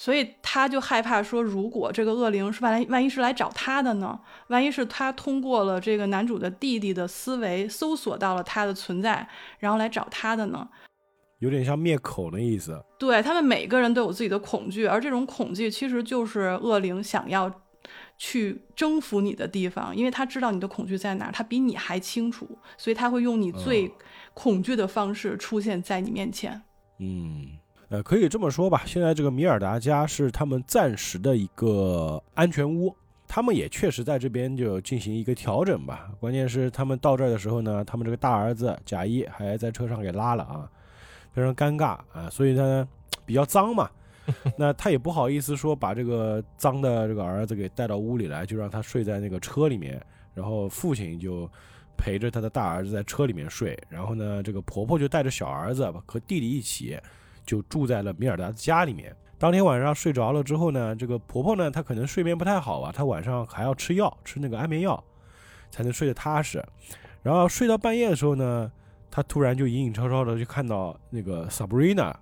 [0.00, 4.16] 所以他就害怕说，如果这个恶灵是万来万一是来找他的呢？
[4.46, 9.28] 万一是他通过了这个男主的弟弟的思维搜索到了他的存在，
[9.58, 10.68] 然后来找他的呢？
[11.40, 12.80] 有点像灭口的意思。
[12.96, 17.52] 对他们每个人都有自己的恐惧，而这种恐惧其实就是恶灵想要
[18.18, 23.90] 去征服你的地方，因为他知道你的恐惧在哪儿，他比你还清楚，所以他会用你最
[24.34, 26.60] 恐惧的方式出现在你面前。
[26.98, 27.46] 嗯，
[27.88, 32.92] 呃，可以这么说吧，现在这个米尔达家是他们暂时的一个安全屋，
[33.28, 36.10] 他们也确实在这边就进行一个调整吧。
[36.18, 40.68] 关键是他们到这儿的时候呢，他们这个大儿子贾一还在车上给拉了啊，
[41.32, 42.88] 非常尴尬啊，所以呢
[43.24, 43.88] 比较脏嘛。
[44.56, 50.00] 那他也不好意思说把这个脏的这个儿子给带到屋里来，就让他睡在那个车里面，
[50.34, 51.50] 然后父亲就
[51.96, 56.98] 陪着他的大儿子在车里面睡，然后呢，这个婆婆就带着小儿子和弟弟一起
[57.44, 59.14] 就住在了米尔达的家里面。
[59.38, 65.02] 当天晚上睡着了之后呢，这个婆婆呢，她可能睡眠不太好啊，她晚上还要吃药，吃那个安眠药，
[65.70, 66.60] 才能睡得踏实。
[67.22, 68.70] 然后睡到半夜的时候呢，
[69.10, 72.12] 她突然就隐隐绰绰的就看到那个 Sabrina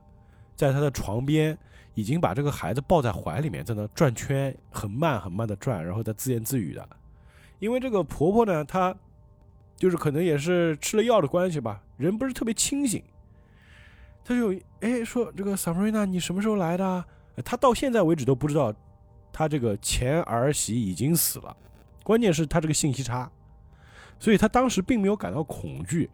[0.55, 1.57] 在她的床边，
[1.97, 6.87] 已经把这个孩子抱在怀里面，在那转圈，很慢很慢的转，然后在自言自语的。
[7.59, 8.95] 因为这个婆婆呢，她
[9.77, 13.03] 就是可能也是吃了药的关系吧，人不是特别清醒。
[14.23, 17.05] 他就哎说这个 Sabrina 你什么时候来的
[17.45, 17.57] 她？
[17.57, 18.75] 到现在为止都不知道
[19.33, 21.57] 她这个前儿媳已经死了，
[22.03, 23.31] 关键是他这个信息差，
[24.19, 26.11] 所以他当时并没有感到恐惧。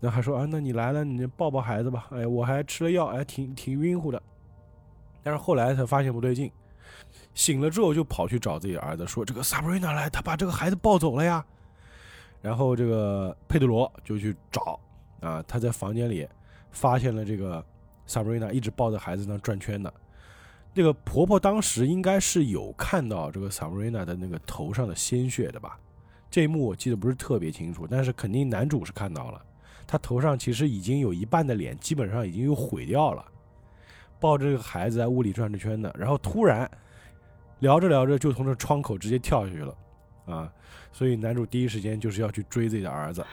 [0.00, 2.06] 那还说啊，那你来了，你抱抱孩子吧。
[2.12, 4.22] 哎，我还吃了药，哎，挺挺晕乎的。
[5.22, 6.50] 但是后来才发现不对劲，
[7.34, 11.44] 醒了之后就跑去找自己儿子说：“这个 Sabrina 来，他把这个孩子抱走了呀。”
[12.40, 14.78] 然后这个佩德罗就去找
[15.20, 16.26] 啊，他在房间里
[16.70, 17.64] 发现了这个
[18.06, 19.92] Sabrina 一直抱着孩子那转圈的。
[20.74, 25.78] 这个婆婆当时应该是有看到这个 Sabrina 的那个头上的鲜血的吧？
[26.30, 29.42] 这一幕我记得不是特别清楚，但是肯定男主是看到了，
[29.86, 33.24] 他头上其实已经有一半的脸基本上已经又毁掉了，
[34.20, 36.70] 抱着这个孩子在屋里转着圈的，然后突然
[37.60, 39.74] 聊着聊着就从这窗口直接跳下去了，
[40.26, 40.52] 啊！
[40.92, 43.24] 所以男主第一时间就是要去追自己的儿子。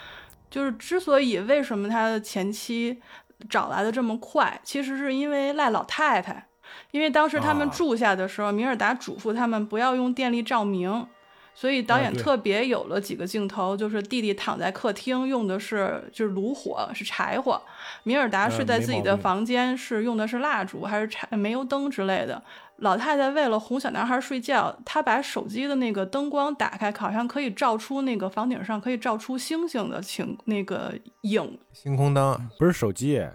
[0.49, 3.01] 就是之所以为什么他的前妻
[3.49, 6.47] 找来的这么快，其实是因为赖老太太，
[6.91, 11.07] 因为当时他们啊住下的时候，米尔达嘱咐他们不要用电力照明。
[11.55, 17.57] 所以导演特别有了几个镜头，就是弟弟躺在客厅，用的是就是炉火，是柴火；
[18.03, 22.43] 米尔达嗯睡在自己的房间，是用的是蜡烛还是柴煤油灯之类的。
[22.79, 31.57] 老太太为了哄小男孩睡觉，她把手机的那个灯光打开，好像可以照出那个房顶上可以照出星星的情那个影。
[31.71, 33.25] 星空灯，不是手机，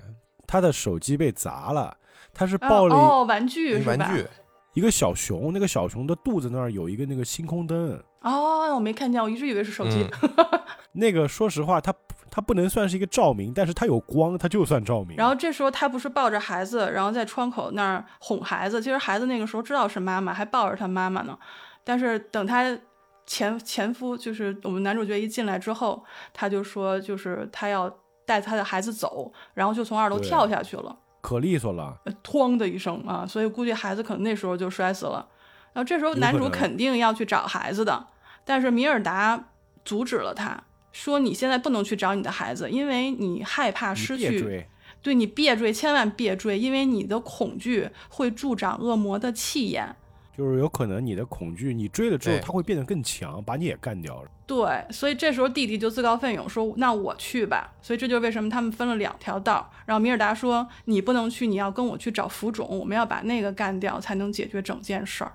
[0.46, 1.96] 他的手机被砸了，
[2.34, 3.96] 他是啊抱了哦，玩具是吧？
[3.96, 4.26] 玩具，
[4.74, 10.06] 一个小熊，那个小熊的肚子那儿有一个那个星空灯，哦，我没看见，我一直以为是手机。
[10.22, 10.60] 嗯
[10.92, 11.94] 那个说实话，它
[12.30, 15.16] 它不能算是一个照明，但是它有光，它就算照明。
[15.16, 18.82] 然后这时候他不是抱着孩子，然后在窗口那儿哄孩子。
[18.82, 21.38] 其实孩子那个时候知道是妈妈，还抱着他妈妈呢。
[21.84, 22.76] 但是等他
[23.24, 27.88] 前前夫，就是我们男主角一进来之后，他就说，就是他要
[28.26, 33.24] 带他的孩子走，然后就从二楼跳下去了，可利索了，呃，哐的一声啊！
[33.24, 35.24] 所以估计孩子可能那时候就摔死了。
[35.72, 38.06] 然后这时候男主肯定要去找孩子的，
[38.44, 39.48] 但是米尔达
[39.84, 44.66] 阻止了他，说你现在不能去找你的孩子，因为你害怕失去。
[45.02, 49.96] 对你别追，千万别追，因为你的恐惧会助长恶魔的气焰。
[50.36, 54.30] 就是有可能你的恐惧，你追了之后，他会变得更强，把你也干掉了。
[54.46, 59.70] 对，所以这时候弟弟就自告奋勇说：“那我去吧。”所以这就是为什么他们分了两条道。
[59.86, 65.32] 然后米尔达说：“你不能去，你要跟我去找浮肿，我们要把那个干掉，才能解决整件事儿。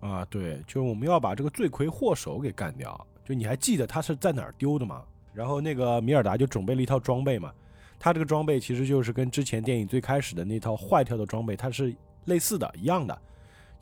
[0.00, 3.06] 啊，对，就是我们要把这个罪魁祸首给干掉。
[3.24, 5.02] 就你还记得他是在哪儿丢的吗？
[5.34, 7.52] 然后那个米尔达就准备了一套装备嘛，
[7.98, 11.94] 他这个装备其实就是跟之前电影最开始的那套坏掉的装备，它是
[12.24, 13.16] 类似的，一样的，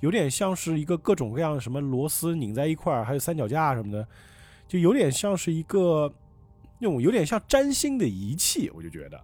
[0.01, 4.07] 有点像是一个各种各样什么螺丝拧在一块儿，还有三脚架什么的，
[4.67, 6.13] 就有点像是一个
[6.79, 9.21] 那种有点像占星的仪器，我就觉得。”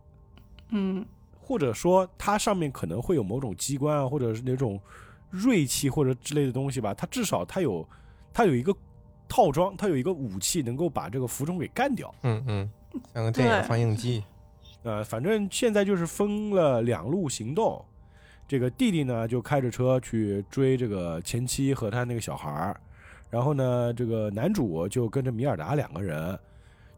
[0.71, 1.05] 嗯，
[1.39, 4.81] 或者说它上面可能会有某种机关啊，或者是那种
[5.33, 6.95] 锐器或者之类的东西吧。
[6.95, 7.85] 它至少它有
[8.33, 8.73] 它有一个
[9.29, 12.15] 套装，它有一个武器能够把这个浮肿给干掉。
[12.23, 12.71] 嗯嗯，
[13.13, 14.23] 像个电影放映机。
[14.85, 17.85] 呃，反正现在就是分了两路行动。
[18.49, 22.81] 这个弟弟呢就开着车去追这个前妻和他那个小孩儿，
[23.31, 26.39] 然后呢，这个男主就跟着米尔达两个人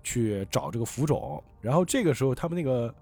[0.03, 1.41] 去找这个浮肿。
[1.61, 2.95] 然后这个时候，他们那个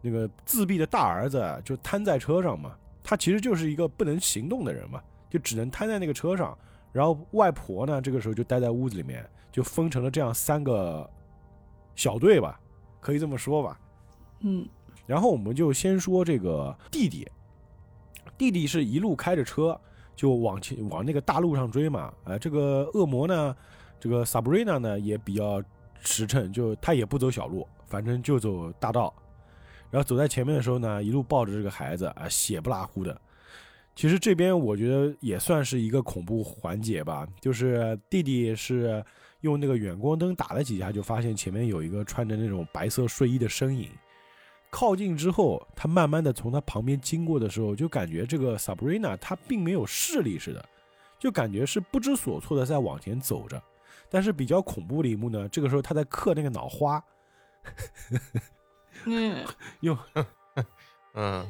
[0.00, 6.56] 那个自闭的大儿子就瘫在车上嘛，他其实就是一个不能行动的人嘛，就只能瘫在那个车上。
[6.92, 11.08] 然后外婆呢，这个时候就待在屋子里面，就分成了这样三个
[11.94, 12.60] 小队吧，
[13.00, 13.80] 可以这么说吧。
[14.40, 14.68] 嗯，
[15.06, 17.26] 然后我们就先说这个弟弟，
[18.36, 19.80] 弟弟是一路开着车
[20.14, 22.12] 就往前往那个大路上追嘛。
[22.24, 23.56] 呃，这个恶魔呢，
[23.98, 25.62] 这个 Sabrina 呢也比较
[26.00, 29.14] 实诚，就他也不走小路，反正就走大道。
[29.92, 33.20] 然后走在前面的时候呢，一路抱着这个孩子啊，血不拉乎的。
[33.94, 39.04] 其实这边我觉得也算是一个恐怖环节吧，就是弟弟是
[39.42, 43.90] 用那个远光灯打了几下，就发现前面有一个穿着那种白色睡衣的身影。
[44.70, 50.64] 靠近之后，他慢慢的从他旁边经过的时候，就感觉这个 Sabrina 她并没有视力似的，
[51.18, 53.62] 就感觉是不知所措的在往前走着。
[54.08, 57.04] 但是比较恐怖的一幕呢，这个时候他在刻那个脑花，
[59.06, 59.44] 嗯，
[59.80, 59.98] 用
[61.14, 61.46] 嗯，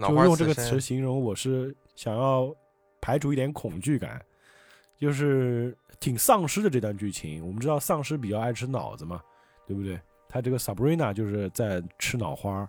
[0.00, 2.54] 就用这个词形容，我是想要
[3.00, 4.20] 排除一点恐惧感，
[4.96, 7.46] 就是挺丧尸的这段剧情。
[7.46, 9.20] 我们知道丧尸比较爱吃脑子嘛，
[9.66, 10.00] 对不对？
[10.28, 12.68] 他这个 Sabrina 就是在吃脑花，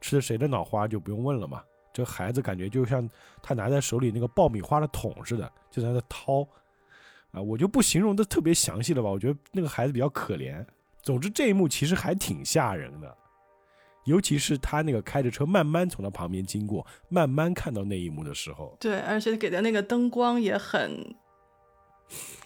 [0.00, 1.62] 吃的谁的脑花就不用问了嘛。
[1.92, 3.08] 这孩子感觉就像
[3.42, 6.46] 他拿在手里那个爆米花的桶似的，就在那掏
[7.32, 9.10] 啊，我就不形容的特别详细了吧。
[9.10, 10.64] 我觉得那个孩子比较可怜。
[11.02, 13.16] 总之这一幕其实还挺吓人的。
[14.04, 21.14] 尤其是他那个开着车慢慢从他旁边经过，慢慢看到那一幕的时候，对，而且给的那个灯光也很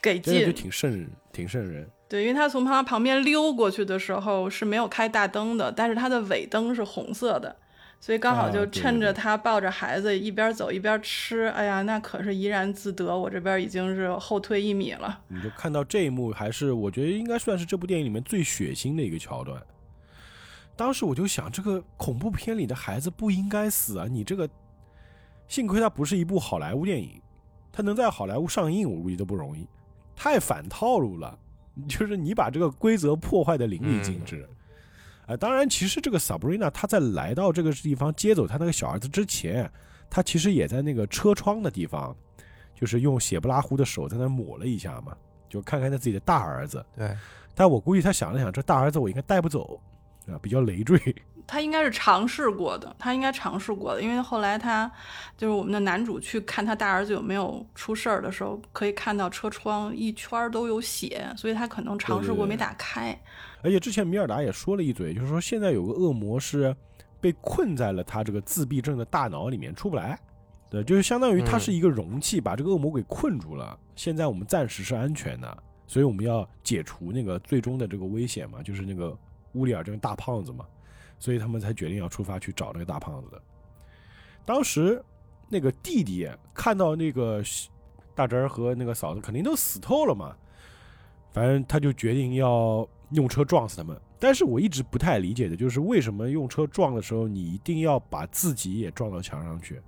[0.02, 0.54] 给真的就劲。
[0.54, 1.88] 挺瘆，挺瘆人。
[2.08, 7.56] 对，因为他从他旁边溜过去的时候是没有开大灯的，但是他的尾灯是红色的，
[8.00, 13.18] 所以刚好啊就趁着他抱着孩子一边走一边吃，哎呀，那可是怡然自得。
[13.18, 15.20] 我这边已经是后退一米了。
[15.26, 19.60] 你就看到这一幕，还是我觉得应该算是这部电影里面最血腥的一个桥段。
[20.76, 24.06] 当时我就想，这个恐怖片里的孩子不应该死啊！
[24.08, 24.48] 你这个，
[25.48, 27.20] 幸亏它不是一部好莱坞电影，
[27.72, 29.66] 它能在好莱坞上映，我估计都不容易，
[30.14, 31.38] 太反套路了。
[31.88, 34.48] 就是你把这个规则破坏的淋漓尽致。
[35.26, 39.70] 啊、当然，其实这个 Sabrina 她在来到这个地方接走她那个小儿子之前，
[40.08, 42.16] 她其实也在那个车窗的地方，
[42.74, 45.16] 就是用血不拉乎的手在那抹了一下嘛，
[45.48, 46.84] 就看看他自己的大儿子。
[46.94, 47.16] 对，
[47.54, 49.80] 但我估计他想了想，这大儿子我应该带不走
[50.28, 50.98] 啊，比较累赘。
[51.48, 54.90] 他应该是尝试过的，他应该尝试过的，因为后来他
[55.36, 63.16] 就是我们的男主去看他大儿子有没有出事儿的时候，可以看到车窗一圈儿都有血，所以他可能尝试过对对对没打开。
[63.62, 66.74] 而且之前米尔达也说了一嘴，就是说现在有个恶魔是
[67.20, 70.18] 被困在了他这个自闭症的大脑里面出不来。
[70.68, 73.78] 对，就是相当于它嗯是一个容器，把这个恶魔给困住了。
[73.94, 79.16] 现在我们暂时是安全的，所以我们要解除那个最终的这个危险嘛，就是那个
[79.56, 80.66] 乌里尔这个大胖子嘛，
[81.18, 83.40] 所以他们才决定要出发去找那个大胖子的。
[84.44, 85.02] 当时
[85.48, 87.42] 那个弟弟看到那个
[88.14, 90.36] 大侄儿和那个嫂子肯定都死透了嘛，
[91.32, 93.98] 反正他就决定要用车撞死他们。
[94.18, 99.80] 但是我一直不太理解的就是为什么用车撞的时候，你一定要把自己也撞到墙上去，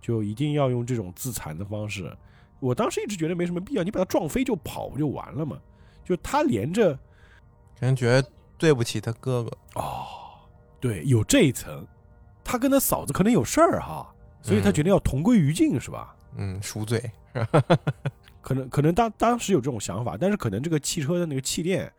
[0.00, 2.14] 就一定要用这种自残的方式。
[2.58, 5.58] 我当时一直觉得没什么必要，你把他撞飞就跑不就完了吗？
[6.04, 6.98] 就他连着
[7.78, 8.22] 感觉
[8.60, 9.50] 对不起他哥哥。
[9.74, 10.06] 哦，
[10.78, 11.84] 对，有这一层，
[12.44, 16.14] 他跟他嫂子可能有事儿哈，所以他嗯决定要同归于尽，是吧？
[16.36, 17.10] 嗯，赎罪
[18.42, 21.90] 可能可能当当时有这种想法，但是可能这个汽车的那个气垫，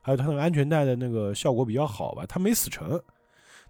[0.00, 3.00] 还有它那个安全带的那个效果比较好吧，他没死成。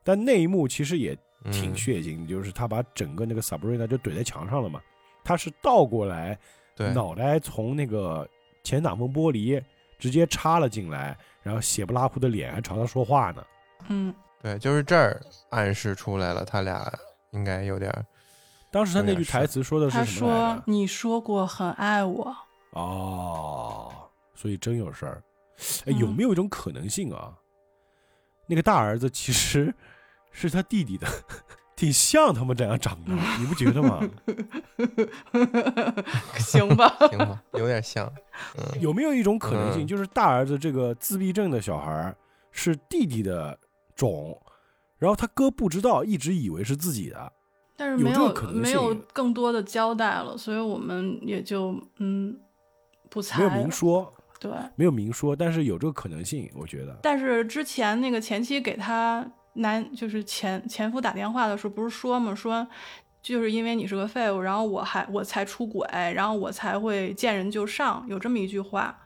[0.05, 1.14] 但那一幕其实也
[1.51, 4.81] 挺嗯血腥的，就是他把整个那个 Sabrina 就怼在墙上了嘛，
[5.24, 6.39] 他是倒过来，
[6.77, 8.28] 对，脑袋从那个
[8.62, 9.62] 前挡风玻璃
[9.98, 13.44] 直接插了进来，然后血不拉呼的脸还朝他说话呢。
[13.89, 15.20] 嗯，对，就是这儿
[15.51, 16.93] 暗示出来了，他俩
[17.31, 18.05] 应该有点儿
[18.70, 22.36] 当时他那句台词说的是什么来着？：“说你说过很爱我。
[22.73, 23.90] 哦，
[24.35, 25.23] 所以真有事儿。
[25.86, 27.32] 哎，有嗯没有一种可能性啊？
[28.47, 29.74] 那个大儿子其实
[30.31, 31.06] 是他弟弟的，
[31.77, 34.01] 挺像他们这样长的，你不觉得吗？
[36.40, 38.11] 行吧，行吧，有点像，
[38.57, 39.86] 嗯，有没有一种可能性，嗯。
[39.86, 42.16] 就是大儿子这个自闭症的小孩
[42.51, 43.59] 是弟弟的
[43.94, 44.40] 种，
[44.98, 47.32] 然后他哥不知道，一直以为是自己的。
[47.77, 52.35] 但是没有没有更多的交代了，所以我们也就嗯
[53.11, 56.98] 不猜没有明说，对，没有明说，但是有这个可能性，我觉得。
[57.03, 62.35] 但是之前那个前妻给他男就是前前夫打电话的时候，不是说嘛？
[62.35, 62.66] 说
[63.23, 68.97] 就是因为你是个废物，然后我还我才出轨，然后我才会见人就上，有这么一句话。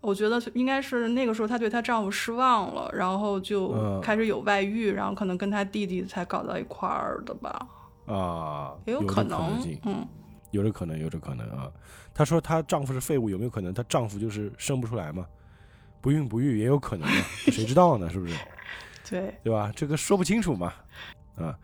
[0.00, 7.66] 我觉得应该是那个时候她对她丈夫失望了，然后就嗯开始有外遇，然后可能跟她弟弟才搞到一块儿的吧，
[8.06, 10.06] 啊，也有可能嗯，
[10.52, 11.68] 有这可能，有这可能啊。
[12.14, 15.26] 她说她丈夫是废物，有没有可能她丈夫就是生不出来嘛？
[16.00, 17.16] 不孕不育也有可能嘛，
[17.50, 18.08] 谁知道呢？
[18.08, 18.34] 是不是？
[19.08, 19.72] 对，对吧？
[19.74, 20.72] 这个说不清楚嘛，
[21.36, 21.58] 啊，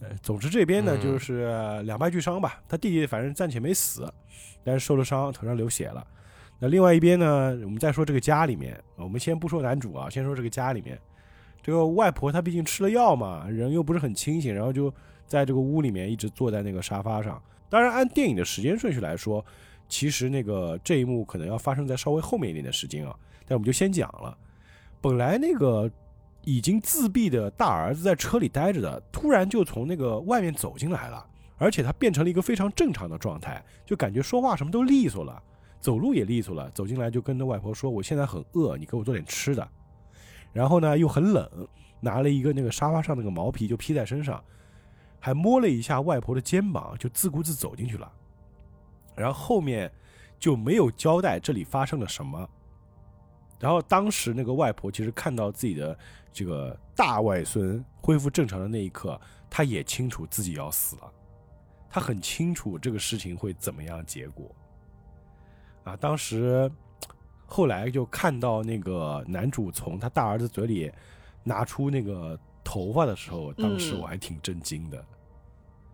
[0.00, 2.60] 呃，总之这边呢嗯就是两败俱伤吧。
[2.68, 4.12] 他弟弟反正暂且没死，
[4.62, 6.06] 但是受了伤，头上流血了。
[6.58, 10.98] 那另外一边呢，我们再说这个家里面，我们先不说男主啊，先说这个家里面，
[11.62, 14.92] 这个外婆她毕竟吃了药嘛，人又不是很清醒，然后就
[15.26, 17.42] 在这个屋里面一直坐在那个沙发上。
[17.68, 19.44] 当然，按电影的时间顺序来说，
[19.88, 23.14] 其实那个这一幕可能要发生在稍微后面一点的时间啊，
[23.46, 24.36] 但我们就先讲了。
[25.00, 25.90] 本来那个
[26.46, 31.26] 已经自闭的大儿子在车里待着的，突然就从那个外面走进来了，
[31.58, 35.42] 而且他变成了一个非常正常的状态，就感觉说话什么都利索了，
[35.80, 36.70] 走路也利索了。
[36.70, 39.68] 走进来就跟着外婆说：“我现在很饿，你给我做点吃的。”
[40.54, 41.68] 然后呢又很冷，
[41.98, 44.40] 拿了一个那个沙发上那个毛皮就披在身上，
[45.18, 48.08] 还摸了一下外婆的肩膀，就自顾自走进去了。
[49.16, 49.90] 然后后面
[50.38, 52.48] 就没有交代这里发生了什么。
[53.58, 55.98] 然后当时那个外婆其实看到自己的
[56.32, 61.12] 这个大外孙恢复正常的那一刻，她也清楚自己要死了，
[61.88, 64.54] 她很清楚这个事情会怎么样结果。
[65.84, 66.70] 啊，当时
[67.46, 70.92] 后来就看到那个男主从他大儿子嘴里
[71.44, 75.04] 拿出那个头发的时候，当时嗯我还挺震惊的。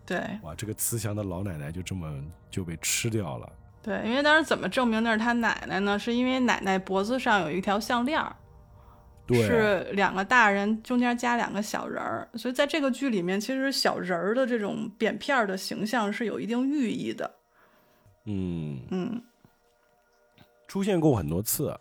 [0.04, 3.52] 对哇，这个慈祥的老奶奶就这么就被吃掉了。
[3.82, 5.98] 对，因为当时怎么证明那是他奶奶呢？
[5.98, 8.22] 是因为奶奶脖子上有一条项链
[9.28, 17.34] 是两个大人中间加两个小人儿，所以在这个剧里面，其实小人儿的这种扁片儿的形象是有一定寓意的。
[18.26, 19.22] 嗯，嗯，
[20.68, 21.80] 出现过很多次。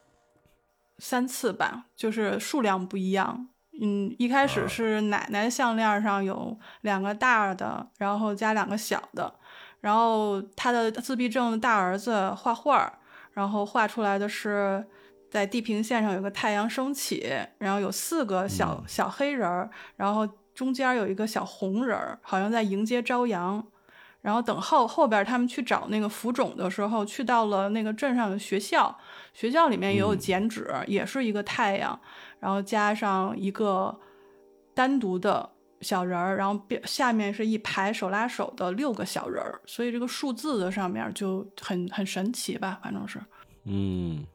[0.97, 3.49] 三次吧，就是数量不一样。
[3.81, 9.33] 嗯，一开始啊是奶奶项链上有两个大的，然后加两个小的，
[9.81, 12.91] 然后他的自闭症的大儿子画画，
[13.33, 14.85] 然后画出来的是
[15.29, 23.65] 在地平线上有个太阳升起，然后有四个小、嗯小黑人儿，然后中间有一个小红人儿，好像在迎接朝阳。
[24.21, 28.95] 然后等后后边他们去找那个浮肿的时候，去到了那个镇上的学校，
[29.33, 31.99] 学校里面也有嗯剪纸，也是一个太阳，
[32.39, 33.99] 然后加上一个
[34.75, 35.49] 单独的
[35.81, 43.19] 小人儿，然后边下面是一排手拉手的六个小人儿，所以这个数字的上面就很很神奇吧，反正是。
[43.65, 44.25] 嗯，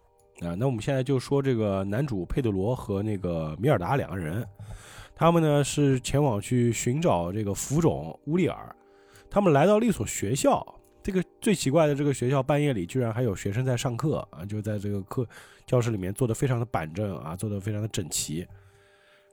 [0.41, 4.47] 啊，那我们现在就说这个男主佩德罗和那个米尔达两个人，
[5.15, 8.75] 他们呢是前往去寻找这个浮肿乌利尔，
[9.31, 10.65] 他们来到了一所学校。
[11.03, 15.25] 这个最奇怪的，这个学校半夜里居然还有学生在上课啊，就在这个课
[15.65, 18.45] 教室里面坐得非常的板正啊，坐得非常的整齐，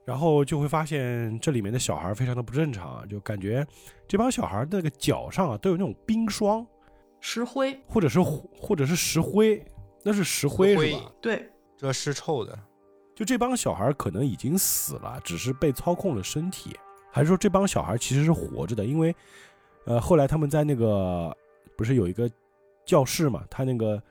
[0.06, 3.66] 然后就会发现这里面的小孩非常的不正常啊，就感觉
[4.08, 6.66] 这帮小孩那个脚上啊都有那种冰霜，
[7.22, 9.64] 石灰，或者是或者是石灰，
[10.04, 11.12] 那是石灰灰是吧？
[11.22, 12.58] 对，这是臭的，
[13.16, 16.76] 就这帮小孩可能已经死了，只是被操控了身体，
[17.12, 18.84] 还是说这帮小孩其实是活着的？
[18.84, 19.16] 因为，
[19.86, 21.36] 呃，后来他们在那个
[21.78, 22.30] 不是有一个
[22.86, 24.02] 教室嘛，他那个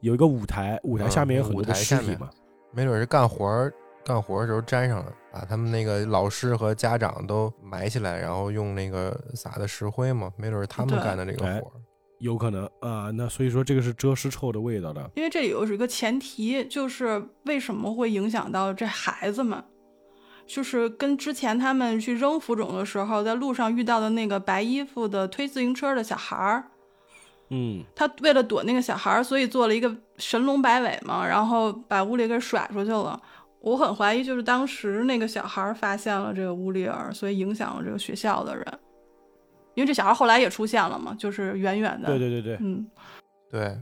[0.00, 2.30] 有一个舞台，舞台嗯下面有很多的台下面尸体嘛，
[2.72, 3.72] 没准是干活儿
[4.04, 11.72] 干活的时候粘上了，把他们那个老师和家长都埋起来，然后用那个撒的石灰嘛，没准是他们干的这个哎活儿。
[12.20, 15.10] 有可能啊，那所以说这个是遮尸臭的味道的。
[15.14, 19.62] 因为这里有一个前提，就是为什么会影响到这孩子们，
[20.46, 26.64] 就是跟之前他们去扔浮肿的时候，在路上遇到的那个白衣服的推自行车的小孩儿，
[27.50, 33.20] 嗯，他为了躲那个小孩儿，所以做了一个神龙摆尾嘛，然后把屋里给甩出去了。
[33.64, 38.64] 我很怀疑，就是当时那个小孩儿发现了这个乌里尔，所以影响了这个学校的人。
[39.74, 42.86] 因为这小孩后来也出现了嘛，就是远远的，对对对对，嗯，
[43.50, 43.76] 对，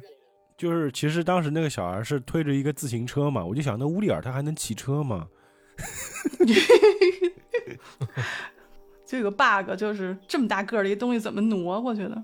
[0.56, 5.26] 就是其实当时那个小孩是推着一个自行车嘛，我就想那乌里尔他还能骑车吗？
[9.04, 12.22] 就有个 bug，就是这么大个儿的一东西怎么挪过去的？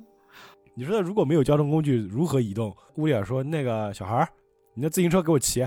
[0.74, 2.74] 你说他如果没有交通工具如何移动？
[2.94, 4.28] 乌里尔说那个小孩儿，
[4.74, 5.66] 你的自行车给我骑。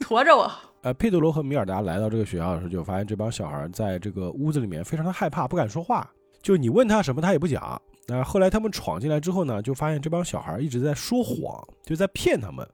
[0.00, 0.50] 驮着我，
[0.82, 6.10] 呃，佩德罗和米尔达来到这个学校的时候，就发现这帮小孩在这个屋子里面非常的害怕，不敢说话。
[6.42, 7.80] 就你问他什么，他也不讲。
[8.08, 12.66] 那后来他们闯进来之后呢，就发现这帮小孩一直在说谎，就在骗他们。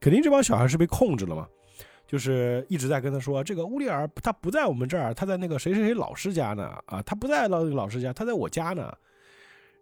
[0.00, 1.46] 肯定这帮小孩是被控制了嘛，
[2.06, 8.94] 就是一直在跟他说，这个乌里尔他不在我们这儿，他在那个谁谁谁老师家呢啊，他不在老老师家，他在我家呢。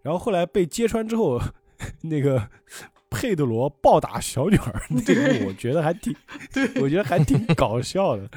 [0.00, 1.38] 然后后来被揭穿之后，
[2.00, 2.42] 那个
[3.10, 6.14] 佩德罗暴打小女孩 那个，我觉得还挺，
[6.52, 8.28] 对我觉得还挺搞笑的。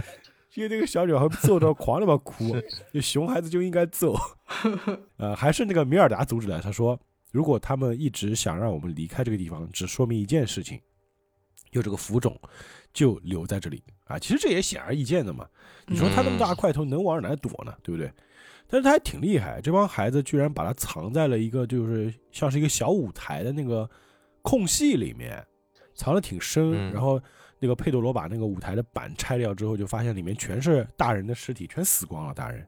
[0.54, 2.56] 因为那个小女孩揍到狂那么哭，
[2.92, 4.16] 就熊孩子就应该揍。
[5.16, 6.98] 呃，还是那个米尔达阻止了，他说，
[7.30, 10.80] 如果他们一直想让我们离开这个地方，只说明一件事情，
[11.70, 12.36] 就这个浮肿
[12.92, 14.18] 就留在这里啊。
[14.18, 15.46] 其实这也显而易见的嘛。
[15.86, 17.72] 你说他那么大块头，能往哪躲呢？
[17.82, 18.12] 对不对？
[18.66, 23.88] 但是他还挺厉害，这帮孩子居然把他藏在了一个就是像是一个小舞台的那个
[24.42, 25.46] 空隙里面，
[25.94, 26.72] 藏的挺深。
[26.72, 27.20] 嗯然后
[27.58, 32.32] 那个佩德罗把那个舞台的板拆掉之后，就发现里面全是大人的尸体，全死光了。
[32.32, 32.66] 大人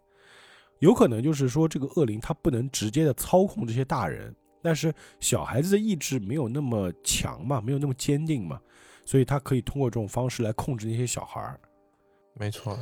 [0.81, 8.61] 有可能就是说，这个恶灵他不能直接的操控这些大人，但是小孩子的意志没有那么强嘛，没有那么坚定嘛，
[9.07, 11.59] 所以他可以通过这种方式来控制那些小孩儿。
[12.35, 12.79] 没错，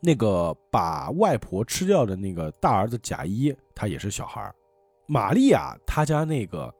[0.00, 4.54] 那个把外婆吃掉的那个大儿子贾一，他也是小孩儿。
[5.06, 6.72] 玛利亚他家那个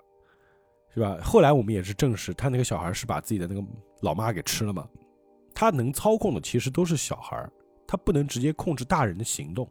[0.98, 1.16] 是吧？
[1.22, 3.64] 后来我们也是证实，他那个小孩是把自己的那个
[4.00, 4.86] 老妈给吃了嘛。
[5.54, 7.50] 他能操控的其实都是小孩儿，
[7.86, 9.68] 他不能直接控制大人的行动，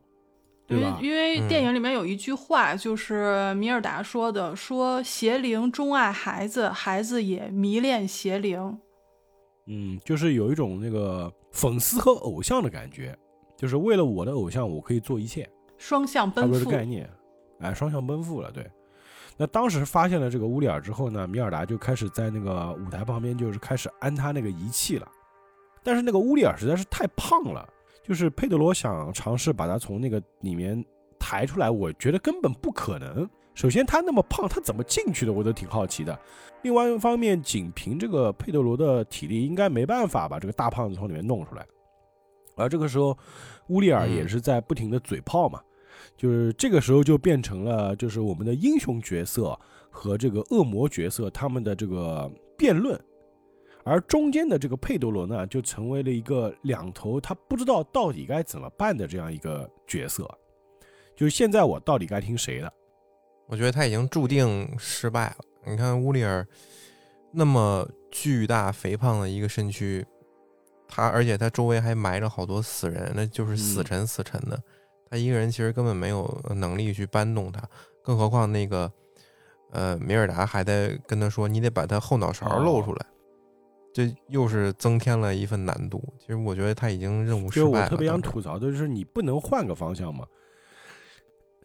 [0.66, 1.00] 对吧？
[1.02, 8.80] 因为电影里面有一句话，就是米尔达说的，说邪灵钟爱孩子，孩子也迷恋邪灵。
[9.68, 13.18] 嗯，就是有一种那个粉丝和偶像的感觉，
[13.58, 15.50] 就是为了我的偶像，我可以做一切。
[15.78, 17.10] 双向奔赴，多的概念，
[17.60, 18.52] 哎，双向奔赴了。
[18.52, 18.66] 对，
[19.38, 25.08] 那当时发现了这个乌里尔之后呢，米尔达就开始在那个舞台旁边，就是开始安他那个仪器了。
[25.84, 27.68] 但是那个乌里尔实在是太胖了，
[28.04, 30.84] 就是佩德罗想尝试把他从那个里面
[31.20, 33.30] 抬出来，我觉得根本不可能。
[33.54, 36.20] 首先他那么胖，他怎么进去的，我都挺好奇的。
[36.64, 41.66] 另外一方面，仅凭这个佩德罗的体力，应该没办法把这个大胖子从里面弄出来。
[42.56, 43.18] 而这个时候，
[43.68, 45.62] 乌里尔也是在不停的嘴炮嘛，
[46.18, 49.58] 就是这个时候就变成了就是我们的英雄角色
[49.90, 53.00] 和这个恶魔角色他们的这个辩论，
[53.84, 60.28] 而中间的这个佩德罗呢，就成为了一个两头他不知道到底该怎么办的这样一个角色，
[61.16, 62.74] 就是现在我到底该听谁的？
[63.46, 65.38] 我觉得他已经注定失败了。
[65.66, 66.46] 你看乌里尔
[67.32, 70.06] 那么巨大肥胖的一个身躯，
[70.88, 74.60] 他而且他周围还埋着好多死人，那就是死沉死沉的。
[75.10, 77.62] 他一个人其实根本没有能力去搬动他，
[78.04, 78.92] 更何况那个
[79.72, 83.06] 呃米尔达还在跟他说：“你得把他后脑勺露出来。
[83.94, 86.04] 这又是增添了一份难度。
[86.20, 87.72] 其实我觉得他已经任务失败了。
[87.72, 90.26] 就是我特别想吐槽的就是你不能换个方向嘛，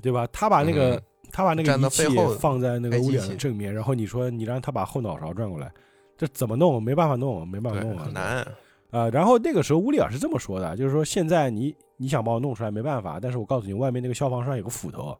[0.00, 0.26] 对吧？
[0.32, 1.02] 他把那个、嗯
[1.34, 2.04] 他把那个仪器
[2.38, 5.72] 放在那个乌里尔开机器的正面，然后你说你让他把后脑勺转过来，
[6.14, 6.82] 这怎么弄？
[6.82, 8.46] 没办法弄，没办法弄啊，很难。
[8.92, 15.18] 呃，然后那个时候乌里尔是这么说的，就是说现在你你想把我弄出来没办法，但是我告诉你，外面那个消防栓有个斧头，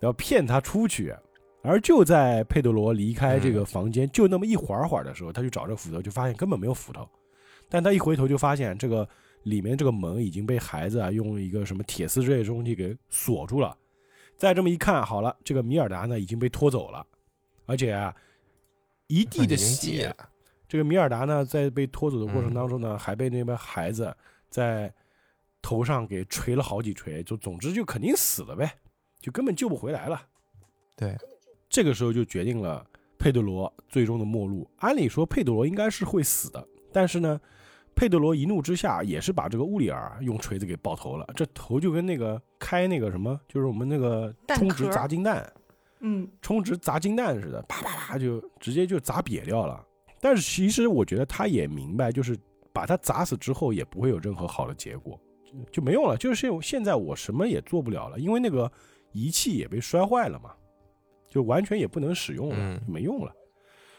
[0.00, 1.12] 要骗他出去。
[1.64, 7.08] 而就在佩德罗离开这个房间就那么一会儿会儿的时候，他去找这个斧头，就发现根本没有斧头。
[7.68, 9.08] 但他一回头就发现这个
[9.44, 13.74] 里面这个门已经被孩子啊用一个什么铁丝之类的东西给锁住了。
[14.36, 17.06] 再这么一看，好了，这个米尔达呢已经被拖走了，
[17.64, 18.14] 而且啊
[19.06, 20.14] 一地的血
[20.72, 24.16] 这个米尔达呢，在被拖走的过程当中呢，还被那边孩子
[24.48, 24.90] 在
[25.60, 28.78] 头上给锤了好几锤，就总之就肯定死了呗，
[29.20, 30.22] 就根本救不回来了。
[30.96, 31.14] 对，
[31.68, 32.82] 这个时候就决定了
[33.18, 34.66] 佩德罗最终的末路。
[34.78, 37.38] 按理说佩德罗应该是会死的，但是呢，
[37.94, 45.52] 佩德罗一怒之下也是把这个乌里尔用锤子给爆头了，这头就跟那个开那个什么，就是我们那个充值砸金蛋
[46.00, 49.84] 嗯充值砸金蛋似的，啪啪啪就直接就砸瘪掉了。
[50.22, 52.38] 但是其实我觉得他也明白，就是
[52.72, 56.16] 把他砸死之后也不会有任何好的结果，就就没用了。
[56.16, 58.70] 就是现在我什么也做不了了，因为那个
[59.10, 60.52] 仪器也被摔坏了嘛，
[61.28, 63.34] 就完全也不能使用了，嗯没用了。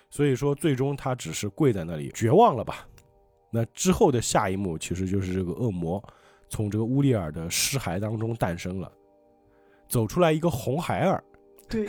[0.09, 2.87] 所以说，最终他只是跪在那里绝望了吧？
[3.51, 6.01] 那之后的下一幕其实就是这个恶魔
[6.47, 8.89] 从这个乌利尔的尸骸当中诞生了，
[9.89, 11.21] 走出来一个红孩儿。
[11.67, 11.87] 对，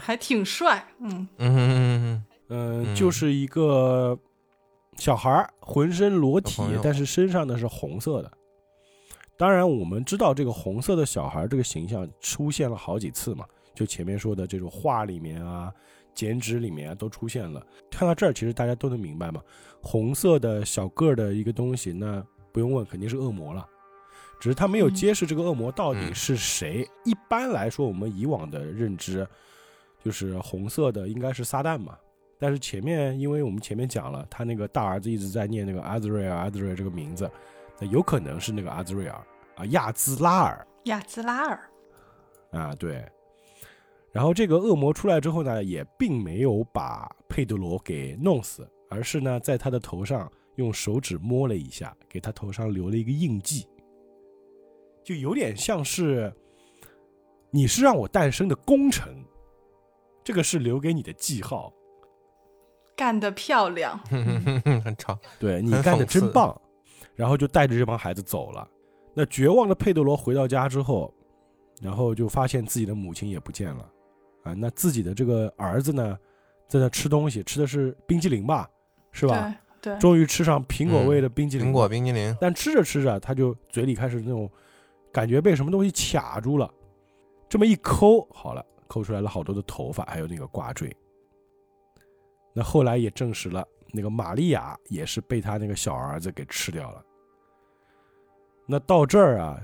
[0.00, 4.18] 还挺帅，嗯嗯哼嗯就是一个
[4.96, 8.30] 小孩儿，浑身裸体但是身上呢是红色的。
[9.38, 15.72] 当然，我们知道这个红色的小孩儿这个形象出现了好几次嘛，就前面说的这种画里面啊、
[16.14, 17.64] 剪纸里面啊都出现了。
[17.90, 19.40] 看到这儿，其实大家都能明白嘛，
[19.80, 22.22] 红色的小个儿的一个东西，那
[22.52, 23.66] 不用问，肯定是恶魔了。
[24.38, 26.86] 只是他没有嗯揭示这个恶魔到底嗯是谁。
[27.06, 29.26] 一般来说，我们以往的认知
[30.04, 31.96] 就是红色的应该是撒旦嘛。
[32.40, 37.30] 但是前面，因为我们前面讲了，他那个大儿子一直在念那个阿兹瑞尔，阿兹瑞尔这个名字，
[37.78, 39.26] 那有可能是那个阿兹瑞尔
[39.56, 41.70] 啊，亚兹拉尔亚兹拉尔，
[42.52, 43.06] 啊，对。
[44.10, 53.68] 然后这个恶魔出来之后呢，也并没有把佩德罗给弄死，而是呢在他的头上用手指摸了一下，给他头上留了一个印记，
[55.04, 56.32] 就有点像是
[57.50, 59.14] 你是让我诞生的功臣，
[60.24, 61.72] 这个是留给你的记号。
[63.00, 66.54] 干得漂亮， 哼哼，很长，对你干得真棒，
[67.16, 68.68] 然后就带着这帮孩子走了。
[69.14, 71.10] 那绝望的佩德罗回到家之后，
[71.80, 73.90] 然后就发现自己的母亲也不见了，
[74.42, 76.14] 啊，那自己的这个儿子呢，
[76.68, 78.68] 在那吃东西，吃的是冰激凌吧，
[79.12, 79.56] 是吧？
[79.80, 84.46] 对对，终于吃上苹果味的冰激凌，苹果，冰激凌，但吃着吃着，他就嘴里开始那种
[85.10, 86.70] 感觉被什么东西卡住了，
[87.48, 90.94] 这么一抠，好了，抠出来了好多的头发，还有那个挂坠。
[92.52, 97.04] 那后来也证实了，那个玛利亚也是被他那个小儿子给吃掉了。
[98.66, 99.60] 那到这儿啊，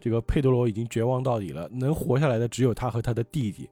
[0.00, 3.68] 这个佩德罗已经绝望到底了，能活下来的只有他和他的弟弟，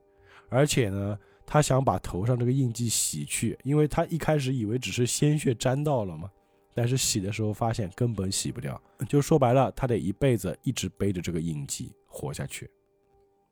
[0.49, 6.31] 而且呢，他想把头上这个印记洗去，因为他一开始以为只是鲜血沾到了嘛，
[6.75, 12.71] 但是洗的时候发现根本洗不掉，就说白了，他得一辈子一直背着这个印记活下去。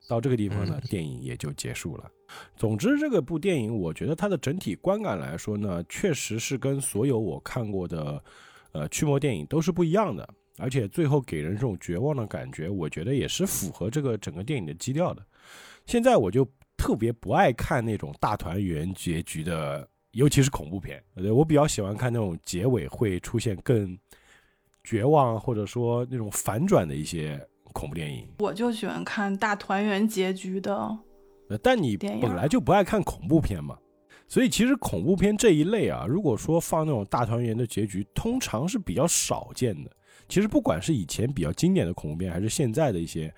[0.09, 2.11] 到这个地方呢，嗯电影也就结束了。
[2.57, 8.23] 总之，这个部电影，我觉得它的整体观感来说呢，确实是跟所有我看过的
[8.73, 10.29] 呃驱魔电影都是不一样的，
[10.59, 15.25] 而且最后给人这种绝望的感觉，我觉得也是符合这个整个电影的基调的。
[15.87, 21.03] 现在我就特别不爱看那种大团圆结局的，尤其是恐怖片。
[21.33, 23.97] 我比较喜欢看那种结尾会出现更
[24.83, 27.41] 绝望或者说那种反转的一些
[27.75, 28.27] 恐怖电影。
[28.39, 30.75] 我就喜欢看大团圆结局的，
[31.51, 33.77] 呃但你本来就不爱看恐怖片嘛，
[34.27, 39.91] 所以其实恐怖片这一类啊，如果说放那种大团圆的结局，通常是比较少见的。
[40.27, 43.31] 其实不管是以前比较经典的恐怖片，还是现在的一些，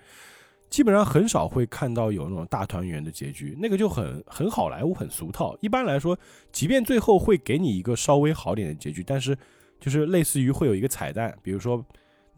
[0.69, 5.57] 基本上很少会看到有那种大团圆的结局，那个就很很好莱坞，很俗套。
[5.59, 6.17] 一般来说，
[6.51, 9.37] 即便最后会给你一个稍微好点的结局，但是
[9.81, 11.85] 就是类似于会有一个彩蛋，比如说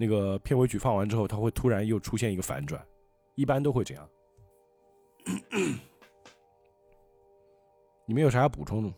[0.01, 2.81] 那个片尾曲放完之后，它会突然又出现一个反转，
[3.35, 4.09] 一般都会这样。
[8.07, 8.93] 你们有啥要补充的？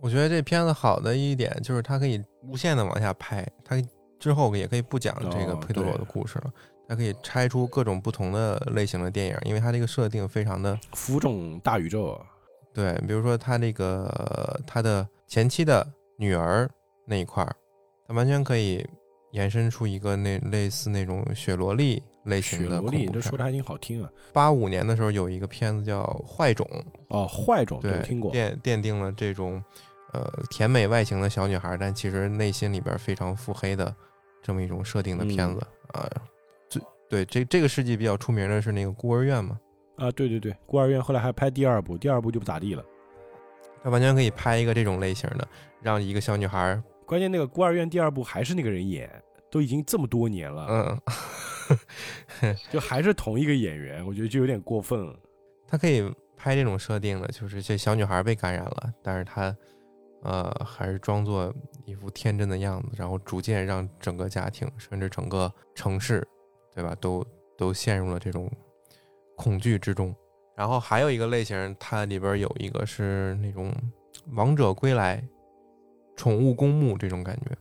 [0.00, 3.80] 我觉得这片子好的一点就是它可以无限的往下拍，它
[4.18, 6.52] 之后也可以不讲这个哦佩德罗的故事了，
[6.88, 12.26] 它可以拆出各种不同的类型的电影，因为它这个设定非常的浮肿大宇宙啊，
[12.74, 15.86] 对，比如说他这个他的前妻的
[16.16, 16.68] 女儿
[17.06, 17.54] 那一块儿，
[18.08, 18.86] 他完全可以
[19.32, 24.10] 延伸出一个那类似那种雪萝莉类型的雪萝莉，恐怖片这说的还挺好听啊。
[24.32, 26.66] 八五年的时候有一个片子叫《坏种》，
[27.08, 29.62] 哦，坏种对，听过，奠奠定了这种
[30.12, 33.94] 呃甜美外形的小女孩，但其实内心里边非常腹黑的
[34.42, 35.60] 这么一种设定的片子
[35.92, 36.08] 啊。
[36.68, 39.58] 最对这这个世纪比较出名的是那个孤儿院嘛，
[39.96, 42.84] 啊，对对对，孤儿院后来还拍第二部，第二部就不咋地了。
[43.82, 45.48] 他完全可以拍一个这种类型的，
[45.80, 46.80] 让一个小女孩，
[47.10, 49.10] 关键那个孤儿院第二部还是那个人演，
[49.50, 51.00] 都已经这么多年了，
[52.46, 55.18] 嗯， 就还是同一个演员，我觉得就有点过分了。
[55.66, 59.52] 他可以拍这种设定的，就是这小女孩被感染了，但是她
[60.22, 61.52] 呃还是装作
[61.84, 66.24] 一副天真的样子，然后逐渐让整个家庭甚至整个城市，
[66.72, 67.26] 对吧，都
[67.58, 68.48] 都陷入了这种
[69.36, 70.14] 恐惧之中。
[70.54, 73.74] 然后还有一个类型，它里边有一个是那种
[74.34, 75.20] 王者归来、
[76.20, 77.56] 宠物公墓这种感觉。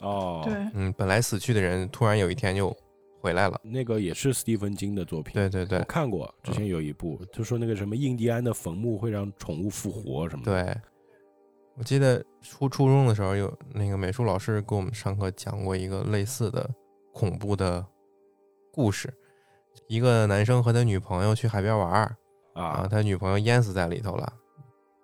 [0.00, 2.76] 哦，对，嗯，本来死去的人突然有一天又
[3.20, 3.60] 回来了。
[3.62, 5.78] 那个也是斯蒂芬金的作品，对对对。
[5.78, 10.64] 我看过，之前有一部，就说那个什么印第安的坟墓会让宠物复活什么的。
[10.64, 10.76] 对，
[11.76, 16.68] 我记得初初中的时候有那个美术老师给我们上课讲过一个类似的
[17.12, 17.86] 恐怖的
[18.72, 19.08] 故事，
[19.86, 22.16] 一个男生和他女朋友去海边玩儿
[22.54, 24.32] 啊，啊，他女朋友淹死在里头了，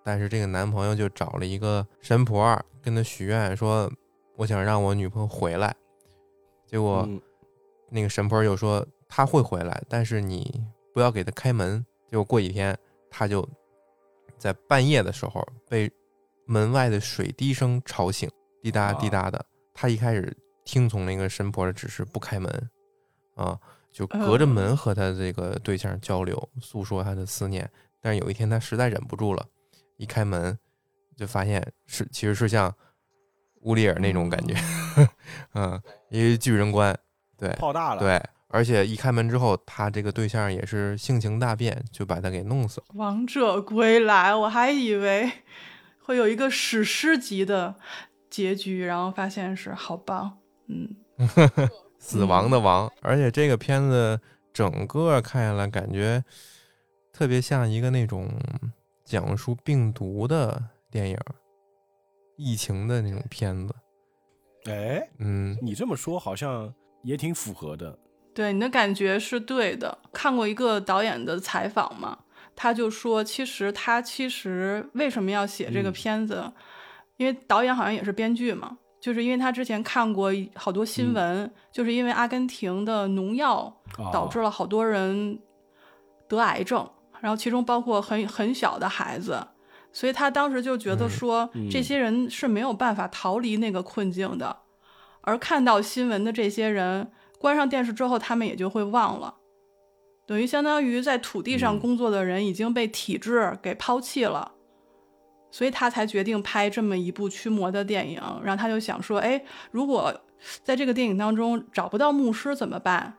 [0.08, 3.92] 但是这个男朋友就找了一个神婆跟他许愿说，
[4.36, 5.76] 我想让我女朋友回来，
[6.66, 7.04] 结果。
[7.06, 7.20] 嗯
[7.90, 10.62] 那个神婆又说他会回来，但是你
[10.92, 11.82] 不要给他开门。
[12.10, 12.76] 结果过几天，
[13.08, 13.48] 他就
[14.36, 15.90] 在半夜的时候被
[16.44, 18.30] 门外的水滴声吵醒，
[18.60, 19.42] 滴答滴答的。
[19.72, 20.36] 他一开始
[20.66, 22.70] 听从那个神婆的指示，不开门，
[23.36, 23.58] 啊，
[23.90, 27.66] 就隔着门和他这个对象交流，诉说他的思念。
[28.02, 29.46] 但是有一天，他实在忍不住了，
[29.98, 30.58] 一开门
[31.14, 32.74] 就发现是其实是像
[33.60, 34.54] 乌里尔那种感觉，
[35.54, 36.98] 嗯， 一个巨人观。
[37.36, 42.86] 对，泡大了。，对，而且一开门之后，他这个对象也是性情大变，就把他给弄死了。
[42.94, 45.30] 王者归来，我还以为
[46.00, 47.76] 会有一个史诗级的
[48.30, 50.96] 结局，然后发现是好棒，嗯，
[51.98, 54.20] 死亡的亡，而且这个片子
[54.52, 56.24] 整个看下来，感觉
[57.12, 58.28] 特别像一个那种
[59.08, 61.18] 讲述病毒的电影，
[62.36, 63.74] 疫情的那种片子。
[64.66, 67.98] 哎，嗯，你这么说好像也挺符合的。
[68.34, 69.96] 对你的感觉是对的。
[70.12, 72.18] 看过一个导演的采访嘛，
[72.54, 76.52] 他就说，其实他其实为什么要写这个嗯片子，
[77.16, 85.40] 因为导演好像也是编剧嘛，就是因为他之前看过好多新闻，就是因为阿根廷的农药啊导致了好多人
[86.28, 86.88] 得癌症，
[87.20, 89.46] 然后其中包括很很小的孩子，
[89.92, 94.56] 所以他当时就觉得说，嗯这些人是没有办法逃离那个困境的，
[95.22, 99.34] 而看到新闻的这些人，关上电视之后，他们也就会忘了，
[100.26, 104.52] 等于相当于在土地上嗯工作的人已经被体制给抛弃了。
[105.50, 110.14] 所以他才决定拍这么一部驱魔的电影，然后他就想说，哎，如果
[110.62, 113.14] 在这个电影当中找不到牧师怎么办？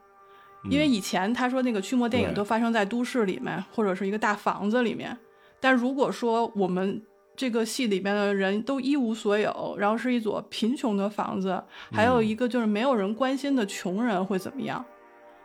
[0.65, 5.17] 因为嗯以前他说那个驱魔电影都发生在都市里面，或者是一个大房子里面。
[5.59, 7.01] 但如果说我们
[7.35, 11.61] 这个戏里边的人都一无所有，然后是一所贫穷的房子，
[11.91, 14.83] 还有一个就是没有人关心的穷人会怎么样？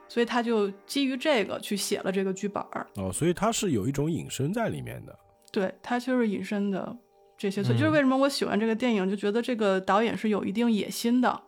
[0.09, 2.86] 所以他就基于这个去写了这个剧本儿。
[2.97, 5.19] 哦，所以他是有一种隐身在里面的。
[5.51, 6.97] 对他就是隐身的
[7.39, 11.41] 这些，所以就是嗯为什么我喜欢这个电影，就觉得这个导演是有一定野心的。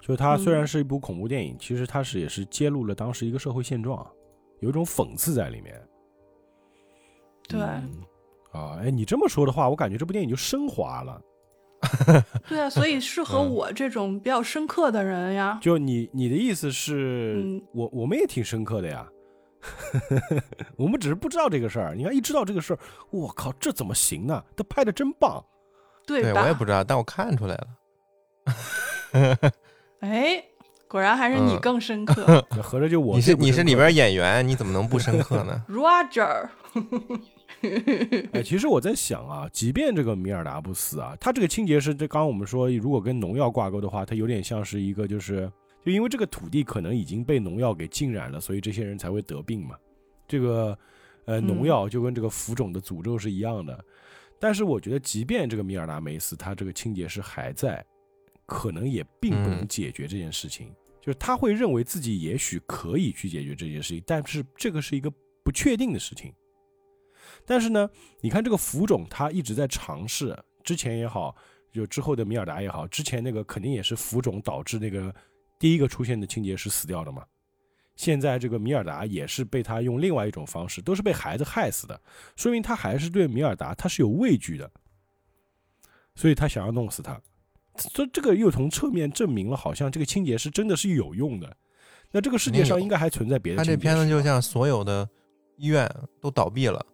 [0.00, 4.06] 就它虽嗯然是一部恐怖电影，其实它是也是揭露了当时一个社会现状，
[4.60, 5.80] 有一种讽刺在里面。
[7.48, 8.02] 对，嗯
[8.52, 11.20] 啊，哎，你这么说的话，我感觉这部电影就升华了。
[12.48, 15.58] 对啊，所以适合嗯我这种比较深刻的人呀。
[15.62, 19.08] 就你你的意思是，嗯我我们也挺深刻的呀，
[20.76, 21.94] 我们只是不知道这个事儿。
[21.94, 22.78] 你看，一知道这个事儿，
[23.10, 24.44] 我靠，这怎么行呢？
[24.56, 25.44] 他拍的真棒。
[26.06, 26.40] 对吧？
[26.40, 27.66] 我也不知道，但我看出来了。
[30.00, 30.42] 哎，
[30.86, 36.48] 果然还是你嗯更深刻、那 合着就我你是你是里边演员，你怎么能不深刻呢？Roger。
[38.32, 45.50] 哎，其实我在想啊，即便这个米尔达不死啊，他这个清洁师这刚刚我们说，如果跟农药挂钩的话，它有点像是一个就是
[45.84, 49.74] 就因为这个土地可能已经被农药给浸染了，所以这些人才会得病嘛。
[50.28, 50.78] 这个
[51.24, 53.84] 呃农嗯药就跟这个浮肿的诅咒是一样的。
[54.38, 57.84] 但是我觉得，即便这个米尔达没死，他这个清洁师还在，
[58.48, 60.74] 可能也并不能嗯解决这件事情。
[61.00, 65.08] 就是他会认为自己也许可以去解决这件事情，但是这个是一个
[65.44, 66.32] 不确定的事情。
[67.46, 67.88] 但是呢，
[68.20, 71.34] 你看这个浮肿，他一直在尝试，之前也好，
[71.72, 75.14] 就之后的米尔达也好，之前那个肯定也是浮肿导致那个
[75.58, 77.24] 第一个出现的清洁师死掉的嘛。
[77.96, 81.98] 现在这个米尔达也是被他用另外一种方式，都是被孩子害死的，
[82.36, 84.70] 说明他还是对米尔达他是有畏惧的，
[86.14, 87.18] 所以他想要弄死他。
[87.92, 91.56] 这这个又从侧面证明了，好像这个清洁是真的是有用的。
[92.10, 93.64] 那这个世界上应该还存在别的他。
[93.64, 95.08] 这片子就像所有的
[95.56, 95.88] 医院
[96.20, 96.84] 都倒闭了，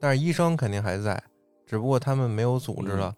[0.00, 1.22] 但是医生肯定还在，
[1.66, 3.14] 只不过他们没有组织了。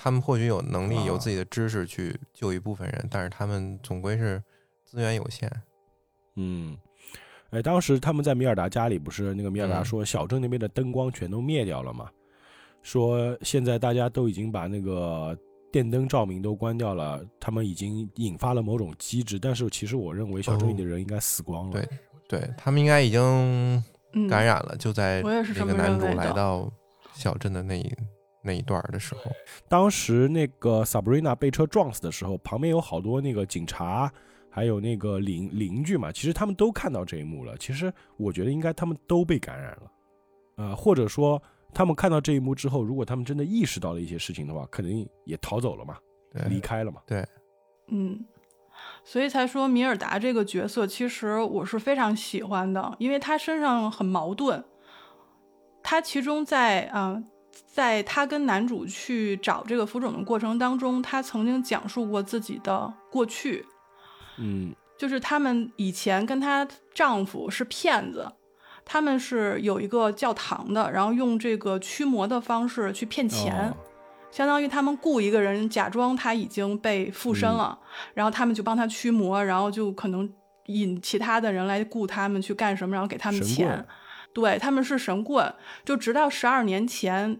[0.00, 4.40] 他们或许有能力、有自己的知识去救一部分人，但是他们总归是
[4.84, 5.50] 资源有限。
[6.36, 6.78] 嗯，
[7.50, 12.08] 哎，当时他们在米尔达家里，不是那个米尔达嗯说小镇那边的灯光全都灭掉了嘛？
[12.80, 15.36] 说现在大家都已经把那个
[15.70, 21.72] 电灯照明都关掉了，他们已经引发了某种机制，但是其实我认为小镇里的人应该死光了。
[21.72, 21.88] 对
[22.28, 23.20] 对他们应该已经
[24.14, 26.70] 嗯，感染了，就在那个男主来到
[27.12, 27.92] 小镇的那一
[28.42, 29.34] 那一段的时候，嗯，
[29.68, 34.10] 当时那个 Sabrina 被车撞死的时候，旁边有好多那个警察，
[34.48, 37.54] 还有那个邻邻居嘛，其实他们都看到这一幕了。
[37.58, 39.92] 其实我觉得应该他们都被感染了，
[40.56, 41.42] 呃，或者说
[41.72, 45.96] 他们看到这一幕之后，如果他们真的意识到了一些事情的话，肯定也逃走了嘛，
[46.48, 47.00] 离开了嘛。
[47.06, 47.26] 对，
[47.88, 48.24] 嗯，
[49.04, 54.64] 所以才说米尔达这个角色，其实我是非常喜欢的，因为他身上很矛盾。
[55.82, 57.22] 他其中在啊，
[57.66, 63.64] 在他跟男主去找这个浮肿的过程当中，他曾经讲述过自己的过去。
[64.38, 68.30] 嗯，就是他们以前跟她丈夫是骗子，
[68.90, 73.70] 他们是有一个教堂的，然后用这个驱魔的方式去骗钱，
[74.30, 77.78] 相当于他们雇一个人假装他已经被附身了，
[78.14, 80.26] 然后他们就帮他驱魔，然后就可能
[80.66, 83.86] 引其他的人来雇他们去干什么，然后给他们钱。
[84.32, 85.54] 对，他们是神棍，
[85.84, 87.38] 就直到十二年前，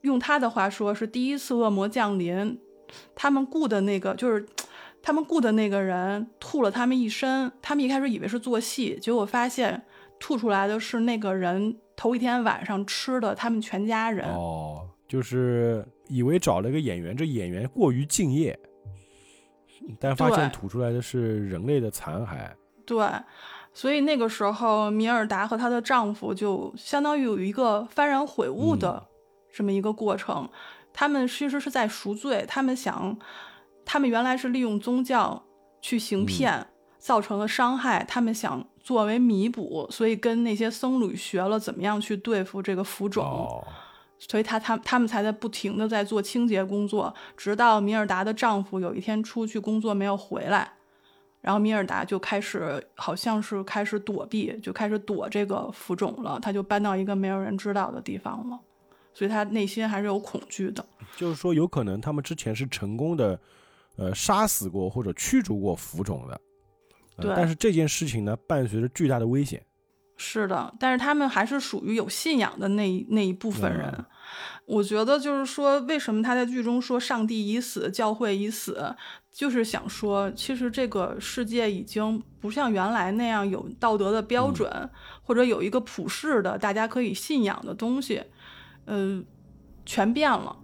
[0.00, 2.58] 用他的话说是第一次恶魔降临，
[3.14, 4.46] 他们雇的那个就是。
[5.02, 9.82] 他们雇的那个人吐了他们一身，他们一开始以为是做戏，结果发现
[10.20, 14.28] 吐出来的是那个人头一天晚上吃的他们全家人。
[14.28, 18.56] 哦，就是以为找了个演员，这演员过于敬业，
[19.98, 22.48] 但发现吐出来的是人类的残骸。
[22.86, 23.04] 对，
[23.74, 29.04] 所以那个时候米尔达和她的丈夫就相当于有一个幡然悔悟的
[29.52, 30.48] 这么一个过程，
[30.92, 33.18] 他们其实是在赎罪，他们想。
[33.82, 35.42] 他们原来是利用宗教
[35.80, 36.64] 去行骗，
[36.96, 38.04] 造成了伤害。
[38.04, 43.64] 他们想作为弥补，所以跟那些僧侣学了怎么样去对付这个浮肿。
[44.18, 50.72] 所以他他他们才在不停的在做清洁工作，直到米尔达的丈夫有一天出去工作没有回来，
[51.40, 56.38] 然后米尔达就开始好像是开始躲避，就开始躲这个浮肿了。
[56.40, 58.58] 他就搬到一个没有人知道的地方了，
[59.14, 60.84] 所以他内心还是有恐惧的。
[61.16, 63.38] 就是说，有可能他们之前是成功的。
[63.96, 66.40] 呃，杀死过或者驱逐过浮肿的，
[67.20, 69.64] 对，但是这件事情呢，伴随着巨大的危险。
[70.16, 74.04] 是的，但是他们还是属于有信仰的那那一部分人。
[74.66, 78.94] 我觉得就是说，为什么他在剧中说上帝已死，教会已死，
[79.32, 84.70] 就是想说，其实这个世界已经不像原来那样有道德的标准，
[85.22, 88.22] 或者有一个普世的大家可以信仰的东西，
[88.84, 89.22] 呃，
[89.86, 90.54] 全变了。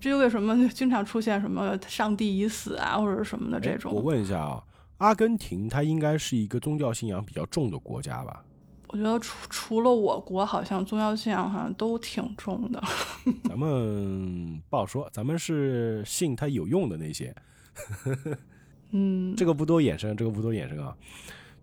[0.00, 4.62] 至于为什么经常出现什么“上帝已死”啊，或者什么的这种，我问一下啊，
[5.02, 8.44] 阿根廷它应该是一个宗教信仰比较重的国家吧？
[8.86, 12.80] 我觉得除除了我国，好像宗教信仰好像都挺重的。
[13.48, 17.34] 咱们不好说，咱们是信它有用的那些。
[18.92, 20.96] 嗯， 这个不多衍生，这个不多衍生啊。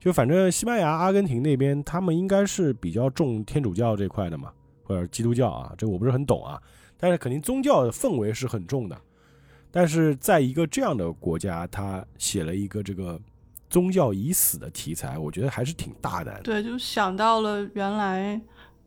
[0.02, 4.52] 就反正西班牙、阿根廷那边，他们应该是比较重天主教这块的嘛，
[4.84, 6.62] 或者基督教啊，这我不是很懂啊。
[6.98, 9.02] 但是肯定宗教的氛围是很重的，
[9.72, 13.20] 但是在一个这样的国家，他写了一个这个
[13.70, 16.42] 宗教已死的题材，我觉得还是挺大胆的。
[16.42, 18.40] 对，就想到了原来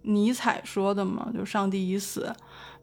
[0.02, 2.34] 尼采说的嘛，就上帝已死，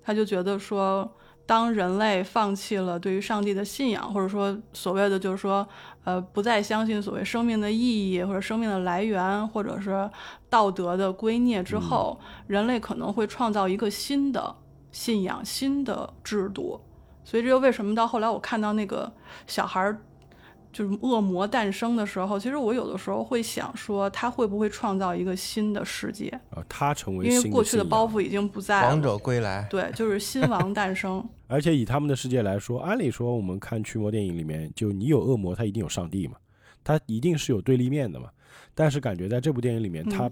[0.04, 1.12] 他就觉得说，
[1.46, 5.68] 当人类放弃了对于上帝的信仰，或者说所谓的就是说，
[6.06, 10.10] 呃，不再相信所谓生命的意义或者生命的来源，或者是
[10.50, 14.56] 道德的归臬之后，人类可能会创造一个新的。
[14.92, 16.82] 信仰新的制度，
[17.30, 19.12] 所以这就为什么到后来我看到那个
[19.46, 20.02] 小孩儿
[20.74, 26.28] 就是恶魔诞生的时候，其实我有的时候会想说，他会不会创造一个新的世界？
[26.50, 28.88] 啊，他成为因为过去的包袱已经不在了。
[28.88, 31.24] 王者归来，对，就是新王诞生。
[31.46, 36.36] 而且以他们的世界来说，按理说我们看驱魔电影里面，就你有恶魔，他一定有上帝嘛，
[36.84, 38.30] 他一定是有对立面的嘛。
[38.74, 40.32] 但是感觉在这部电影里面，他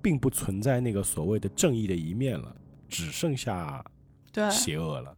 [0.00, 2.54] 并不存在那个所谓的正义的一面了。
[2.88, 3.84] 只剩下
[4.50, 5.14] 邪恶了。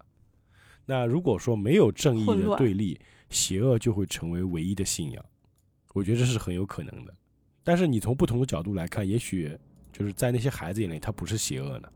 [0.91, 2.99] 那如果说没有正义的对立，
[3.29, 5.25] 邪恶就会成为唯一的信仰。
[5.95, 7.15] 我觉得这是很有可能的。
[7.63, 9.57] 但是你从不同的角度来看，也许
[9.93, 11.89] 就是在那些孩子眼里，他不是邪恶呢，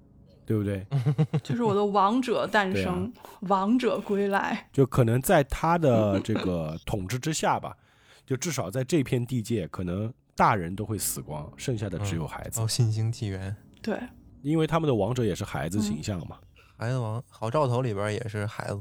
[0.46, 0.86] 对不对？
[1.42, 4.68] 就是我的王者诞生，王者归来。
[4.72, 7.76] 就可能在他的这个统治之下吧，
[8.24, 12.60] 就至少在这片地界，可能大人都会死光，剩下的只有孩子。
[12.60, 13.56] 哦，新星纪元。
[13.82, 13.98] 对。
[14.42, 16.38] 因为他们的王者也是孩子形象嘛，
[16.76, 18.80] 孩子王好兆头里边也是孩子，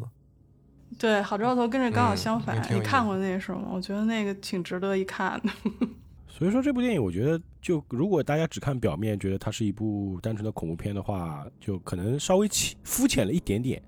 [0.97, 2.57] 对，好兆头跟这刚好相反。
[2.73, 3.69] 你看过那是吗？
[3.71, 5.49] 我觉得那个挺值得一看的。
[6.27, 13.81] 所以说这部电影，我觉得就如果大家只看表面，觉得它是一部单纯的恐怖片的话，就可能稍微浅肤浅了一点点。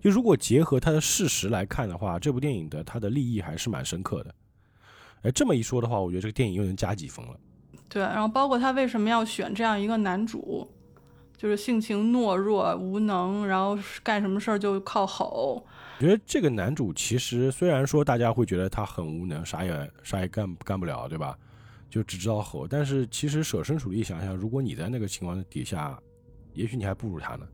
[0.00, 4.34] 就如果结合它的事实来看的话，这部电影的它的立意还是蛮深刻的。
[5.22, 7.34] 哎，这么一说的话，我觉得这个电影又能加几分了。
[7.88, 10.70] 对，然后包括他为什么要选这样一个男主。
[11.36, 15.64] 就是性情懦弱、无能，然后干什么事儿就靠吼。
[15.98, 21.36] 我觉得这个男主其实虽然说大家会觉得他很无能，啥也啥也干干不了，对吧？
[21.88, 25.98] 就只知道吼，但是其实设身处地想想，如果你在那个情况底下，
[26.52, 27.46] 也许你还不如他呢。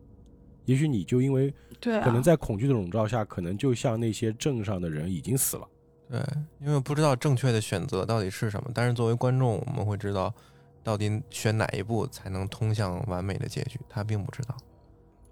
[0.65, 5.69] 也许你就因为可能在恐惧的笼罩下，可能就像那些镇上的人已经死了。
[6.09, 6.21] 对，
[6.61, 10.33] 因为不知道正确的选择到底是什么，但是作为观众，我们会知道
[10.83, 14.57] 到底选哪一步才能通向完美的结局，他并不知道。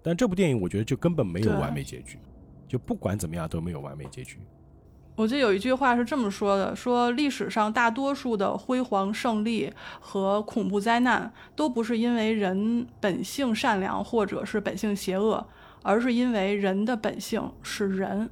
[0.01, 2.17] 但这部电影我觉得就根本没有完美结局，
[2.67, 4.39] 就不管怎么样都没有完美结局。
[5.15, 15.45] 我记得有一句话是这么说的：说历史上大多数的辉煌胜利和恐怖灾难，都不是因为人本性善良或者是本性邪恶，
[15.83, 18.27] 而是因为人的本性是人。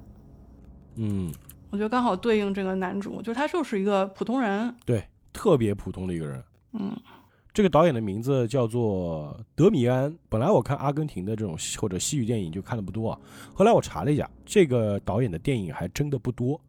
[0.96, 1.32] 嗯，
[1.70, 4.74] 我觉得刚好对应这个男主，就是他就是一个普通人。
[4.86, 6.42] 对，特别普通的一个人。
[6.74, 6.96] 嗯，
[7.54, 10.16] 这个导演的名字叫做德米安。
[10.30, 13.20] 本来我看阿根廷的这种或者西语电影就看的不多啊，
[13.54, 16.60] 后来我查了一下，这个导演的电影还真的不多。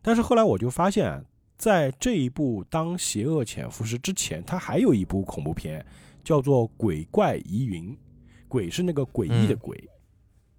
[0.00, 1.22] 但是后来我就发现啊，
[1.56, 5.84] 在这一部《当邪恶潜伏时》之前，他还有一部恐怖片，
[6.22, 7.92] 叫做《鬼怪疑云》。
[8.48, 9.76] 鬼是那个诡异的鬼，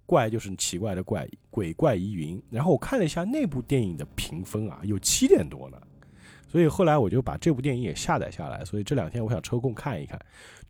[0.04, 2.40] 怪就是奇怪的怪，鬼怪疑云。
[2.50, 5.80] 然后我看了一下那部电影的评分啊，有七点多呢。
[6.48, 10.18] 所以后来我就把这部电影也下载下来，所以这两天我想抽空看一看。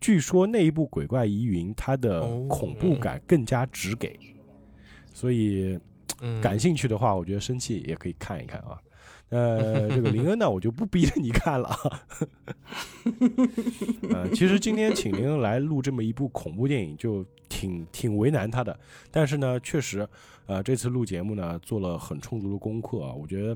[0.01, 4.19] 据说那一部《鬼怪疑云》它的恐怖感更加直给，
[5.13, 5.79] 所以
[6.21, 8.77] 嗯，感兴趣的话，我觉得生气也可以看一看啊。
[9.29, 12.01] 呃，这个林恩呢，我就不逼着你看了啊。
[14.09, 18.77] 呃，其实今天请林恩来录这么一部恐怖电影，就挺挺为难他的。
[19.11, 20.07] 但是呢，确实，
[20.47, 23.55] 呃，这次录节目呢，做了很充足的功课啊，我觉得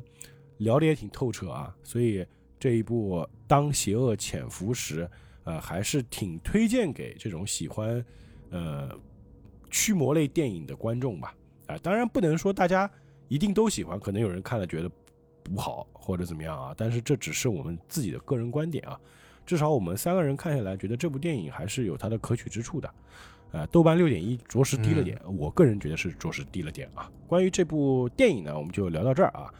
[0.58, 1.76] 聊得也挺透彻啊。
[1.84, 2.26] 所以
[2.60, 3.18] 这一部
[3.48, 5.04] 《当邪恶潜伏时》，
[5.44, 8.04] 呃，还是挺推荐给这种喜欢
[8.50, 8.90] 呃
[9.70, 11.36] 驱魔类电影的观众吧。
[11.68, 12.90] 啊、当然不能说大家
[13.28, 14.92] 一定都喜欢，可能有人看了觉得
[15.42, 19.00] 不好或者怎么样啊，但是这只是我们自己的个人观点啊。
[19.46, 22.94] 至少我们三个人看下来，觉得这部电影还是有它的可取之处的。
[23.52, 27.12] 呃，豆瓣六点一，着实低了点，我个人觉得是着实低了点啊。
[27.28, 29.54] 关于这部电影呢，我们就聊到这儿啊。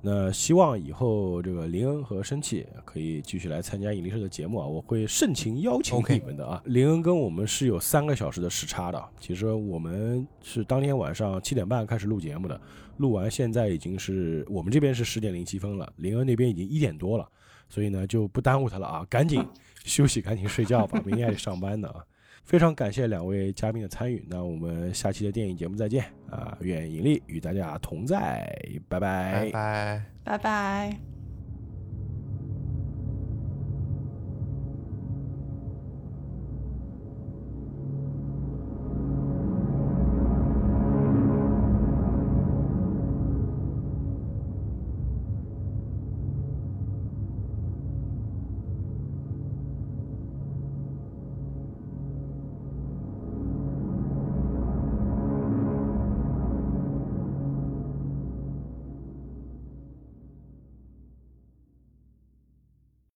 [0.00, 6.62] 那希望以后这个林恩和生气可以继续来参加引力社的节目啊，我会盛情邀请你们的啊。
[6.66, 12.60] 林恩跟我们是有三个小时的时差的，其实我们是当天晚上七点半开始录节目的，
[12.98, 17.28] 录完现在已经是我们这边是十点零七分了，林恩那边已经一点多了，
[17.68, 19.44] 所以呢就不耽误他了啊，赶紧
[19.84, 22.04] 休息，赶紧睡觉吧，明天还得上班呢啊。
[22.44, 26.56] 非常感谢两位嘉宾的参与，那我们下期的电影节目再见啊！
[26.60, 28.46] 愿盈利与大家同在，
[28.88, 30.02] 拜拜拜。
[30.24, 31.17] 拜拜。